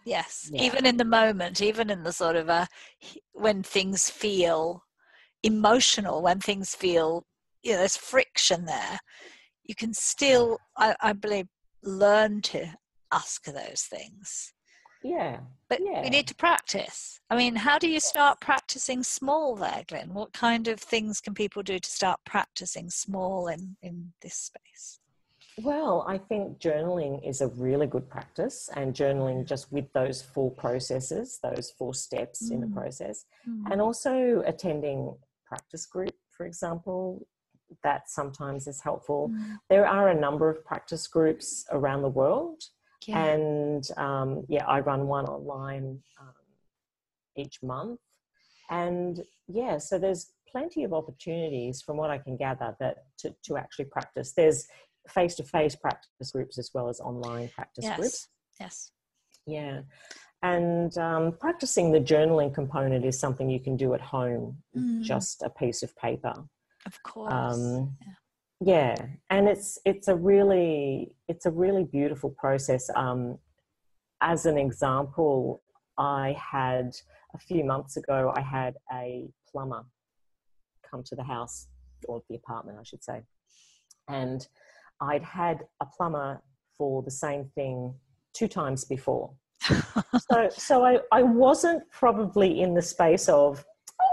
yes 0.05 0.49
Yeah. 0.53 0.63
even 0.63 0.87
in 0.87 0.97
the 0.97 1.05
moment 1.05 1.61
even 1.61 1.91
in 1.91 2.05
the 2.05 2.13
sort 2.13 2.37
of 2.37 2.49
uh, 2.49 2.67
a 3.03 3.19
when 3.33 3.63
things 3.63 4.09
feel 4.09 4.85
emotional 5.43 6.23
when 6.23 6.39
things 6.41 6.75
feel 6.75 7.25
you 7.63 7.73
know 7.73 7.79
there's 7.79 7.97
friction 7.97 8.65
there 8.65 8.99
you 9.65 9.75
can 9.75 9.93
still 9.93 10.59
i, 10.77 10.95
I 11.01 11.13
believe 11.13 11.47
learn 11.83 12.43
to 12.43 12.67
ask 13.13 13.45
those 13.45 13.87
things 13.89 14.53
yeah. 15.03 15.39
but 15.69 15.79
Yeah. 15.81 16.03
we 16.03 16.09
need 16.11 16.27
to 16.29 16.35
practice 16.35 17.21
i 17.31 17.37
mean 17.37 17.55
how 17.57 17.79
do 17.79 17.89
you 17.89 18.01
start 18.01 18.41
practicing 18.41 19.03
small 19.03 19.55
there 19.55 19.85
Glyn 19.87 20.13
what 20.15 20.33
kind 20.33 20.67
of 20.69 20.81
things 20.81 21.21
can 21.21 21.35
people 21.35 21.63
do 21.63 21.79
to 21.79 21.91
start 21.91 22.19
practicing 22.27 22.91
small 22.91 23.49
in 23.49 23.77
in 23.83 24.13
this 24.23 24.35
space 24.35 25.01
Well, 25.59 26.05
I 26.07 26.19
think 26.19 26.59
journaling 26.59 27.27
is 27.27 27.41
a 27.41 27.49
really 27.49 27.87
good 27.87 28.11
practice, 28.11 28.69
and 28.77 28.95
journaling 28.95 29.47
just 29.47 29.73
with 29.73 29.91
those 29.95 30.21
four 30.21 30.51
processes, 30.51 31.39
those 31.43 31.71
four 31.79 31.95
steps 31.95 32.51
in 32.51 32.61
the 32.61 32.67
Mm. 32.67 32.75
process, 32.75 33.25
Mm. 33.49 33.73
and 33.73 33.81
also 33.81 34.43
attending 34.53 35.17
practice 35.47 35.87
group, 35.87 36.15
for 36.29 36.45
example, 36.45 37.27
that 37.83 38.09
sometimes 38.09 38.67
is 38.67 38.81
helpful. 38.81 39.31
Mm. 39.31 39.57
There 39.69 39.87
are 39.87 40.09
a 40.09 40.15
number 40.15 40.49
of 40.49 40.65
practice 40.65 41.07
groups 41.07 41.65
around 41.71 42.03
the 42.03 42.09
world, 42.09 42.63
Yeah. 43.07 43.25
and 43.25 43.89
um, 43.97 44.45
yeah, 44.49 44.65
I 44.67 44.81
run 44.81 45.07
one 45.09 45.27
online 45.27 46.03
um, 46.21 46.35
each 47.37 47.63
month, 47.63 48.01
and 48.71 49.23
yeah, 49.49 49.79
so 49.79 49.99
there's 49.99 50.33
plenty 50.51 50.85
of 50.85 50.93
opportunities 50.93 51.83
from 51.83 51.97
what 51.97 52.11
I 52.11 52.19
can 52.19 52.37
gather 52.37 52.77
that 52.81 52.97
to, 53.19 53.35
to 53.45 53.57
actually 53.57 53.87
practice. 53.87 54.33
There's 54.33 54.67
face-to-face 55.09 55.77
practice 55.77 56.31
groups 56.33 56.59
as 56.59 56.71
well 56.75 56.89
as 56.89 56.99
online 57.01 57.49
practice 57.55 57.85
yes 57.85 57.99
groups. 57.99 58.29
yes 58.61 58.91
Yeah, 59.47 59.83
and 60.43 60.97
um, 60.99 61.33
practicing 61.39 61.93
the 61.93 62.01
journaling 62.01 62.53
component 62.55 63.05
is 63.05 63.19
something 63.19 63.49
you 63.51 63.61
can 63.61 63.77
do 63.77 63.95
at 63.95 64.01
home, 64.01 64.63
Mm. 64.77 65.03
just 65.03 65.43
a 65.43 65.51
piece 65.51 65.83
of 65.83 65.95
paper. 65.97 66.35
Of 66.87 67.03
course 67.03 67.33
Um, 67.33 67.97
Yeah. 68.01 68.15
yeah, 68.61 69.07
and 69.31 69.49
it's 69.49 69.79
it's 69.85 70.09
a 70.09 70.15
really 70.17 71.15
it's 71.29 71.47
a 71.47 71.51
really 71.51 71.85
beautiful 71.85 72.31
process. 72.31 72.89
Um, 72.95 73.39
as 74.21 74.47
an 74.47 74.57
example, 74.57 75.63
I 75.99 76.37
had 76.41 76.97
a 77.35 77.39
few 77.39 77.65
months 77.65 77.97
ago, 77.97 78.33
I 78.35 78.41
had 78.41 78.77
a 78.93 79.29
plumber 79.51 79.85
come 80.91 81.03
to 81.05 81.15
the 81.17 81.25
house 81.25 81.69
or 82.09 82.23
the 82.29 82.37
apartment, 82.37 82.79
I 82.81 82.85
should 82.85 83.05
say, 83.05 83.23
and 84.09 84.47
I'd 85.01 85.23
had 85.23 85.65
a 85.81 85.87
plumber 85.87 86.41
for 86.79 87.03
the 87.03 87.11
same 87.11 87.51
thing 87.55 87.95
two 88.33 88.49
times 88.49 88.85
before. 88.85 89.33
so 90.31 90.49
so 90.51 90.85
I, 90.85 91.01
I 91.13 91.23
wasn't 91.23 91.83
probably 91.91 92.61
in 92.63 92.75
the 92.75 92.83
space 92.83 93.29
of 93.29 93.65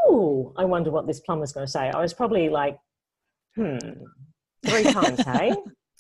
oh 0.06 0.54
i 0.58 0.66
wonder 0.66 0.92
what 0.92 1.08
this 1.08 1.20
plumber's 1.22 1.52
going 1.54 1.66
to 1.66 1.72
say 1.72 1.90
i 1.90 2.02
was 2.02 2.14
probably 2.14 2.50
like 2.50 2.78
hmm 3.56 3.78
three 4.66 4.84
times 4.84 5.20
hey 5.26 5.54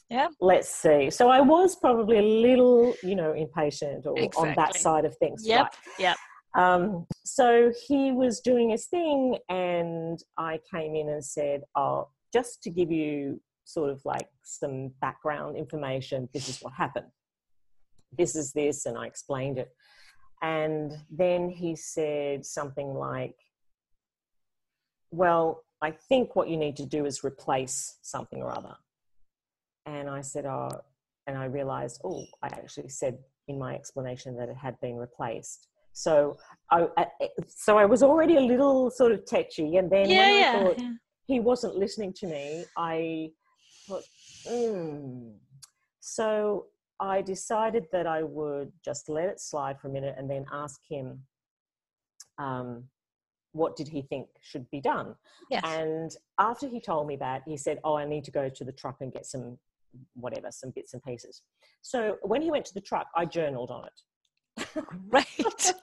Yeah. 0.09 0.27
let's 0.41 0.69
see 0.69 1.09
so 1.09 1.29
i 1.29 1.39
was 1.41 1.75
probably 1.75 2.17
a 2.17 2.21
little 2.21 2.95
you 3.03 3.15
know 3.15 3.33
impatient 3.33 4.05
or 4.05 4.17
on 4.37 4.53
that 4.55 4.75
side 4.75 5.05
of 5.05 5.15
things 5.17 5.45
Yep, 5.45 5.61
right? 5.63 5.71
yep. 5.99 6.17
um 6.57 7.05
so 7.25 7.71
he 7.87 8.11
was 8.11 8.39
doing 8.41 8.69
his 8.69 8.85
thing 8.87 9.37
and 9.49 10.19
i 10.37 10.59
came 10.73 10.95
in 10.95 11.09
and 11.09 11.23
said 11.23 11.61
oh 11.75 12.09
just 12.31 12.61
to 12.63 12.69
give 12.69 12.91
you 12.91 13.39
sort 13.65 13.89
of 13.89 14.01
like 14.05 14.27
some 14.43 14.91
background 15.01 15.55
information 15.55 16.27
this 16.33 16.49
is 16.49 16.59
what 16.61 16.73
happened 16.73 17.07
this 18.17 18.35
is 18.35 18.51
this 18.53 18.85
and 18.85 18.97
i 18.97 19.05
explained 19.05 19.57
it 19.57 19.69
and 20.41 20.91
then 21.09 21.49
he 21.49 21.75
said 21.75 22.45
something 22.45 22.93
like 22.93 23.35
well 25.13 25.63
i 25.81 25.91
think 25.91 26.35
what 26.35 26.49
you 26.49 26.57
need 26.57 26.75
to 26.75 26.85
do 26.85 27.05
is 27.05 27.23
replace 27.23 27.97
something 28.01 28.41
or 28.41 28.51
other 28.57 28.75
and 29.85 30.09
i 30.09 30.21
said 30.21 30.45
oh 30.45 30.69
and 31.27 31.37
i 31.37 31.45
realized 31.45 32.01
oh 32.03 32.23
i 32.41 32.47
actually 32.47 32.89
said 32.89 33.17
in 33.47 33.57
my 33.59 33.75
explanation 33.75 34.35
that 34.35 34.49
it 34.49 34.55
had 34.55 34.79
been 34.81 34.95
replaced 34.95 35.67
so 35.91 36.37
i 36.71 36.87
I- 36.97 37.29
so 37.47 37.77
i 37.77 37.85
was 37.85 38.01
already 38.01 38.37
a 38.37 38.41
little 38.41 38.89
sort 38.89 39.11
of 39.11 39.25
tetchy 39.25 39.77
and 39.77 39.89
then 39.89 40.09
yeah 40.09 40.17
when 40.17 40.33
i 40.33 40.39
yeah, 40.39 40.63
thought 40.63 40.79
yeah. 40.79 40.93
he 41.25 41.39
wasn't 41.39 41.75
listening 41.75 42.13
to 42.13 42.27
me, 42.27 42.65
I 42.77 43.31
thought, 43.87 44.03
mm. 44.49 45.33
so 45.99 46.67
I 46.99 47.21
decided 47.21 47.85
that 47.91 48.07
I 48.07 48.23
would 48.23 48.71
just 48.83 49.09
let 49.09 49.29
it 49.29 49.39
slide 49.39 49.79
for 49.79 49.87
a 49.87 49.91
minute 49.91 50.15
and 50.17 50.29
then 50.29 50.45
ask 50.51 50.81
him 50.87 51.21
um, 52.37 52.85
what 53.53 53.75
did 53.75 53.87
he 53.87 54.01
think 54.01 54.27
should 54.41 54.69
be 54.71 54.81
done. 54.81 55.15
Yes. 55.49 55.63
And 55.65 56.11
after 56.39 56.67
he 56.67 56.81
told 56.81 57.07
me 57.07 57.15
that, 57.17 57.43
he 57.45 57.55
said, 57.55 57.79
Oh, 57.83 57.95
I 57.95 58.05
need 58.05 58.23
to 58.25 58.31
go 58.31 58.49
to 58.49 58.63
the 58.63 58.71
truck 58.71 58.97
and 58.99 59.13
get 59.13 59.25
some 59.25 59.57
whatever, 60.15 60.51
some 60.51 60.71
bits 60.71 60.93
and 60.93 61.03
pieces. 61.03 61.43
So 61.81 62.17
when 62.23 62.41
he 62.41 62.51
went 62.51 62.65
to 62.65 62.73
the 62.73 62.81
truck, 62.81 63.07
I 63.15 63.25
journaled 63.25 63.71
on 63.71 63.85
it. 63.85 64.67
Great. 65.09 65.25
because 65.37 65.73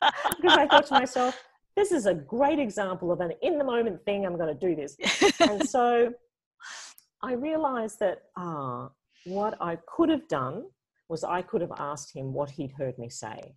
I 0.48 0.66
thought 0.66 0.86
to 0.86 0.94
myself, 0.94 1.42
this 1.74 1.90
is 1.92 2.06
a 2.06 2.14
great 2.14 2.58
example 2.58 3.12
of 3.12 3.20
an 3.20 3.32
in 3.42 3.58
the 3.58 3.64
moment 3.64 4.04
thing. 4.04 4.24
I'm 4.24 4.36
going 4.36 4.56
to 4.56 4.66
do 4.66 4.76
this. 4.76 4.96
and 5.40 5.66
so 5.68 6.12
I 7.22 7.32
realized 7.32 7.98
that, 8.00 8.22
ah, 8.36 8.90
what 9.24 9.56
I 9.60 9.76
could 9.86 10.08
have 10.08 10.28
done 10.28 10.64
was 11.08 11.24
I 11.24 11.42
could 11.42 11.60
have 11.60 11.72
asked 11.78 12.14
him 12.14 12.32
what 12.32 12.50
he'd 12.50 12.72
heard 12.72 12.98
me 12.98 13.08
say 13.08 13.54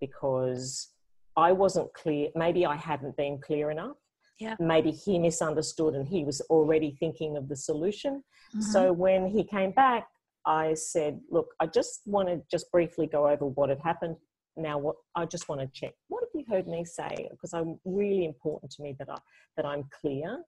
because 0.00 0.88
I 1.36 1.52
wasn't 1.52 1.92
clear. 1.94 2.28
Maybe 2.34 2.66
I 2.66 2.76
hadn't 2.76 3.16
been 3.16 3.40
clear 3.40 3.70
enough. 3.70 3.96
Yeah. 4.38 4.56
Maybe 4.58 4.90
he 4.90 5.18
misunderstood 5.18 5.94
and 5.94 6.08
he 6.08 6.24
was 6.24 6.40
already 6.42 6.96
thinking 6.98 7.36
of 7.36 7.48
the 7.48 7.56
solution. 7.56 8.24
Mhm. 8.54 8.62
So 8.62 8.92
when 8.92 9.26
he 9.26 9.44
came 9.44 9.72
back, 9.72 10.08
I 10.46 10.74
said, 10.74 11.20
"Look, 11.30 11.54
I 11.60 11.66
just 11.66 12.00
want 12.06 12.28
to 12.28 12.42
just 12.50 12.70
briefly 12.72 13.06
go 13.06 13.28
over 13.28 13.44
what 13.46 13.68
had 13.68 13.80
happened. 13.80 14.16
Now, 14.56 14.78
what 14.78 14.96
I 15.14 15.26
just 15.26 15.48
want 15.48 15.60
to 15.60 15.66
check. 15.68 15.94
What 16.08 16.24
have 16.24 16.30
you 16.34 16.44
heard 16.48 16.66
me 16.66 16.84
say? 16.84 17.28
Because 17.30 17.52
I'm 17.52 17.78
really 17.84 18.24
important 18.24 18.72
to 18.72 18.82
me 18.82 18.94
that 18.98 19.08
I 19.10 19.18
that 19.56 19.66
I'm 19.66 19.84
clear. 20.00 20.42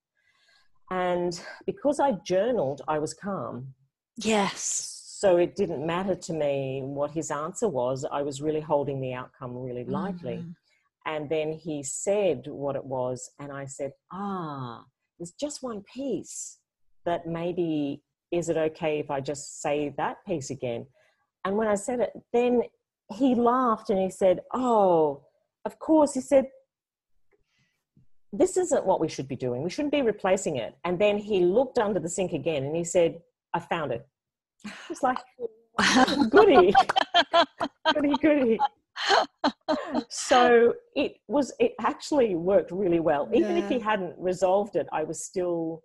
And 0.91 1.39
because 1.67 2.01
I 2.01 2.13
journaled, 2.25 2.83
I 2.89 2.99
was 2.99 3.15
calm. 3.15 3.75
yes. 4.17 4.99
So 5.23 5.37
it 5.37 5.55
didn't 5.55 5.87
matter 5.87 6.17
to 6.17 6.33
me 6.33 6.83
what 6.83 7.13
his 7.13 7.31
answer 7.31 7.69
was. 7.69 8.05
I 8.05 8.23
was 8.23 8.43
really 8.43 8.61
holding 8.61 9.01
the 9.01 9.13
outcome 9.15 9.57
really 9.57 9.85
lightly. 9.85 10.39
Mhm. 10.39 10.57
And 11.07 11.29
then 11.29 11.53
he 11.53 11.83
said 11.83 12.45
what 12.47 12.77
it 12.77 12.85
was, 12.85 13.31
and 13.39 13.53
I 13.53 13.67
said, 13.67 13.93
Ah, 14.13 14.85
there's 15.19 15.33
just 15.33 15.63
one 15.63 15.83
piece 15.95 16.59
that 17.05 17.27
maybe 17.27 18.03
is 18.31 18.49
it 18.49 18.57
okay 18.57 18.99
if 18.99 19.11
I 19.11 19.21
just 19.21 19.61
say 19.61 19.95
that 19.99 20.17
piece 20.27 20.51
again? 20.51 20.87
And 21.45 21.57
when 21.57 21.69
I 21.69 21.75
said 21.75 22.01
it, 22.01 22.13
then 22.33 22.63
he 23.13 23.35
laughed 23.35 23.91
and 23.91 23.99
he 23.99 24.11
said, 24.11 24.41
Oh, 24.55 25.25
of 25.65 25.79
course. 25.79 26.15
He 26.15 26.21
said, 26.21 26.47
This 28.33 28.57
isn't 28.57 28.87
what 28.87 29.01
we 29.01 29.09
should 29.09 29.29
be 29.29 29.37
doing. 29.37 29.63
We 29.63 29.71
shouldn't 29.71 29.93
be 29.93 30.03
replacing 30.03 30.57
it. 30.57 30.75
And 30.85 30.99
then 30.99 31.19
he 31.19 31.41
looked 31.41 31.79
under 31.79 32.01
the 32.01 32.09
sink 32.09 32.33
again 32.33 32.65
and 32.65 32.75
he 32.75 32.85
said, 32.85 33.21
I 33.55 33.61
found 33.61 33.93
it. 33.93 34.07
It's 34.89 35.03
like, 35.03 35.19
goody, 36.31 36.73
goody, 37.93 38.15
goody. 38.23 38.59
so 40.09 40.75
it 40.95 41.17
was 41.29 41.53
it 41.59 41.73
actually 41.81 42.35
worked 42.35 42.71
really 42.71 43.01
well 43.01 43.29
even 43.33 43.57
if 43.57 43.69
he 43.69 43.79
hadn't 43.79 44.15
resolved 44.19 44.77
it 44.77 44.87
i 44.93 45.03
was 45.03 45.25
still 45.25 45.83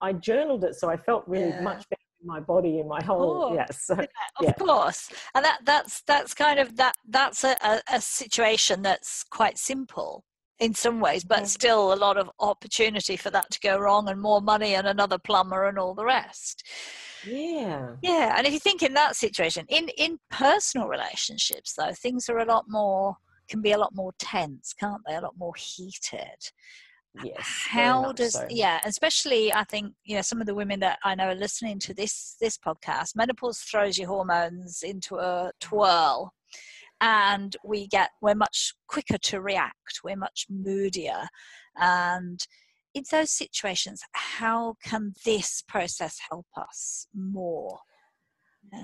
i 0.00 0.12
journaled 0.12 0.64
it 0.64 0.74
so 0.74 0.88
i 0.88 0.96
felt 0.96 1.24
really 1.26 1.50
Yeah. 1.50 1.60
much 1.62 1.88
better 1.90 2.02
in 2.20 2.26
my 2.26 2.40
body 2.40 2.78
in 2.80 2.88
my 2.88 3.02
whole 3.02 3.40
course. 3.40 3.54
yes 3.56 3.82
so, 3.84 3.94
of 3.94 4.06
Yeah. 4.40 4.52
course 4.52 5.10
and 5.34 5.44
that 5.44 5.58
that's 5.64 6.02
that's 6.02 6.34
kind 6.34 6.58
of 6.58 6.76
that 6.76 6.96
that's 7.08 7.44
a, 7.44 7.56
a, 7.62 7.80
a 7.92 8.00
situation 8.00 8.82
that's 8.82 9.24
quite 9.24 9.58
simple 9.58 10.24
in 10.60 10.74
some 10.74 10.98
ways 11.00 11.24
but 11.24 11.42
Mhm. 11.44 11.46
still 11.46 11.92
a 11.92 11.94
lot 12.06 12.16
of 12.16 12.30
opportunity 12.40 13.16
for 13.16 13.30
that 13.30 13.50
to 13.50 13.60
go 13.60 13.78
wrong 13.78 14.08
and 14.08 14.20
more 14.20 14.40
money 14.40 14.74
and 14.74 14.86
another 14.86 15.18
plumber 15.18 15.66
and 15.68 15.78
all 15.78 15.94
the 15.94 16.04
rest. 16.04 16.62
Yeah. 17.24 17.96
Yeah 18.02 18.34
and 18.36 18.46
if 18.46 18.52
you 18.52 18.58
think 18.60 18.82
in 18.82 18.94
that 18.94 19.16
situation 19.16 19.66
in 19.68 19.88
in 19.96 20.18
personal 20.30 20.88
relationships 20.88 21.74
though 21.74 21.92
things 21.92 22.28
are 22.28 22.38
a 22.38 22.44
lot 22.44 22.66
more 22.68 23.16
can 23.48 23.60
be 23.62 23.72
a 23.72 23.78
lot 23.78 23.94
more 23.94 24.12
tense 24.18 24.74
can't 24.74 25.02
they? 25.06 25.14
A 25.16 25.20
lot 25.20 25.36
more 25.38 25.54
heated. 25.56 26.40
Yes 27.24 27.46
how 27.70 28.12
does 28.12 28.34
so. 28.34 28.46
yeah 28.50 28.80
especially 28.84 29.52
i 29.52 29.64
think 29.64 29.92
you 30.04 30.14
know 30.14 30.22
some 30.22 30.40
of 30.40 30.46
the 30.46 30.54
women 30.54 30.78
that 30.80 30.98
i 31.04 31.14
know 31.14 31.28
are 31.28 31.34
listening 31.34 31.78
to 31.80 31.92
this 31.94 32.36
this 32.40 32.56
podcast 32.58 33.16
menopause 33.16 33.58
throws 33.60 33.98
your 33.98 34.08
hormones 34.08 34.82
into 34.82 35.16
a 35.16 35.50
twirl 35.60 36.32
and 37.00 37.56
we 37.64 37.86
get 37.86 38.10
we're 38.20 38.34
much 38.34 38.74
quicker 38.88 39.18
to 39.18 39.40
react 39.40 40.00
we're 40.04 40.16
much 40.16 40.46
moodier. 40.50 41.28
And 41.76 42.40
in 42.94 43.04
those 43.10 43.30
situations 43.30 44.02
how 44.12 44.74
can 44.82 45.12
this 45.24 45.62
process 45.68 46.18
help 46.30 46.46
us 46.56 47.06
more? 47.14 47.78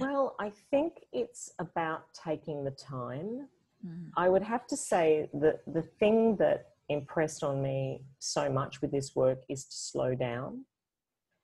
Well 0.00 0.37
i 0.40 0.50
think 0.70 0.94
it's 1.12 1.53
about 1.59 2.05
taking 2.24 2.64
the 2.64 2.70
time. 2.70 3.48
Mm. 3.85 4.09
i 4.16 4.29
would 4.29 4.42
have 4.42 4.66
to 4.68 4.77
say 4.77 5.29
that 5.35 5.61
the 5.66 5.83
thing 5.83 6.37
that 6.37 6.68
impressed 6.88 7.42
on 7.42 7.62
me 7.62 8.03
so 8.18 8.50
much 8.50 8.81
with 8.81 8.90
this 8.90 9.14
work 9.14 9.40
is 9.48 9.64
to 9.64 9.77
slow 9.77 10.14
down. 10.14 10.64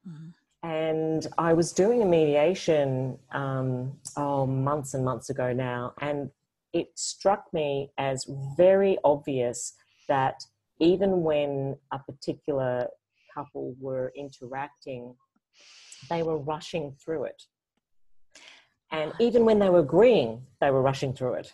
Mm. 0.08 0.32
and 0.62 1.26
I 1.36 1.52
was 1.52 1.72
doing 1.72 2.02
a 2.02 2.06
mediation 2.06 3.18
um, 3.32 3.98
oh 4.16 4.46
months 4.46 4.94
and 4.94 5.04
months 5.04 5.28
ago 5.28 5.52
now, 5.52 5.92
and 6.00 6.30
it 6.72 6.88
struck 6.94 7.44
me 7.52 7.90
as 7.98 8.26
very 8.56 8.98
obvious 9.04 9.74
that 10.08 10.42
even 10.80 11.22
when 11.22 11.76
a 11.92 11.98
particular 11.98 12.88
couple 13.34 13.74
were 13.78 14.12
interacting, 14.16 15.14
they 16.08 16.22
were 16.22 16.38
rushing 16.38 16.92
through 17.04 17.24
it. 17.24 17.42
And 18.92 19.12
even 19.20 19.44
when 19.44 19.58
they 19.60 19.70
were 19.70 19.80
agreeing, 19.80 20.42
they 20.60 20.70
were 20.70 20.82
rushing 20.82 21.12
through 21.12 21.34
it. 21.34 21.52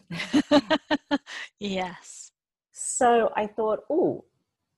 yes 1.61 2.33
So 2.73 3.31
I 3.37 3.47
thought, 3.47 3.81
oh, 3.91 4.25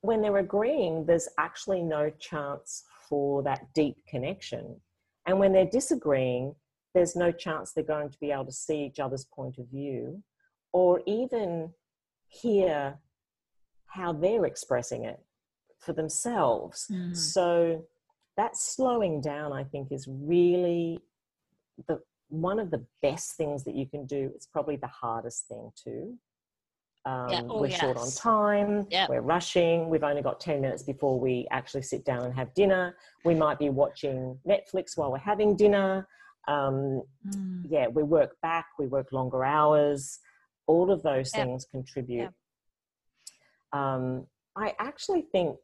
when 0.00 0.22
they're 0.22 0.38
agreeing, 0.38 1.06
there's 1.06 1.28
actually 1.38 1.82
no 1.82 2.10
chance 2.18 2.84
for 3.08 3.42
that 3.44 3.66
deep 3.74 3.96
connection. 4.08 4.80
And 5.26 5.38
when 5.38 5.52
they're 5.52 5.66
disagreeing, 5.66 6.54
there's 6.94 7.14
no 7.14 7.30
chance 7.30 7.72
they're 7.72 7.84
going 7.84 8.10
to 8.10 8.18
be 8.18 8.32
able 8.32 8.46
to 8.46 8.52
see 8.52 8.84
each 8.84 8.98
other's 8.98 9.26
point 9.26 9.58
of 9.58 9.68
view 9.68 10.22
or 10.72 11.00
even 11.06 11.72
hear 12.28 12.98
how 13.86 14.12
they're 14.12 14.44
expressing 14.44 15.04
it 15.04 15.20
for 15.78 15.92
themselves. 15.92 16.86
Mm. 16.90 17.16
So 17.16 17.84
that 18.36 18.56
slowing 18.56 19.20
down, 19.20 19.52
I 19.52 19.64
think, 19.64 19.92
is 19.92 20.06
really 20.08 21.00
the 21.86 22.00
one 22.30 22.58
of 22.58 22.70
the 22.70 22.84
best 23.00 23.36
things 23.36 23.64
that 23.64 23.74
you 23.74 23.86
can 23.86 24.04
do. 24.04 24.30
It's 24.34 24.46
probably 24.46 24.76
the 24.76 24.86
hardest 24.88 25.48
thing 25.48 25.70
too. 25.82 26.18
Um, 27.06 27.28
Yeah. 27.30 27.42
Oh, 27.48 27.60
we're 27.60 27.70
short 27.70 27.96
on 27.96 28.10
time. 28.10 28.86
Yeah. 28.90 29.06
We're 29.08 29.22
rushing. 29.22 29.88
We've 29.88 30.02
only 30.04 30.20
got 30.20 30.38
10 30.40 30.60
minutes 30.60 30.82
before 30.82 31.18
we 31.18 31.46
actually 31.50 31.82
sit 31.82 32.04
down 32.04 32.24
and 32.24 32.34
have 32.34 32.52
dinner. 32.52 32.96
We 33.24 33.34
might 33.34 33.58
be 33.58 33.70
watching 33.70 34.38
Netflix 34.46 34.96
while 34.98 35.10
we're 35.10 35.18
having 35.18 35.56
dinner. 35.56 36.06
Um, 36.48 37.02
Mm. 37.26 37.64
yeah, 37.68 37.86
we 37.88 38.02
work 38.02 38.36
back, 38.42 38.66
we 38.78 38.86
work 38.86 39.10
longer 39.12 39.42
hours. 39.44 40.20
All 40.68 40.92
of 40.92 41.02
those 41.02 41.30
things 41.44 41.64
contribute. 41.64 42.30
Um, 43.72 44.26
I 44.54 44.74
actually 44.78 45.22
think 45.32 45.56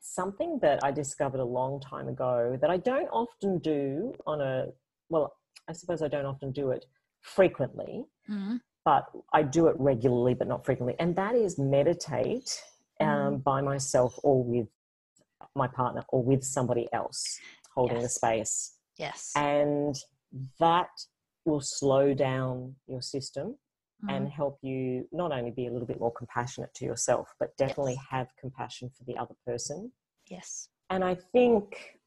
something 0.00 0.58
that 0.62 0.78
I 0.84 0.90
discovered 0.90 1.40
a 1.40 1.44
long 1.58 1.80
time 1.80 2.08
ago 2.08 2.56
that 2.60 2.70
I 2.70 2.76
don't 2.76 3.08
often 3.08 3.58
do 3.58 4.14
on 4.26 4.40
a, 4.40 4.66
well, 5.08 5.32
I 5.68 5.72
suppose 5.72 6.02
I 6.02 6.08
don't 6.08 6.26
often 6.26 6.52
do 6.52 6.70
it 6.70 6.84
frequently, 7.20 8.04
Mm. 8.28 8.60
but 8.84 9.04
I 9.32 9.42
do 9.42 9.66
it 9.68 9.76
regularly, 9.78 10.34
but 10.34 10.46
not 10.46 10.64
frequently. 10.64 10.96
And 10.98 11.16
that 11.16 11.34
is 11.34 11.58
meditate 11.58 12.50
um, 13.00 13.38
by 13.38 13.60
myself 13.62 14.18
or 14.22 14.42
with 14.44 14.68
my 15.54 15.66
partner 15.68 16.04
or 16.10 16.22
with 16.22 16.44
somebody 16.44 16.86
else 16.92 17.38
holding 17.74 18.02
the 18.02 18.08
space. 18.08 18.76
yes 18.98 19.32
And 19.36 19.94
that 20.58 20.90
will 21.46 21.62
slow 21.62 22.12
down 22.14 22.76
your 22.86 23.00
system 23.00 23.56
Mm. 24.04 24.16
and 24.16 24.28
help 24.30 24.58
you 24.62 25.06
not 25.12 25.30
only 25.32 25.50
be 25.50 25.66
a 25.66 25.70
little 25.70 25.86
bit 25.86 26.00
more 26.00 26.12
compassionate 26.12 26.72
to 26.74 26.84
yourself, 26.84 27.34
but 27.38 27.56
definitely 27.58 27.94
Yes. 27.94 28.06
have 28.10 28.28
compassion 28.40 28.90
for 28.96 29.04
the 29.04 29.16
other 29.16 29.34
person. 29.46 29.92
yes 30.28 30.68
And 30.88 31.04
I 31.04 31.14
think, 31.32 31.98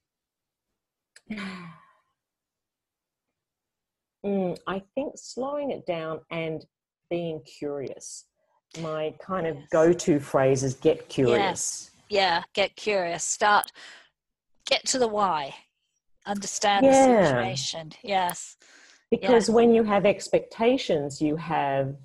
Mm, 4.25 4.57
I 4.67 4.81
think 4.95 5.13
slowing 5.17 5.69
it 5.71 5.85
down 5.85 6.21
and 6.31 6.65
being 7.09 7.41
curious. 7.41 8.25
My 8.81 9.13
kind 9.21 9.45
of 9.45 9.57
Yes. 9.57 9.67
go-to 9.69 10.19
phrase 10.19 10.63
is 10.63 10.75
"get 10.75 11.09
curious." 11.09 11.39
Yes. 11.39 11.91
yeah 12.09 12.43
get 12.53 12.75
curious 12.75 13.23
start 13.23 13.71
get 14.65 14.85
to 14.85 14.97
the 14.99 15.07
why 15.07 15.55
understand 16.25 16.85
the 16.85 16.93
situation 16.93 17.91
yes 18.03 18.57
Because 19.19 19.49
when 19.49 19.73
you 19.75 19.83
have 19.83 20.05
expectations, 20.05 21.21
you 21.21 21.35
have, 21.35 21.95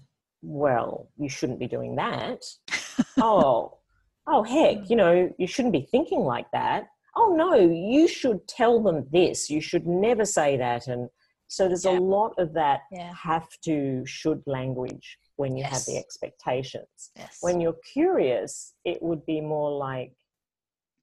well, 0.43 1.09
you 1.17 1.29
shouldn't 1.29 1.59
be 1.59 1.67
doing 1.67 1.97
that. 1.97 2.41
oh, 3.19 3.79
oh, 4.27 4.43
heck, 4.43 4.91
you 4.91 4.97
know, 4.97 5.33
you 5.39 5.47
shouldn't 5.47 5.73
be 5.73 5.87
thinking 5.91 6.21
like 6.21 6.51
that. 6.53 6.89
oh 7.21 7.35
no, 7.35 7.55
you 7.55 8.07
should 8.07 8.47
tell 8.47 8.81
them 8.87 8.99
this. 9.11 9.51
You 9.51 9.61
should 9.61 9.87
never 9.87 10.25
say 10.25 10.57
that. 10.57 10.87
And 10.87 11.09
so 11.49 11.67
there's 11.67 11.85
Yeah. 11.87 11.99
a 11.99 12.01
lot 12.17 12.33
of 12.39 12.53
that 12.61 12.81
Yeah. 12.93 13.13
have 13.31 13.49
to, 13.65 14.05
should 14.07 14.41
language 14.47 15.19
when 15.41 15.57
you 15.57 15.65
have 15.65 15.85
the 15.87 15.97
expectations. 16.05 17.11
Yes. 17.17 17.39
When 17.41 17.61
you're 17.63 17.81
curious, 17.99 18.75
it 18.85 18.99
would 19.03 19.25
be 19.27 19.41
more 19.41 19.71
like, 19.89 20.13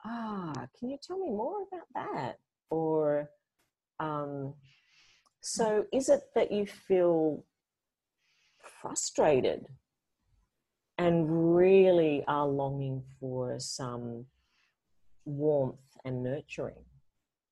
ah, 0.05 0.53
can 0.77 0.89
you 0.91 0.97
tell 1.05 1.17
me 1.17 1.29
more 1.29 1.57
about 1.67 1.87
that? 1.95 2.33
Or, 2.69 3.29
um, 3.99 4.53
so 5.45 5.85
is 5.93 6.09
it 6.09 6.23
that 6.33 6.51
you 6.51 6.65
feel 6.65 7.43
frustrated 8.81 9.67
and 10.97 11.55
really 11.55 12.23
are 12.27 12.47
longing 12.47 13.03
for 13.19 13.59
some 13.59 14.25
warmth 15.25 15.75
and 16.03 16.23
nurturing? 16.23 16.83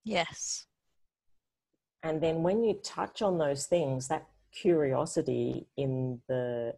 yes. 0.04 0.66
And 2.06 2.20
then 2.22 2.44
when 2.44 2.64
you 2.66 2.74
touch 2.84 3.22
on 3.22 3.38
those 3.38 3.66
things, 3.66 4.10
that 4.10 4.26
curiosity 4.52 5.68
in 5.78 6.20
the 6.28 6.76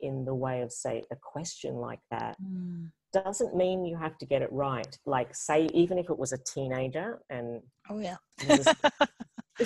in 0.00 0.24
the 0.24 0.34
way 0.34 0.62
of 0.62 0.72
say 0.72 1.02
a 1.10 1.16
question 1.16 1.74
like 1.74 2.00
that 2.10 2.36
Mm. 2.40 2.90
doesn't 3.12 3.54
mean 3.54 3.84
you 3.84 3.96
have 3.96 4.16
to 4.18 4.26
get 4.26 4.42
it 4.42 4.50
right. 4.52 4.98
Like 5.06 5.34
say 5.34 5.66
even 5.74 5.98
if 5.98 6.08
it 6.08 6.18
was 6.18 6.32
a 6.32 6.38
teenager 6.38 7.22
and 7.28 7.62
Oh 7.90 7.98
yeah. 7.98 8.16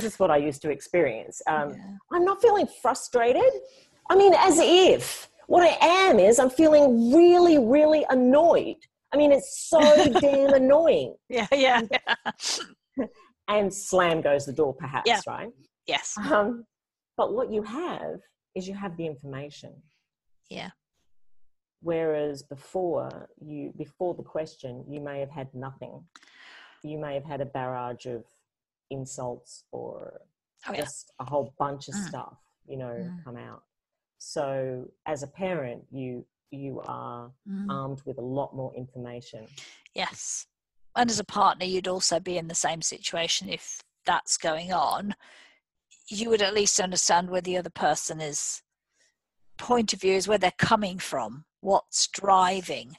this 0.02 0.12
is, 0.14 0.18
what 0.18 0.30
I 0.30 0.36
used 0.36 0.62
to 0.62 0.70
experience. 0.70 1.40
Um, 1.46 1.70
yeah. 1.70 1.76
I'm 2.12 2.24
not 2.24 2.40
feeling 2.40 2.66
frustrated. 2.82 3.50
I 4.10 4.16
mean, 4.16 4.34
as 4.34 4.58
if 4.58 5.28
what 5.46 5.62
I 5.62 5.76
am 5.84 6.18
is 6.18 6.38
I'm 6.38 6.50
feeling 6.50 7.12
really, 7.12 7.58
really 7.58 8.04
annoyed. 8.10 8.76
I 9.12 9.16
mean, 9.16 9.32
it's 9.32 9.68
so 9.68 9.80
damn 10.20 10.54
annoying. 10.54 11.14
Yeah. 11.28 11.46
Yeah. 11.52 11.82
yeah. 11.90 13.04
And 13.48 13.72
slam 13.72 14.22
goes 14.22 14.44
the 14.44 14.52
door, 14.52 14.74
perhaps, 14.74 15.06
Yeah. 15.08 15.20
right? 15.28 15.52
Yes. 15.86 16.14
Um, 16.18 16.64
but 17.16 17.32
what 17.32 17.52
you 17.52 17.62
have 17.62 18.18
is 18.56 18.66
you 18.66 18.74
have 18.74 18.96
the 18.96 19.06
information. 19.06 19.72
Yeah. 20.50 20.70
Whereas 21.80 22.42
before 22.42 23.28
you, 23.40 23.72
before 23.78 24.14
the 24.14 24.24
question, 24.24 24.84
you 24.88 25.00
may 25.00 25.20
have 25.20 25.30
had 25.30 25.54
nothing. 25.54 26.02
You 26.82 26.98
may 26.98 27.14
have 27.14 27.24
had 27.24 27.40
a 27.40 27.46
barrage 27.46 28.06
of 28.06 28.24
insults 28.90 29.64
or 29.72 30.20
Oh 30.68 30.72
yeah. 30.72 30.80
just 30.84 31.12
a 31.20 31.24
whole 31.24 31.54
bunch 31.58 31.88
of 31.88 31.94
Mm. 31.94 32.08
stuff, 32.08 32.38
you 32.66 32.76
know, 32.76 32.94
Mm. 32.94 33.24
come 33.24 33.36
out. 33.36 33.62
So 34.18 34.90
as 35.06 35.22
a 35.22 35.28
parent, 35.28 35.84
you 35.90 36.26
you 36.52 36.80
are 36.86 37.32
Mm. 37.48 37.68
armed 37.70 38.02
with 38.06 38.18
a 38.18 38.22
lot 38.22 38.54
more 38.54 38.72
information. 38.74 39.46
Yes. 39.94 40.46
And 40.94 41.10
as 41.10 41.18
a 41.18 41.24
partner, 41.24 41.66
you'd 41.66 41.88
also 41.88 42.20
be 42.20 42.38
in 42.38 42.46
the 42.48 42.54
same 42.54 42.80
situation 42.80 43.48
if 43.48 43.82
that's 44.04 44.38
going 44.38 44.72
on. 44.72 45.14
You 46.08 46.30
would 46.30 46.40
at 46.40 46.54
least 46.54 46.80
understand 46.80 47.28
where 47.28 47.40
the 47.40 47.56
other 47.56 47.70
person 47.70 48.20
is 48.20 48.62
point 49.58 49.92
of 49.92 50.00
view 50.00 50.12
is 50.14 50.28
where 50.28 50.38
they're 50.38 50.52
coming 50.58 50.98
from, 50.98 51.44
what's 51.60 52.06
driving 52.08 52.96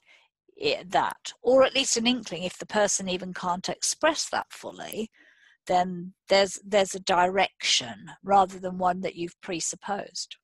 it, 0.56 0.92
that, 0.92 1.34
or 1.42 1.64
at 1.64 1.76
least 1.76 1.98
an 1.98 2.08
inkling. 2.08 2.44
If 2.44 2.58
the 2.58 2.66
person 2.66 3.08
even 3.08 3.34
can't 3.34 3.70
express 3.70 4.28
that 4.30 4.52
fully, 4.52 5.10
then 5.68 6.14
there's 6.30 6.60
there's 6.66 6.96
a 6.96 7.00
direction 7.00 8.12
rather 8.24 8.60
than 8.60 8.78
one 8.78 9.02
that 9.02 9.16
you've 9.16 9.40
presupposed. 9.42 10.38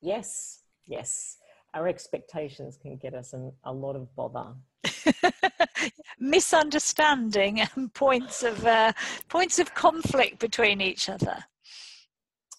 Yes, 0.00 0.60
yes. 0.86 1.36
Our 1.74 1.88
expectations 1.88 2.78
can 2.80 2.96
get 2.96 3.14
us 3.14 3.32
in 3.32 3.52
a 3.64 3.72
lot 3.72 3.96
of 3.96 4.14
bother. 4.14 4.54
Misunderstanding 6.18 7.60
and 7.60 7.92
points 7.92 8.42
of 8.42 8.64
uh, 8.64 8.92
points 9.28 9.58
of 9.58 9.74
conflict 9.74 10.38
between 10.38 10.80
each 10.80 11.08
other. 11.08 11.44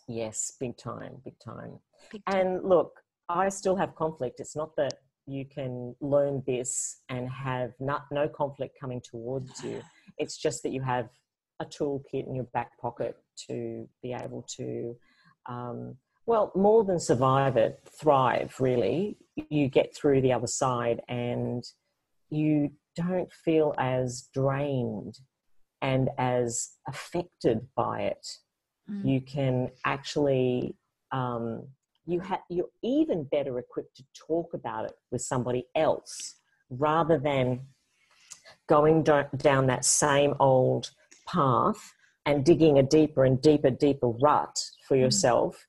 Yes, 0.08 0.54
big 0.60 0.78
time, 0.78 1.18
big 1.24 1.40
time. 1.40 1.80
Big 2.12 2.24
time. 2.26 2.48
And 2.48 2.64
look, 2.64 3.02
I 3.30 3.50
still 3.50 3.76
have 3.76 3.96
conflict. 3.96 4.40
It's 4.40 4.56
not 4.56 4.76
that 4.76 4.94
you 5.28 5.46
can 5.46 5.96
learn 6.02 6.44
this 6.46 7.02
and 7.10 7.30
have 7.30 7.72
not, 7.80 8.06
no 8.12 8.28
conflict 8.28 8.78
coming 8.80 9.02
towards 9.02 9.64
you. 9.64 9.82
It's 10.18 10.38
just 10.38 10.64
that 10.64 10.72
you 10.72 10.82
have 10.82 11.10
a 11.60 11.66
toolkit 11.66 12.28
in 12.28 12.36
your 12.36 12.46
back 12.46 12.78
pocket 12.80 13.16
to 13.48 13.88
be 14.02 14.14
able 14.14 14.46
to, 14.58 14.96
um, 15.48 15.96
well, 16.26 16.52
more 16.56 16.84
than 16.84 17.00
survive 17.00 17.58
it, 17.58 17.80
thrive 18.00 18.56
really. 18.60 19.18
You 19.50 19.68
get 19.68 19.96
through 19.96 20.22
the 20.22 20.34
other 20.34 20.48
side 20.48 21.02
and 21.08 21.64
you 22.30 22.72
don't 22.96 23.32
feel 23.32 23.74
as 23.78 24.30
drained 24.34 25.20
and 25.82 26.10
as 26.18 26.72
affected 26.88 27.68
by 27.76 28.02
it 28.02 28.26
Mm. 28.90 29.14
you 29.14 29.22
can 29.22 29.70
actually 29.84 30.76
um, 31.12 31.68
you 32.06 32.20
have 32.20 32.42
you're 32.50 32.70
even 32.84 33.24
better 33.24 33.58
equipped 33.58 33.96
to 33.96 34.04
talk 34.14 34.54
about 34.54 34.86
it 34.86 34.94
with 35.12 35.22
somebody 35.22 35.66
else 35.76 36.36
rather 36.70 37.18
than 37.18 37.62
going 38.68 39.04
do- 39.04 39.26
down 39.38 39.66
that 39.68 39.86
same 39.86 40.36
old 40.40 40.92
path 41.28 41.94
and 42.26 42.44
digging 42.44 42.80
a 42.80 42.84
deeper 42.84 43.26
and 43.26 43.42
deeper 43.42 43.70
deeper 43.70 44.10
rut 44.10 44.60
for 44.88 44.96
yourself. 44.96 45.68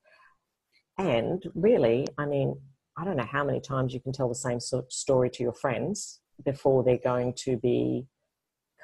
And 0.99 1.43
really 1.55 2.07
i 2.17 2.25
mean 2.25 2.59
i 2.97 3.05
don't 3.05 3.19
know 3.19 3.29
how 3.31 3.45
many 3.45 3.61
times 3.61 3.93
you 3.93 4.01
can 4.01 4.13
tell 4.13 4.31
the 4.31 4.35
same 4.35 4.61
sort 4.61 4.87
of 4.87 4.93
story 4.93 5.29
to 5.29 5.43
your 5.43 5.53
friends 5.53 6.21
before 6.43 6.83
they're 6.83 6.97
going 6.97 7.35
to 7.35 7.59
be 7.59 8.07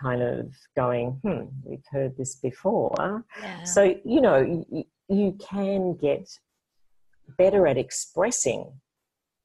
kind 0.00 0.22
of 0.22 0.52
going 0.76 1.20
hmm 1.22 1.44
we've 1.64 1.84
heard 1.90 2.16
this 2.16 2.36
before. 2.36 3.24
Yeah. 3.40 3.62
so, 3.64 3.94
you 4.04 4.20
know, 4.20 4.64
you, 4.70 4.84
you 5.08 5.38
can 5.40 5.96
get 5.96 6.28
better 7.38 7.66
at 7.66 7.78
expressing 7.78 8.72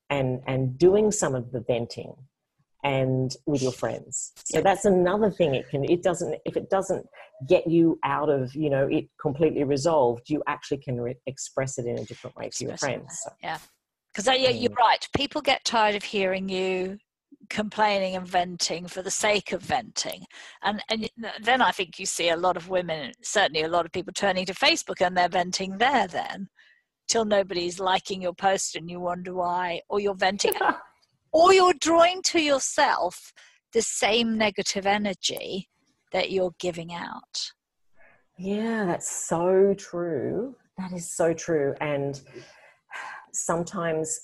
and, 0.10 0.42
and 0.48 0.78
doing 0.78 1.12
some 1.12 1.36
of 1.36 1.52
the 1.52 1.60
venting 1.60 2.14
and 2.84 3.36
with 3.46 3.62
your 3.62 3.72
friends. 3.72 4.34
So 4.44 4.62
that's 4.62 4.86
another 4.86 5.30
thing 5.32 5.56
it 5.56 5.70
can, 5.70 5.84
it 5.84 6.04
doesn't, 6.04 6.40
if 6.46 6.56
it 6.56 6.70
doesn't 6.70 7.06
get 7.48 7.68
you 7.68 8.00
out 8.04 8.30
of, 8.30 8.54
you 8.56 8.70
know, 8.70 8.88
it 8.88 9.06
completely 9.22 9.64
resolved, 9.64 10.30
you 10.30 10.44
actually 10.48 10.78
can 10.78 11.00
re- 11.00 11.16
express 11.26 11.78
it 11.78 11.86
in 11.86 11.98
a 11.98 12.06
different 12.06 12.36
way 12.36 12.50
to 12.50 12.66
your 12.66 12.78
friends. 12.78 13.20
So, 13.24 13.32
Yeah. 13.42 13.58
Because 14.14 14.28
yeah, 14.28 14.50
you're 14.50 14.72
Mm. 14.72 14.78
right. 14.78 15.08
People 15.16 15.42
get 15.42 15.64
tired 15.64 15.96
of 15.96 16.04
hearing 16.04 16.50
you 16.50 16.98
complaining 17.50 18.16
and 18.16 18.28
venting 18.28 18.88
for 18.88 19.02
the 19.04 19.12
sake 19.12 19.52
of 19.52 19.62
venting, 19.62 20.26
and 20.64 20.82
and 20.90 21.10
then 21.42 21.62
I 21.62 21.72
think 21.72 22.00
you 22.00 22.06
see 22.08 22.30
a 22.30 22.36
lot 22.36 22.58
of 22.58 22.68
women, 22.68 23.12
certainly 23.22 23.62
a 23.62 23.68
lot 23.68 23.86
of 23.86 23.92
people 23.92 24.12
turning 24.14 24.46
to 24.48 24.54
Facebook 24.54 25.06
and 25.06 25.16
they're 25.16 25.30
venting 25.30 25.78
there 25.78 26.08
then, 26.08 26.50
till 27.08 27.26
nobody's 27.26 27.80
liking 27.80 28.22
your 28.22 28.34
post 28.34 28.76
and 28.76 28.90
you 28.90 29.00
wonder 29.00 29.34
why, 29.36 29.82
or 29.88 30.00
you're 30.00 30.16
venting, 30.16 30.54
or 31.32 31.54
you're 31.54 31.74
drawing 31.80 32.22
to 32.24 32.40
yourself 32.40 33.34
the 33.74 33.82
same 33.82 34.38
negative 34.38 34.86
energy 34.86 35.70
that 36.12 36.32
you're 36.32 36.56
giving 36.60 36.94
out. 36.94 37.52
Yeah, 38.38 38.86
that's 38.86 39.10
so 39.10 39.74
true. 39.78 40.56
That 40.78 40.94
is 40.94 41.10
so 41.10 41.34
true. 41.34 41.74
And 41.82 42.20
sometimes, 43.34 44.20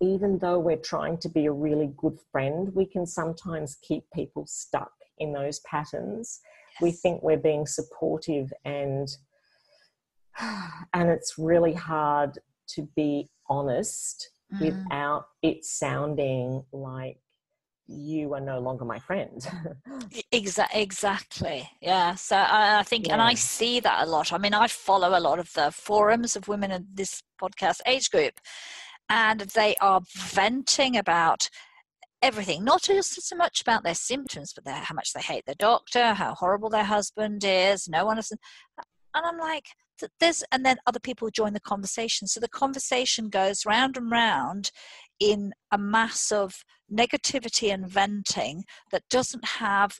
even 0.00 0.38
though 0.38 0.58
we're 0.58 0.76
trying 0.76 1.18
to 1.18 1.28
be 1.28 1.46
a 1.46 1.52
really 1.52 1.92
good 1.96 2.18
friend, 2.30 2.74
we 2.74 2.84
can 2.84 3.06
sometimes 3.06 3.76
keep 3.82 4.04
people 4.12 4.46
stuck 4.46 4.92
in 5.18 5.32
those 5.32 5.60
patterns. 5.60 6.40
We 6.80 6.92
think 6.92 7.22
we're 7.22 7.36
being 7.36 7.66
supportive 7.66 8.52
and 8.64 9.08
and 10.40 11.08
it's 11.10 11.34
really 11.38 11.74
hard 11.74 12.38
to 12.68 12.88
be 12.94 13.28
honest 13.48 14.30
Mm. 14.52 14.60
without 14.60 15.26
it 15.42 15.64
sounding 15.64 16.64
like 16.72 17.18
you 17.86 18.34
are 18.34 18.40
no 18.40 18.60
longer 18.60 18.84
my 18.84 18.98
friend. 18.98 19.46
Exa- 20.32 20.68
exactly. 20.74 21.68
Yeah. 21.80 22.14
So 22.14 22.36
I, 22.36 22.80
I 22.80 22.82
think, 22.82 23.10
and 23.10 23.20
I 23.20 23.34
see 23.34 23.80
that 23.80 24.06
a 24.06 24.10
lot. 24.10 24.32
I 24.32 24.38
mean, 24.38 24.54
I 24.54 24.68
follow 24.68 25.18
a 25.18 25.20
lot 25.20 25.38
of 25.38 25.52
the 25.54 25.70
forums 25.70 26.36
of 26.36 26.48
women 26.48 26.70
in 26.70 26.86
this 26.92 27.22
podcast 27.40 27.80
age 27.86 28.10
group, 28.10 28.34
and 29.08 29.40
they 29.40 29.74
are 29.80 30.02
venting 30.14 30.96
about 30.96 31.48
everything, 32.20 32.64
not 32.64 32.82
just 32.82 33.22
so 33.22 33.36
much 33.36 33.62
about 33.62 33.84
their 33.84 33.94
symptoms, 33.94 34.52
but 34.52 34.64
their, 34.64 34.74
how 34.74 34.94
much 34.94 35.12
they 35.12 35.20
hate 35.22 35.44
their 35.46 35.54
doctor, 35.58 36.12
how 36.14 36.34
horrible 36.34 36.68
their 36.68 36.84
husband 36.84 37.42
is. 37.44 37.88
No 37.88 38.04
one 38.04 38.18
is. 38.18 38.32
And 39.14 39.26
I'm 39.26 39.38
like, 39.38 39.66
th- 39.98 40.12
there's, 40.20 40.44
and 40.52 40.64
then 40.64 40.76
other 40.86 41.00
people 41.00 41.30
join 41.30 41.52
the 41.52 41.60
conversation. 41.60 42.26
So 42.28 42.40
the 42.40 42.48
conversation 42.48 43.28
goes 43.28 43.66
round 43.66 43.96
and 43.96 44.10
round 44.10 44.70
in 45.20 45.52
a 45.72 45.78
mass 45.78 46.30
of 46.30 46.64
negativity 46.92 47.72
and 47.72 47.88
venting 47.88 48.64
that 48.90 49.08
doesn't 49.10 49.44
have 49.44 49.98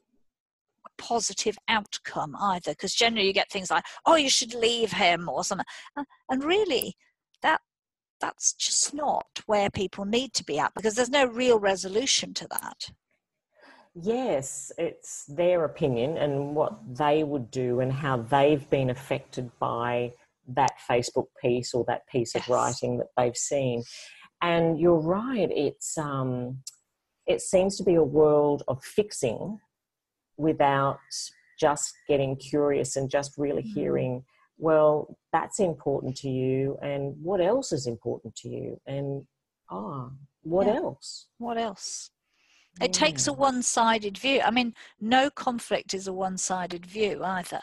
a 0.87 1.03
positive 1.03 1.59
outcome 1.69 2.37
either 2.41 2.73
because 2.73 2.95
generally 2.95 3.27
you 3.27 3.33
get 3.33 3.51
things 3.51 3.71
like 3.71 3.85
oh 4.07 4.15
you 4.15 4.31
should 4.31 4.55
leave 4.55 4.93
him 4.93 5.29
or 5.29 5.45
something 5.45 5.67
and 6.31 6.45
really 6.45 6.95
that 7.43 7.61
that's 8.21 8.55
just 8.55 8.95
not 8.95 9.43
where 9.47 9.71
people 9.71 10.05
need 10.05 10.33
to 10.33 10.45
be 10.45 10.59
at 10.59 10.73
because 10.75 10.95
there's 10.95 11.11
no 11.11 11.27
real 11.27 11.59
resolution 11.59 12.33
to 12.33 12.47
that 12.49 12.91
yes, 13.95 14.73
it's 14.79 15.25
their 15.27 15.65
opinion 15.65 16.17
and 16.17 16.55
what 16.55 16.79
they 16.97 17.25
would 17.25 17.51
do 17.51 17.81
and 17.81 17.93
how 17.93 18.19
they've 18.19 18.69
been 18.71 18.91
affected 18.91 19.51
by 19.59 20.13
that 20.49 20.73
Facebook 20.89 21.27
piece 21.41 21.75
or 21.75 21.85
that 21.89 22.07
piece 22.09 22.35
yes. 22.35 22.45
of 22.45 22.51
writing 22.51 22.99
that 22.99 23.09
they've 23.17 23.37
seen. 23.37 23.83
And 24.41 24.79
you're 24.79 25.01
right, 25.01 25.51
it's 25.51 25.99
um, 25.99 26.63
it 27.27 27.41
seems 27.43 27.77
to 27.77 27.85
be 27.85 27.95
a 27.95 28.03
world 28.03 28.63
of 28.69 28.83
fixing 28.83 29.59
without 30.37 30.99
just 31.59 31.93
getting 32.09 32.37
curious 32.37 32.97
and 32.97 33.11
just 33.11 33.37
really 33.37 33.63
mm-hmm. 33.63 33.81
hearing 33.81 34.25
well 34.59 35.17
that's 35.33 35.61
important 35.61 36.17
to 36.17 36.29
you 36.29 36.77
and 36.83 37.15
what 37.23 37.41
else 37.41 37.73
is 37.73 37.87
important 37.87 38.35
to 38.35 38.49
you 38.49 38.81
and 38.87 39.25
ah 39.71 40.09
what 40.43 40.67
yeah. 40.67 40.75
else 40.75 41.27
what 41.39 41.59
else 41.59 42.11
it 42.81 42.93
takes 42.93 43.27
a 43.27 43.33
one-sided 43.33 44.17
view 44.19 44.41
i 44.45 44.51
mean 44.51 44.75
no 45.01 45.31
conflict 45.31 45.95
is 45.95 46.07
a 46.07 46.13
one-sided 46.13 46.85
view 46.85 47.23
either 47.25 47.61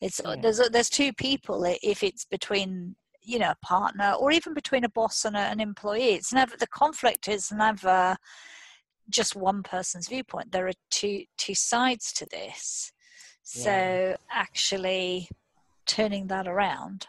it's 0.00 0.20
uh, 0.20 0.30
yeah. 0.30 0.40
there's 0.40 0.60
uh, 0.60 0.68
there's 0.70 0.90
two 0.90 1.12
people 1.12 1.64
if 1.82 2.02
it's 2.02 2.24
between 2.24 2.94
you 3.22 3.38
know 3.38 3.50
a 3.50 3.66
partner 3.66 4.14
or 4.18 4.32
even 4.32 4.52
between 4.54 4.84
a 4.84 4.88
boss 4.88 5.24
and 5.24 5.36
a, 5.36 5.40
an 5.40 5.60
employee 5.60 6.14
it's 6.14 6.32
never 6.32 6.56
the 6.56 6.66
conflict 6.68 7.28
is 7.28 7.52
never 7.52 8.16
just 9.10 9.36
one 9.36 9.62
person's 9.62 10.08
viewpoint 10.08 10.50
there 10.52 10.66
are 10.66 10.72
two 10.90 11.22
two 11.38 11.54
sides 11.54 12.12
to 12.12 12.26
this 12.30 12.92
so 13.42 13.70
yeah. 13.70 14.16
actually 14.30 15.28
turning 15.86 16.26
that 16.28 16.46
around. 16.46 17.06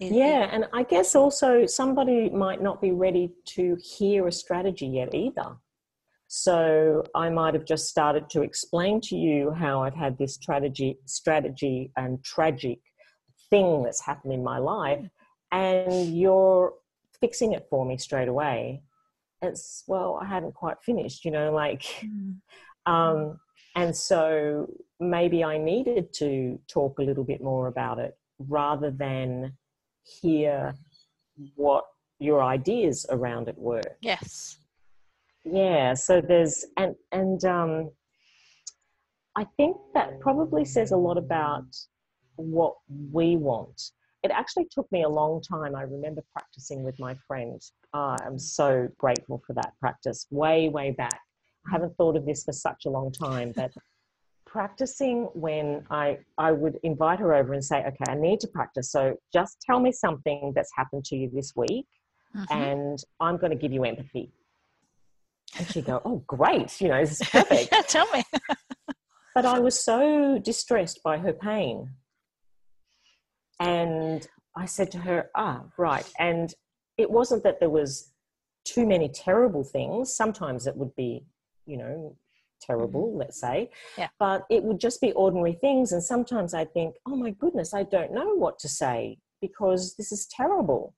yeah, 0.00 0.48
and 0.50 0.66
I 0.72 0.82
guess 0.82 1.14
also 1.14 1.66
somebody 1.66 2.30
might 2.30 2.62
not 2.62 2.80
be 2.80 2.92
ready 2.92 3.30
to 3.56 3.76
hear 3.82 4.26
a 4.26 4.32
strategy 4.32 4.86
yet 4.86 5.14
either. 5.14 5.56
So 6.34 7.04
I 7.14 7.28
might 7.28 7.52
have 7.52 7.66
just 7.66 7.88
started 7.88 8.30
to 8.30 8.40
explain 8.40 9.02
to 9.02 9.16
you 9.16 9.50
how 9.50 9.82
I've 9.82 9.94
had 9.94 10.16
this 10.16 10.32
strategy, 10.32 10.96
strategy 11.04 11.92
and 11.98 12.24
tragic 12.24 12.78
thing 13.50 13.82
that's 13.82 14.00
happened 14.00 14.32
in 14.32 14.42
my 14.42 14.56
life, 14.56 15.06
and 15.50 16.16
you're 16.18 16.72
fixing 17.20 17.52
it 17.52 17.66
for 17.68 17.84
me 17.84 17.98
straight 17.98 18.28
away. 18.28 18.82
It's 19.42 19.84
well, 19.86 20.18
I 20.22 20.24
hadn't 20.24 20.54
quite 20.54 20.78
finished, 20.82 21.26
you 21.26 21.32
know, 21.32 21.52
like, 21.52 21.82
mm. 21.82 22.36
um, 22.90 23.38
and 23.76 23.94
so 23.94 24.72
maybe 25.00 25.44
I 25.44 25.58
needed 25.58 26.14
to 26.14 26.58
talk 26.66 26.98
a 26.98 27.02
little 27.02 27.24
bit 27.24 27.42
more 27.42 27.66
about 27.66 27.98
it 27.98 28.16
rather 28.38 28.90
than 28.90 29.52
hear 30.02 30.74
what 31.56 31.84
your 32.18 32.42
ideas 32.42 33.04
around 33.10 33.48
it 33.48 33.58
were. 33.58 33.82
Yes. 34.00 34.56
Yeah. 35.44 35.94
So 35.94 36.20
there's 36.20 36.64
and 36.76 36.94
and 37.10 37.44
um, 37.44 37.90
I 39.36 39.46
think 39.56 39.76
that 39.94 40.20
probably 40.20 40.64
says 40.64 40.92
a 40.92 40.96
lot 40.96 41.18
about 41.18 41.66
what 42.36 42.74
we 43.12 43.36
want. 43.36 43.80
It 44.22 44.30
actually 44.30 44.68
took 44.70 44.90
me 44.92 45.02
a 45.02 45.08
long 45.08 45.42
time. 45.42 45.74
I 45.74 45.82
remember 45.82 46.22
practicing 46.32 46.84
with 46.84 46.98
my 46.98 47.16
friend. 47.26 47.60
Uh, 47.92 48.16
I'm 48.24 48.38
so 48.38 48.88
grateful 48.98 49.42
for 49.46 49.52
that 49.54 49.72
practice 49.80 50.26
way, 50.30 50.68
way 50.68 50.92
back. 50.92 51.18
I 51.66 51.72
haven't 51.72 51.96
thought 51.96 52.16
of 52.16 52.24
this 52.24 52.44
for 52.44 52.52
such 52.52 52.84
a 52.86 52.90
long 52.90 53.10
time, 53.10 53.52
but 53.54 53.72
practicing 54.46 55.24
when 55.34 55.84
I, 55.90 56.18
I 56.38 56.52
would 56.52 56.78
invite 56.82 57.18
her 57.18 57.34
over 57.34 57.52
and 57.52 57.64
say, 57.64 57.78
okay, 57.84 58.04
I 58.08 58.14
need 58.14 58.38
to 58.40 58.48
practice. 58.48 58.92
So 58.92 59.16
just 59.32 59.56
tell 59.60 59.80
me 59.80 59.90
something 59.90 60.52
that's 60.54 60.70
happened 60.76 61.04
to 61.06 61.16
you 61.16 61.30
this 61.32 61.54
week 61.56 61.86
mm-hmm. 62.36 62.52
and 62.52 62.98
I'm 63.18 63.38
going 63.38 63.50
to 63.50 63.58
give 63.58 63.72
you 63.72 63.84
empathy. 63.84 64.30
And 65.58 65.68
she'd 65.68 65.84
go, 65.84 66.00
oh, 66.04 66.22
great. 66.26 66.80
You 66.80 66.88
know, 66.88 67.00
this 67.00 67.20
is 67.20 67.28
perfect. 67.30 67.68
yeah, 67.72 67.82
tell 67.82 68.06
me. 68.12 68.22
but 69.34 69.44
I 69.44 69.58
was 69.58 69.82
so 69.82 70.38
distressed 70.38 71.02
by 71.02 71.18
her 71.18 71.32
pain. 71.32 71.90
And 73.60 74.26
I 74.56 74.66
said 74.66 74.90
to 74.92 74.98
her, 74.98 75.30
ah, 75.34 75.64
right. 75.76 76.10
And 76.18 76.52
it 76.98 77.10
wasn't 77.10 77.42
that 77.44 77.60
there 77.60 77.70
was 77.70 78.12
too 78.64 78.86
many 78.86 79.08
terrible 79.08 79.64
things. 79.64 80.12
Sometimes 80.12 80.66
it 80.66 80.76
would 80.76 80.94
be, 80.96 81.24
you 81.66 81.76
know, 81.76 82.16
terrible, 82.60 83.08
mm-hmm. 83.08 83.18
let's 83.18 83.40
say. 83.40 83.70
Yeah. 83.98 84.08
But 84.18 84.46
it 84.50 84.62
would 84.62 84.80
just 84.80 85.00
be 85.00 85.12
ordinary 85.12 85.54
things. 85.54 85.92
And 85.92 86.02
sometimes 86.02 86.54
I'd 86.54 86.72
think, 86.72 86.96
oh 87.06 87.16
my 87.16 87.30
goodness, 87.30 87.74
I 87.74 87.82
don't 87.82 88.12
know 88.12 88.34
what 88.34 88.58
to 88.60 88.68
say 88.68 89.18
because 89.40 89.94
this 89.96 90.12
is 90.12 90.26
terrible. 90.26 90.94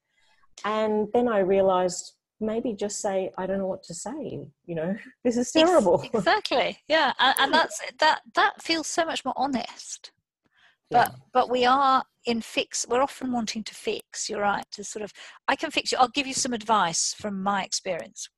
And 0.64 1.09
then 1.12 1.28
I 1.28 1.38
realized 1.38 2.12
maybe 2.41 2.74
just 2.74 3.01
say, 3.01 3.30
I 3.39 3.47
don't 3.47 3.59
know 3.59 3.66
what 3.66 3.82
to 3.85 3.95
say. 3.95 4.41
You 4.66 4.74
know, 4.74 4.97
this 5.24 5.37
is 5.37 5.51
terrible. 5.53 6.03
Exactly. 6.12 6.78
Yeah. 6.89 7.12
And, 7.18 7.35
and 7.39 7.55
that's 7.55 7.80
that 8.01 8.20
that 8.35 8.62
feels 8.62 8.87
so 8.87 9.05
much 9.05 9.24
more 9.24 9.35
honest. 9.37 10.12
But 10.91 11.11
yeah. 11.11 11.16
but 11.32 11.51
we 11.51 11.64
are 11.64 12.05
in 12.26 12.41
fix 12.41 12.87
we're 12.89 13.03
often 13.03 13.32
wanting 13.32 13.62
to 13.62 13.74
fix 13.74 14.30
you're 14.30 14.41
right 14.41 14.64
to 14.70 14.82
sort 14.82 15.03
of 15.03 15.12
i 15.47 15.55
can 15.55 15.70
fix 15.70 15.93
you 15.93 15.99
i'll 15.99 16.09
give 16.09 16.26
you 16.26 16.32
some 16.32 16.55
advice 16.55 17.14
from 17.18 17.43
my 17.43 17.62
experience 17.62 18.30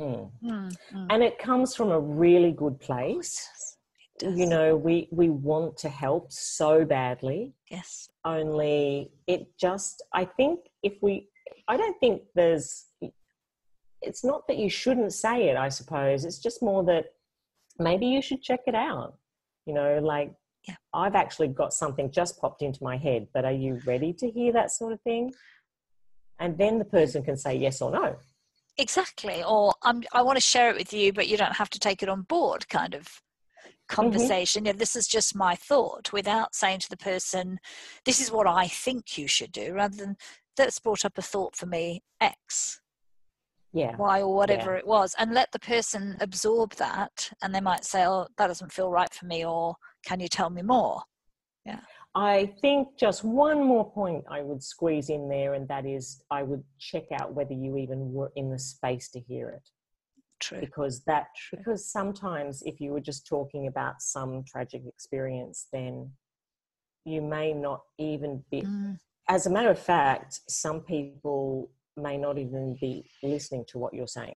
Mm. 0.00 0.30
Mm, 0.44 0.76
mm. 0.94 1.06
And 1.10 1.22
it 1.22 1.38
comes 1.38 1.74
from 1.74 1.90
a 1.90 1.98
really 1.98 2.52
good 2.52 2.78
place. 2.80 3.48
You 4.22 4.46
know, 4.46 4.76
we 4.76 5.08
we 5.10 5.28
want 5.28 5.76
to 5.78 5.90
help 5.90 6.32
so 6.32 6.84
badly. 6.84 7.52
Yes. 7.70 8.08
Only 8.24 9.10
it 9.26 9.46
just 9.60 10.02
I 10.14 10.24
think 10.24 10.60
if 10.82 10.94
we 11.02 11.28
I 11.68 11.76
don't 11.76 11.98
think 12.00 12.22
there's 12.34 12.85
it's 14.06 14.24
not 14.24 14.46
that 14.48 14.58
you 14.58 14.70
shouldn't 14.70 15.12
say 15.12 15.48
it, 15.48 15.56
I 15.56 15.68
suppose. 15.68 16.24
It's 16.24 16.38
just 16.38 16.62
more 16.62 16.84
that 16.84 17.06
maybe 17.78 18.06
you 18.06 18.22
should 18.22 18.42
check 18.42 18.60
it 18.66 18.74
out. 18.74 19.14
You 19.66 19.74
know, 19.74 19.98
like 19.98 20.32
yeah. 20.68 20.76
I've 20.94 21.14
actually 21.14 21.48
got 21.48 21.72
something 21.72 22.10
just 22.10 22.40
popped 22.40 22.62
into 22.62 22.82
my 22.82 22.96
head, 22.96 23.28
but 23.34 23.44
are 23.44 23.52
you 23.52 23.80
ready 23.86 24.12
to 24.14 24.30
hear 24.30 24.52
that 24.52 24.70
sort 24.70 24.92
of 24.92 25.00
thing? 25.02 25.32
And 26.38 26.56
then 26.58 26.78
the 26.78 26.84
person 26.84 27.22
can 27.22 27.36
say 27.36 27.56
yes 27.56 27.80
or 27.80 27.90
no 27.90 28.16
exactly 28.78 29.42
or 29.42 29.74
I'm, 29.82 30.02
i 30.12 30.22
want 30.22 30.36
to 30.36 30.42
share 30.42 30.70
it 30.70 30.76
with 30.76 30.92
you 30.92 31.12
but 31.12 31.28
you 31.28 31.36
don't 31.36 31.56
have 31.56 31.70
to 31.70 31.78
take 31.78 32.02
it 32.02 32.08
on 32.08 32.22
board 32.22 32.68
kind 32.68 32.94
of 32.94 33.22
conversation 33.88 34.60
mm-hmm. 34.60 34.66
yeah 34.66 34.72
this 34.78 34.96
is 34.96 35.06
just 35.06 35.36
my 35.36 35.54
thought 35.54 36.12
without 36.12 36.54
saying 36.54 36.80
to 36.80 36.90
the 36.90 36.96
person 36.96 37.58
this 38.04 38.20
is 38.20 38.30
what 38.30 38.46
i 38.46 38.66
think 38.66 39.16
you 39.16 39.26
should 39.26 39.52
do 39.52 39.72
rather 39.72 39.96
than 39.96 40.16
that's 40.56 40.78
brought 40.78 41.04
up 41.04 41.16
a 41.16 41.22
thought 41.22 41.56
for 41.56 41.66
me 41.66 42.02
x 42.20 42.80
yeah 43.76 43.94
why 43.96 44.22
or 44.22 44.34
whatever 44.34 44.72
yeah. 44.72 44.78
it 44.78 44.86
was 44.86 45.14
and 45.18 45.34
let 45.34 45.52
the 45.52 45.58
person 45.58 46.16
absorb 46.20 46.72
that 46.74 47.30
and 47.42 47.54
they 47.54 47.60
might 47.60 47.84
say 47.84 48.06
oh 48.06 48.26
that 48.38 48.46
doesn't 48.46 48.72
feel 48.72 48.90
right 48.90 49.12
for 49.12 49.26
me 49.26 49.44
or 49.44 49.74
can 50.04 50.18
you 50.18 50.28
tell 50.28 50.50
me 50.50 50.62
more 50.62 51.02
yeah 51.64 51.80
I 52.18 52.54
think 52.62 52.96
just 52.98 53.24
one 53.24 53.62
more 53.62 53.92
point 53.92 54.24
I 54.30 54.40
would 54.40 54.62
squeeze 54.62 55.10
in 55.10 55.28
there, 55.28 55.52
and 55.52 55.68
that 55.68 55.84
is 55.84 56.22
I 56.30 56.44
would 56.44 56.64
check 56.78 57.04
out 57.12 57.34
whether 57.34 57.52
you 57.52 57.76
even 57.76 58.10
were 58.10 58.32
in 58.36 58.50
the 58.50 58.58
space 58.58 59.10
to 59.10 59.20
hear 59.20 59.50
it. 59.50 59.68
True. 60.40 60.60
Because 60.60 61.04
that 61.04 61.26
True. 61.36 61.58
because 61.58 61.92
sometimes 61.92 62.62
if 62.64 62.80
you 62.80 62.92
were 62.92 63.02
just 63.02 63.26
talking 63.26 63.66
about 63.66 64.00
some 64.00 64.44
tragic 64.46 64.80
experience, 64.86 65.66
then 65.74 66.10
you 67.04 67.20
may 67.20 67.52
not 67.52 67.82
even 67.98 68.42
be. 68.50 68.62
Mm. 68.62 68.96
As 69.28 69.44
a 69.44 69.50
matter 69.50 69.70
of 69.70 69.78
fact, 69.78 70.40
some 70.48 70.80
people 70.80 71.68
may 71.96 72.16
not 72.16 72.38
even 72.38 72.76
be 72.80 73.08
listening 73.22 73.64
to 73.68 73.78
what 73.78 73.94
you're 73.94 74.06
saying. 74.06 74.34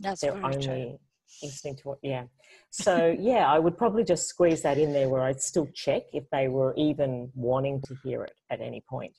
That's 0.00 0.20
They're 0.20 0.34
only 0.34 0.58
true. 0.58 0.98
listening 1.42 1.76
to 1.76 1.88
what 1.88 1.98
yeah. 2.02 2.24
So 2.70 3.14
yeah 3.18 3.50
i 3.50 3.58
would 3.58 3.76
probably 3.76 4.04
just 4.04 4.26
squeeze 4.28 4.62
that 4.62 4.78
in 4.78 4.92
there 4.92 5.08
where 5.08 5.22
i'd 5.22 5.40
still 5.40 5.68
check 5.74 6.02
if 6.12 6.24
they 6.30 6.48
were 6.48 6.74
even 6.76 7.30
wanting 7.34 7.80
to 7.82 7.96
hear 8.02 8.24
it 8.24 8.32
at 8.50 8.60
any 8.60 8.82
point. 8.88 9.12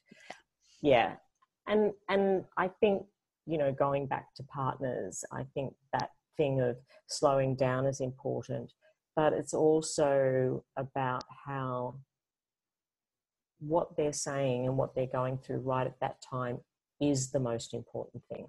Yeah. 0.81 1.15
And 1.67 1.93
and 2.09 2.45
i 2.57 2.67
think 2.67 3.03
you 3.45 3.57
know 3.57 3.71
going 3.71 4.07
back 4.07 4.33
to 4.35 4.43
partners 4.43 5.23
i 5.31 5.43
think 5.53 5.73
that 5.93 6.09
thing 6.37 6.61
of 6.61 6.75
slowing 7.07 7.55
down 7.55 7.85
is 7.85 8.01
important 8.01 8.71
but 9.15 9.31
it's 9.33 9.53
also 9.53 10.63
about 10.77 11.23
how 11.45 11.95
what 13.59 13.95
they're 13.95 14.13
saying 14.13 14.67
and 14.67 14.77
what 14.77 14.93
they're 14.93 15.07
going 15.07 15.37
through 15.37 15.59
right 15.59 15.87
at 15.87 15.99
that 16.01 16.17
time 16.21 16.57
is 16.99 17.31
the 17.31 17.39
most 17.39 17.73
important 17.73 18.23
thing 18.31 18.47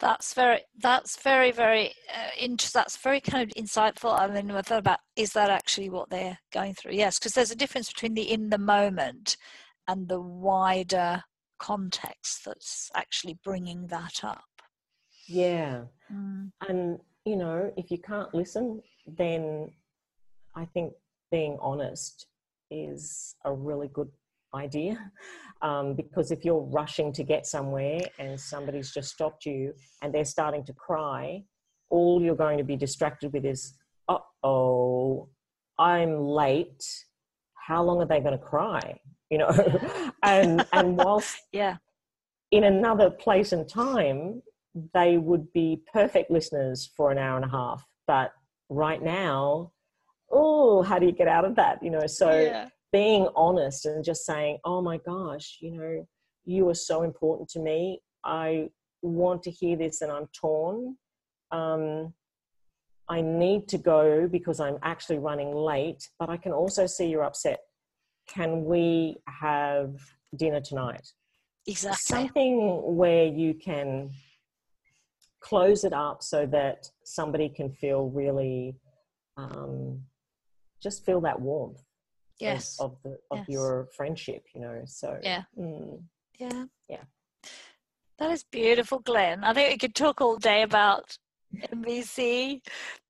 that's 0.00 0.34
very, 0.34 0.60
that's 0.80 1.20
very, 1.22 1.50
very 1.50 1.88
uh, 2.14 2.30
interesting. 2.38 2.78
That's 2.78 2.96
very 2.96 3.20
kind 3.20 3.42
of 3.42 3.56
insightful. 3.56 4.18
I 4.18 4.26
mean, 4.26 4.50
I 4.50 4.62
thought 4.62 4.80
about 4.80 4.98
is 5.16 5.32
that 5.32 5.50
actually 5.50 5.88
what 5.88 6.10
they're 6.10 6.38
going 6.52 6.74
through? 6.74 6.92
Yes, 6.92 7.18
because 7.18 7.32
there's 7.32 7.50
a 7.50 7.56
difference 7.56 7.92
between 7.92 8.14
the 8.14 8.30
in 8.30 8.50
the 8.50 8.58
moment 8.58 9.36
and 9.88 10.08
the 10.08 10.20
wider 10.20 11.22
context 11.58 12.44
that's 12.44 12.90
actually 12.94 13.38
bringing 13.44 13.86
that 13.86 14.22
up. 14.22 14.44
Yeah, 15.26 15.84
mm. 16.12 16.50
and 16.68 16.98
you 17.24 17.36
know, 17.36 17.72
if 17.76 17.90
you 17.90 17.98
can't 17.98 18.34
listen, 18.34 18.82
then 19.06 19.70
I 20.54 20.66
think 20.66 20.92
being 21.30 21.56
honest 21.60 22.26
is 22.70 23.36
a 23.44 23.52
really 23.52 23.88
good 23.88 24.10
idea. 24.54 25.10
Um, 25.62 25.94
because 25.94 26.30
if 26.30 26.44
you're 26.44 26.60
rushing 26.60 27.12
to 27.14 27.24
get 27.24 27.46
somewhere 27.46 28.00
and 28.18 28.38
somebody's 28.38 28.92
just 28.92 29.10
stopped 29.10 29.46
you 29.46 29.72
and 30.02 30.12
they're 30.14 30.24
starting 30.24 30.64
to 30.66 30.72
cry, 30.74 31.42
all 31.90 32.22
you're 32.22 32.34
going 32.34 32.58
to 32.58 32.64
be 32.64 32.76
distracted 32.76 33.32
with 33.32 33.44
is, 33.44 33.74
uh 34.08 34.18
oh, 34.42 35.28
I'm 35.78 36.18
late. 36.20 36.84
How 37.54 37.82
long 37.82 38.02
are 38.02 38.06
they 38.06 38.20
going 38.20 38.38
to 38.38 38.44
cry? 38.44 38.98
You 39.30 39.38
know, 39.38 40.12
and 40.22 40.66
and 40.72 40.96
whilst 40.96 41.36
yeah, 41.52 41.76
in 42.50 42.64
another 42.64 43.10
place 43.10 43.52
and 43.52 43.68
time, 43.68 44.42
they 44.92 45.18
would 45.18 45.52
be 45.52 45.82
perfect 45.92 46.30
listeners 46.30 46.90
for 46.96 47.10
an 47.10 47.18
hour 47.18 47.36
and 47.36 47.44
a 47.44 47.48
half. 47.48 47.86
But 48.06 48.32
right 48.68 49.02
now, 49.02 49.72
oh, 50.30 50.82
how 50.82 50.98
do 50.98 51.06
you 51.06 51.12
get 51.12 51.28
out 51.28 51.44
of 51.44 51.54
that? 51.56 51.82
You 51.82 51.90
know, 51.90 52.06
so 52.06 52.30
yeah. 52.30 52.68
Being 52.94 53.26
honest 53.34 53.86
and 53.86 54.04
just 54.04 54.24
saying, 54.24 54.56
oh 54.64 54.80
my 54.80 54.98
gosh, 54.98 55.58
you 55.60 55.72
know, 55.72 56.06
you 56.44 56.68
are 56.68 56.80
so 56.90 57.02
important 57.02 57.48
to 57.48 57.58
me. 57.58 58.00
I 58.24 58.68
want 59.02 59.42
to 59.42 59.50
hear 59.50 59.76
this 59.76 60.00
and 60.00 60.12
I'm 60.12 60.28
torn. 60.32 60.96
Um, 61.50 62.14
I 63.08 63.20
need 63.20 63.66
to 63.70 63.78
go 63.78 64.28
because 64.28 64.60
I'm 64.60 64.78
actually 64.84 65.18
running 65.18 65.52
late, 65.52 66.08
but 66.20 66.30
I 66.30 66.36
can 66.36 66.52
also 66.52 66.86
see 66.86 67.06
you're 67.06 67.24
upset. 67.24 67.58
Can 68.28 68.64
we 68.64 69.16
have 69.26 69.96
dinner 70.36 70.60
tonight? 70.60 71.08
Exactly. 71.66 71.98
Something 71.98 72.80
where 72.96 73.26
you 73.26 73.54
can 73.54 74.12
close 75.40 75.82
it 75.82 75.92
up 75.92 76.22
so 76.22 76.46
that 76.46 76.88
somebody 77.02 77.48
can 77.48 77.72
feel 77.72 78.08
really 78.10 78.76
um, 79.36 80.00
just 80.80 81.04
feel 81.04 81.20
that 81.22 81.40
warmth 81.40 81.82
yes 82.40 82.76
of, 82.80 82.92
of 82.92 83.02
the 83.02 83.18
of 83.30 83.38
yes. 83.38 83.48
your 83.48 83.88
friendship 83.96 84.44
you 84.54 84.60
know 84.60 84.82
so 84.86 85.18
yeah 85.22 85.42
mm, 85.58 86.00
yeah 86.38 86.64
yeah 86.88 87.04
that 88.18 88.30
is 88.30 88.44
beautiful 88.50 88.98
Glyn 89.00 89.44
i 89.44 89.52
think 89.52 89.70
we 89.70 89.78
could 89.78 89.94
talk 89.94 90.20
all 90.20 90.36
day 90.36 90.62
about 90.62 91.16
NVC, 91.54 92.60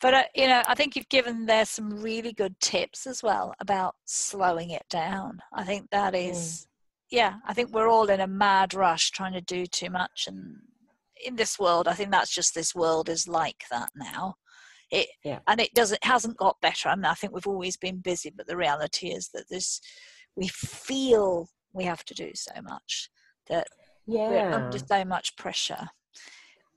but 0.01 0.14
uh, 0.14 0.22
you 0.35 0.47
know, 0.47 0.62
I 0.66 0.75
think 0.75 0.97
you've 0.97 1.09
given 1.09 1.47
there 1.47 1.64
some 1.64 2.03
really 2.03 2.33
good 2.33 2.59
tips 2.61 3.07
as 3.07 3.22
well 3.22 3.55
about 3.61 3.95
slowing 4.05 4.70
it 4.70 4.85
down. 4.91 5.41
I 5.53 5.64
think 5.64 5.91
that 5.91 6.14
is, 6.14 6.37
Mm. 6.37 6.66
yeah, 7.11 7.35
I 7.47 7.55
think 7.55 7.70
we're 7.70 7.89
all 7.89 8.11
in 8.11 8.20
a 8.20 8.27
mad 8.27 8.75
rush 8.75 9.11
trying 9.11 9.33
to 9.33 9.41
do 9.41 9.66
too 9.66 9.91
much, 9.91 10.27
and 10.27 10.57
in 11.25 11.37
this 11.37 11.59
world, 11.59 11.89
I 11.89 11.95
think 11.95 12.11
that's 12.11 12.35
just 12.35 12.55
this 12.55 12.75
world 12.75 13.09
is 13.09 13.27
like 13.27 13.64
that 13.70 13.91
now. 13.95 14.37
It 14.95 15.09
Yeah. 15.24 15.40
and 15.47 15.61
it 15.61 15.74
doesn't 15.74 16.03
hasn't 16.05 16.36
got 16.36 16.61
better. 16.61 16.88
I 16.88 16.95
mean, 16.97 17.05
I 17.07 17.14
think 17.14 17.32
we've 17.32 17.47
always 17.47 17.76
been 17.76 17.99
busy, 17.99 18.30
but 18.34 18.47
the 18.47 18.57
reality 18.57 19.09
is 19.09 19.30
that 19.34 19.49
this 19.51 19.80
we 20.36 20.49
feel 20.49 21.49
we 21.72 21.84
have 21.84 22.05
to 22.07 22.14
do 22.14 22.30
so 22.34 22.53
much 22.62 23.11
that 23.49 23.66
we're 24.07 24.38
yeah 24.38 24.55
under 24.55 24.78
so 24.78 25.05
much 25.05 25.36
pressure. 25.36 25.88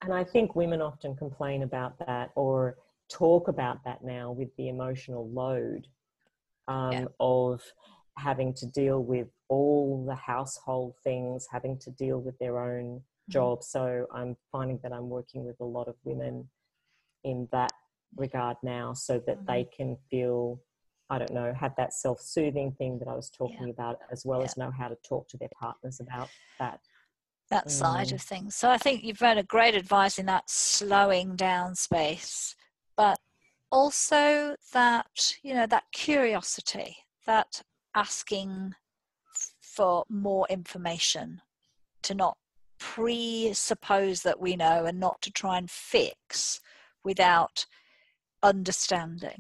and 0.03 0.13
i 0.13 0.24
think 0.24 0.55
women 0.55 0.82
often 0.82 1.15
complain 1.15 1.63
about 1.63 1.97
that 2.05 2.30
or 2.36 2.78
talk 3.11 3.47
about 3.47 3.78
that 3.86 4.03
now 4.03 4.32
with 4.32 4.49
the 4.57 4.68
emotional 4.70 5.30
load 5.30 5.88
um, 6.68 6.91
Yeah. 6.93 7.05
of 7.20 7.61
having 8.18 8.53
to 8.55 8.65
deal 8.65 8.99
with 9.03 9.28
all 9.49 10.05
the 10.05 10.15
household 10.15 10.93
things 11.03 11.47
having 11.51 11.78
to 11.80 11.89
deal 11.91 12.20
with 12.20 12.38
their 12.39 12.57
own 12.59 13.01
Mm-hmm. 13.30 13.32
job 13.39 13.63
so 13.63 14.05
i'm 14.13 14.38
finding 14.53 14.80
that 14.84 14.93
i'm 14.93 15.09
working 15.09 15.43
with 15.45 15.59
a 15.59 15.65
lot 15.65 15.88
of 15.89 15.95
women 16.05 16.47
in 17.26 17.47
that 17.51 17.74
regard 18.18 18.57
now 18.63 18.93
so 18.93 19.22
that 19.26 19.45
they 19.47 19.63
Mm-hmm. 19.63 19.84
can 19.84 19.97
feel 20.09 20.59
i 21.09 21.18
don't 21.18 21.34
know 21.34 21.53
have 21.53 21.74
that 21.78 21.93
self-soothing 21.93 22.72
thing 22.74 22.97
that 22.99 23.07
i 23.07 23.13
was 23.15 23.30
talking 23.30 23.70
about 23.70 23.99
as 24.11 24.26
well 24.26 24.39
Yeah. 24.39 24.45
as 24.45 24.57
know 24.57 24.72
how 24.72 24.88
to 24.88 24.97
talk 25.07 25.28
to 25.30 25.38
their 25.38 25.49
partners 25.59 25.99
about 25.99 26.30
that 26.59 26.80
that 27.49 27.72
side 27.72 28.11
Mm. 28.11 28.15
of 28.15 28.22
things. 28.22 28.55
So 28.55 28.70
I 28.70 28.78
think 28.78 29.03
you've 29.03 29.20
had 29.20 29.38
a 29.38 29.43
great 29.43 29.76
advice 29.76 30.20
in 30.20 30.26
that 30.26 30.49
slowing 30.49 31.36
down 31.36 31.76
space, 31.76 32.55
but 32.95 33.20
also 33.72 34.55
that, 34.74 35.38
you 35.43 35.53
know, 35.53 35.65
that 35.68 35.86
curiosity, 35.91 36.97
that 37.26 37.61
asking 37.95 38.74
for 39.61 40.03
more 40.09 40.45
information, 40.49 41.41
to 42.03 42.13
not 42.13 42.38
presuppose 42.80 44.24
that 44.24 44.39
we 44.39 44.55
know 44.55 44.86
and 44.86 44.99
not 44.99 45.22
to 45.22 45.32
try 45.32 45.57
and 45.57 45.70
fix 45.72 46.59
without 47.03 47.65
understanding. 48.54 49.39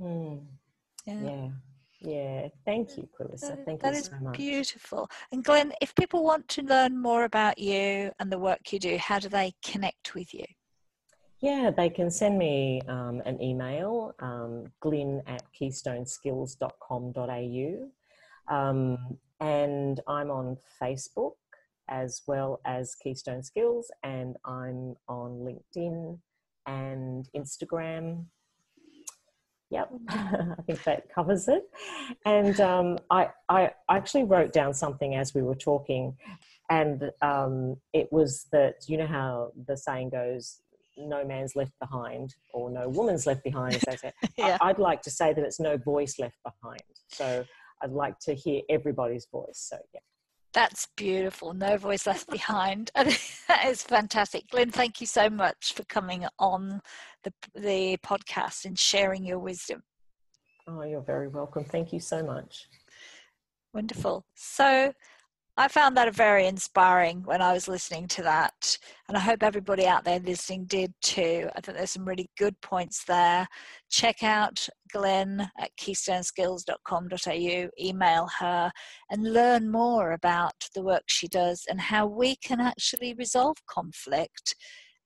Mm, 0.00 0.40
Yeah. 1.06 1.20
yeah 1.30 1.48
yeah 2.00 2.48
thank 2.64 2.96
you 2.96 3.04
clarissa 3.16 3.48
That- 3.54 3.64
thank 3.66 3.80
that 3.82 3.92
you 3.92 3.98
is 4.00 4.06
so 4.06 4.16
much 4.26 4.36
beautiful. 4.36 5.02
And 5.30 5.44
Glyn, 5.44 5.72
if 5.80 5.94
people 5.94 6.24
want 6.24 6.48
to 6.56 6.62
learn 6.62 6.92
more 7.08 7.24
about 7.24 7.58
you 7.58 8.10
and 8.18 8.32
the 8.32 8.38
work 8.48 8.72
you 8.72 8.78
do, 8.88 8.94
how 9.08 9.18
do 9.24 9.28
they 9.28 9.52
connect 9.70 10.14
with 10.14 10.32
you? 10.34 10.46
Yeah, 11.40 11.70
they 11.80 11.90
can 11.98 12.10
send 12.10 12.38
me 12.38 12.80
um, 12.96 13.16
an 13.30 13.36
email, 13.42 14.14
um, 14.20 14.52
glyn 14.80 15.22
at 15.26 15.42
keystoneskills.com.au. 15.60 17.90
Um, 18.56 19.18
and 19.40 20.00
I'm 20.06 20.30
on 20.30 20.56
Facebook 20.80 21.34
as 21.88 22.22
well 22.28 22.60
as 22.64 22.94
Keystone 23.02 23.42
Skills, 23.42 23.90
and 24.02 24.36
I'm 24.44 24.94
on 25.08 25.30
LinkedIn 25.46 26.18
and 26.66 27.28
Instagram. 27.36 28.24
Yep, 29.70 29.90
I 30.08 30.54
think 30.66 30.82
that 30.84 31.12
covers 31.14 31.48
it. 31.48 31.62
And 32.26 32.60
um, 32.60 32.98
I, 33.10 33.30
I 33.48 33.70
actually 33.90 34.24
wrote 34.24 34.52
down 34.52 34.74
something 34.74 35.14
as 35.14 35.34
we 35.34 35.42
were 35.42 35.54
talking, 35.54 36.16
and 36.68 37.10
um, 37.22 37.76
it 37.92 38.12
was 38.12 38.46
that 38.52 38.84
you 38.86 38.98
know 38.98 39.06
how 39.06 39.52
the 39.66 39.76
saying 39.76 40.10
goes, 40.10 40.60
no 40.96 41.24
man's 41.24 41.56
left 41.56 41.72
behind 41.80 42.34
or 42.52 42.70
no 42.70 42.88
woman's 42.88 43.26
left 43.26 43.42
behind, 43.44 43.76
as 43.88 44.00
say. 44.00 44.12
Yeah. 44.36 44.58
I, 44.60 44.70
I'd 44.70 44.78
like 44.78 45.02
to 45.02 45.10
say 45.10 45.32
that 45.32 45.42
it's 45.42 45.60
no 45.60 45.76
voice 45.76 46.18
left 46.18 46.36
behind. 46.44 46.82
So 47.08 47.44
I'd 47.82 47.90
like 47.90 48.18
to 48.20 48.34
hear 48.34 48.62
everybody's 48.68 49.26
voice. 49.30 49.66
So 49.70 49.78
yeah. 49.94 50.00
That's 50.52 50.88
beautiful. 50.96 51.54
No 51.54 51.78
voice 51.78 52.06
left 52.06 52.28
behind. 52.30 52.90
That 53.48 53.66
is 53.66 53.82
fantastic. 53.82 54.48
Glyn, 54.50 54.70
thank 54.70 55.00
you 55.00 55.06
so 55.06 55.28
much 55.28 55.74
for 55.74 55.84
coming 55.84 56.24
on 56.38 56.80
the, 57.22 57.32
the 57.54 57.98
podcast 57.98 58.64
and 58.64 58.78
sharing 58.78 59.26
your 59.26 59.38
wisdom. 59.38 59.82
Oh, 60.66 60.82
you're 60.84 61.02
very 61.02 61.28
welcome. 61.28 61.64
Thank 61.64 61.92
you 61.92 62.00
so 62.00 62.22
much. 62.22 62.68
Wonderful. 63.74 64.24
So 64.34 64.94
I 65.62 65.68
found 65.68 65.96
that 65.96 66.12
very 66.12 66.48
inspiring 66.48 67.22
when 67.22 67.40
I 67.40 67.52
was 67.52 67.68
listening 67.68 68.08
to 68.08 68.22
that. 68.24 68.76
And 69.06 69.16
I 69.16 69.20
hope 69.20 69.44
everybody 69.44 69.86
out 69.86 70.02
there 70.02 70.18
listening 70.18 70.64
did 70.64 70.92
too. 71.02 71.48
I 71.54 71.60
think 71.60 71.78
there's 71.78 71.92
some 71.92 72.04
really 72.04 72.28
good 72.36 72.60
points 72.62 73.04
there. 73.04 73.46
Check 73.88 74.24
out 74.24 74.68
Glyn 74.92 75.40
at 75.60 75.70
keystoneskills.com.au, 75.80 77.68
email 77.80 78.28
her 78.40 78.72
and 79.08 79.32
learn 79.32 79.70
more 79.70 80.10
about 80.14 80.68
the 80.74 80.82
work 80.82 81.04
she 81.06 81.28
does 81.28 81.64
and 81.70 81.80
how 81.80 82.06
we 82.08 82.34
can 82.34 82.58
actually 82.60 83.14
resolve 83.14 83.56
conflict 83.68 84.56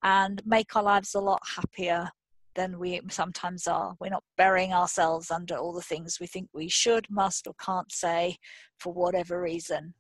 and 0.05 0.41
make 0.47 0.75
our 0.75 0.83
lives 0.83 1.15
a 1.15 1.21
lot 1.21 1.43
happier 1.55 2.09
than 2.55 2.79
we 2.79 2.99
sometimes 3.11 3.67
are. 3.67 3.95
We're 4.01 4.09
not 4.09 4.25
burying 4.39 4.73
ourselves 4.73 5.31
under 5.31 5.57
all 5.57 5.75
the 5.75 5.83
things 5.83 6.17
we 6.19 6.27
think 6.27 6.49
we 6.55 6.71
should, 6.71 7.07
must, 7.11 7.47
or 7.47 7.53
can't 7.63 7.93
say 7.93 8.39
for 8.79 8.95
whatever 8.95 9.43
reason. 9.43 9.93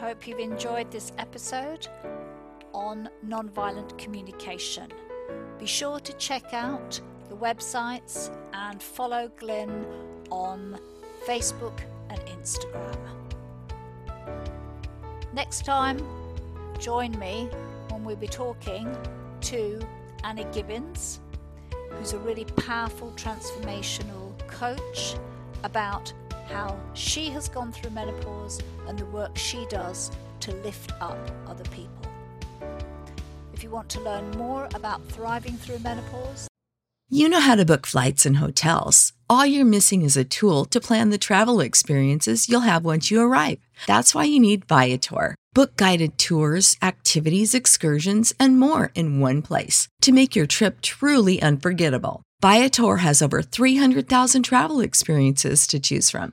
Hope 0.00 0.26
you've 0.26 0.38
enjoyed 0.38 0.90
this 0.90 1.12
episode 1.18 1.86
on 2.72 3.10
nonviolent 3.28 3.98
communication. 3.98 4.90
Be 5.58 5.66
sure 5.66 6.00
to 6.00 6.14
check 6.14 6.54
out 6.54 6.98
the 7.28 7.36
websites 7.36 8.34
and 8.54 8.82
follow 8.82 9.30
Glyn 9.36 9.84
on 10.30 10.80
Facebook 11.26 11.80
and 12.08 12.18
Instagram. 12.20 12.96
Next 15.34 15.66
time, 15.66 16.02
join 16.78 17.10
me 17.18 17.50
when 17.90 18.02
we'll 18.02 18.16
be 18.16 18.26
talking 18.26 18.96
to 19.42 19.78
Annie 20.24 20.46
Gibbons, 20.50 21.20
who's 21.90 22.14
a 22.14 22.18
really 22.20 22.46
powerful 22.46 23.12
transformational 23.16 24.32
coach 24.48 25.16
about 25.62 26.14
how 26.50 26.78
she 26.94 27.30
has 27.30 27.48
gone 27.48 27.72
through 27.72 27.90
menopause 27.90 28.60
and 28.86 28.98
the 28.98 29.06
work 29.06 29.36
she 29.36 29.66
does 29.70 30.10
to 30.40 30.52
lift 30.56 30.92
up 31.00 31.18
other 31.46 31.64
people. 31.70 32.06
If 33.54 33.62
you 33.62 33.70
want 33.70 33.88
to 33.90 34.00
learn 34.00 34.30
more 34.32 34.68
about 34.74 35.06
thriving 35.08 35.56
through 35.56 35.80
menopause, 35.80 36.48
You 37.12 37.28
know 37.28 37.40
how 37.40 37.56
to 37.56 37.64
book 37.64 37.86
flights 37.88 38.24
and 38.24 38.36
hotels. 38.36 39.12
All 39.28 39.44
you're 39.44 39.64
missing 39.64 40.02
is 40.02 40.16
a 40.16 40.24
tool 40.24 40.64
to 40.66 40.80
plan 40.80 41.10
the 41.10 41.18
travel 41.18 41.60
experiences 41.60 42.48
you'll 42.48 42.60
have 42.72 42.84
once 42.84 43.10
you 43.10 43.20
arrive. 43.20 43.58
That's 43.88 44.14
why 44.14 44.24
you 44.24 44.38
need 44.38 44.64
Viator. 44.66 45.34
Book 45.52 45.76
guided 45.76 46.18
tours, 46.18 46.76
activities, 46.80 47.52
excursions, 47.52 48.32
and 48.38 48.60
more 48.60 48.92
in 48.94 49.18
one 49.18 49.42
place 49.42 49.88
to 50.02 50.12
make 50.12 50.36
your 50.36 50.46
trip 50.46 50.80
truly 50.82 51.42
unforgettable. 51.42 52.22
Viator 52.40 52.98
has 52.98 53.20
over 53.20 53.42
300,000 53.42 54.44
travel 54.44 54.80
experiences 54.80 55.66
to 55.66 55.80
choose 55.80 56.10
from 56.10 56.32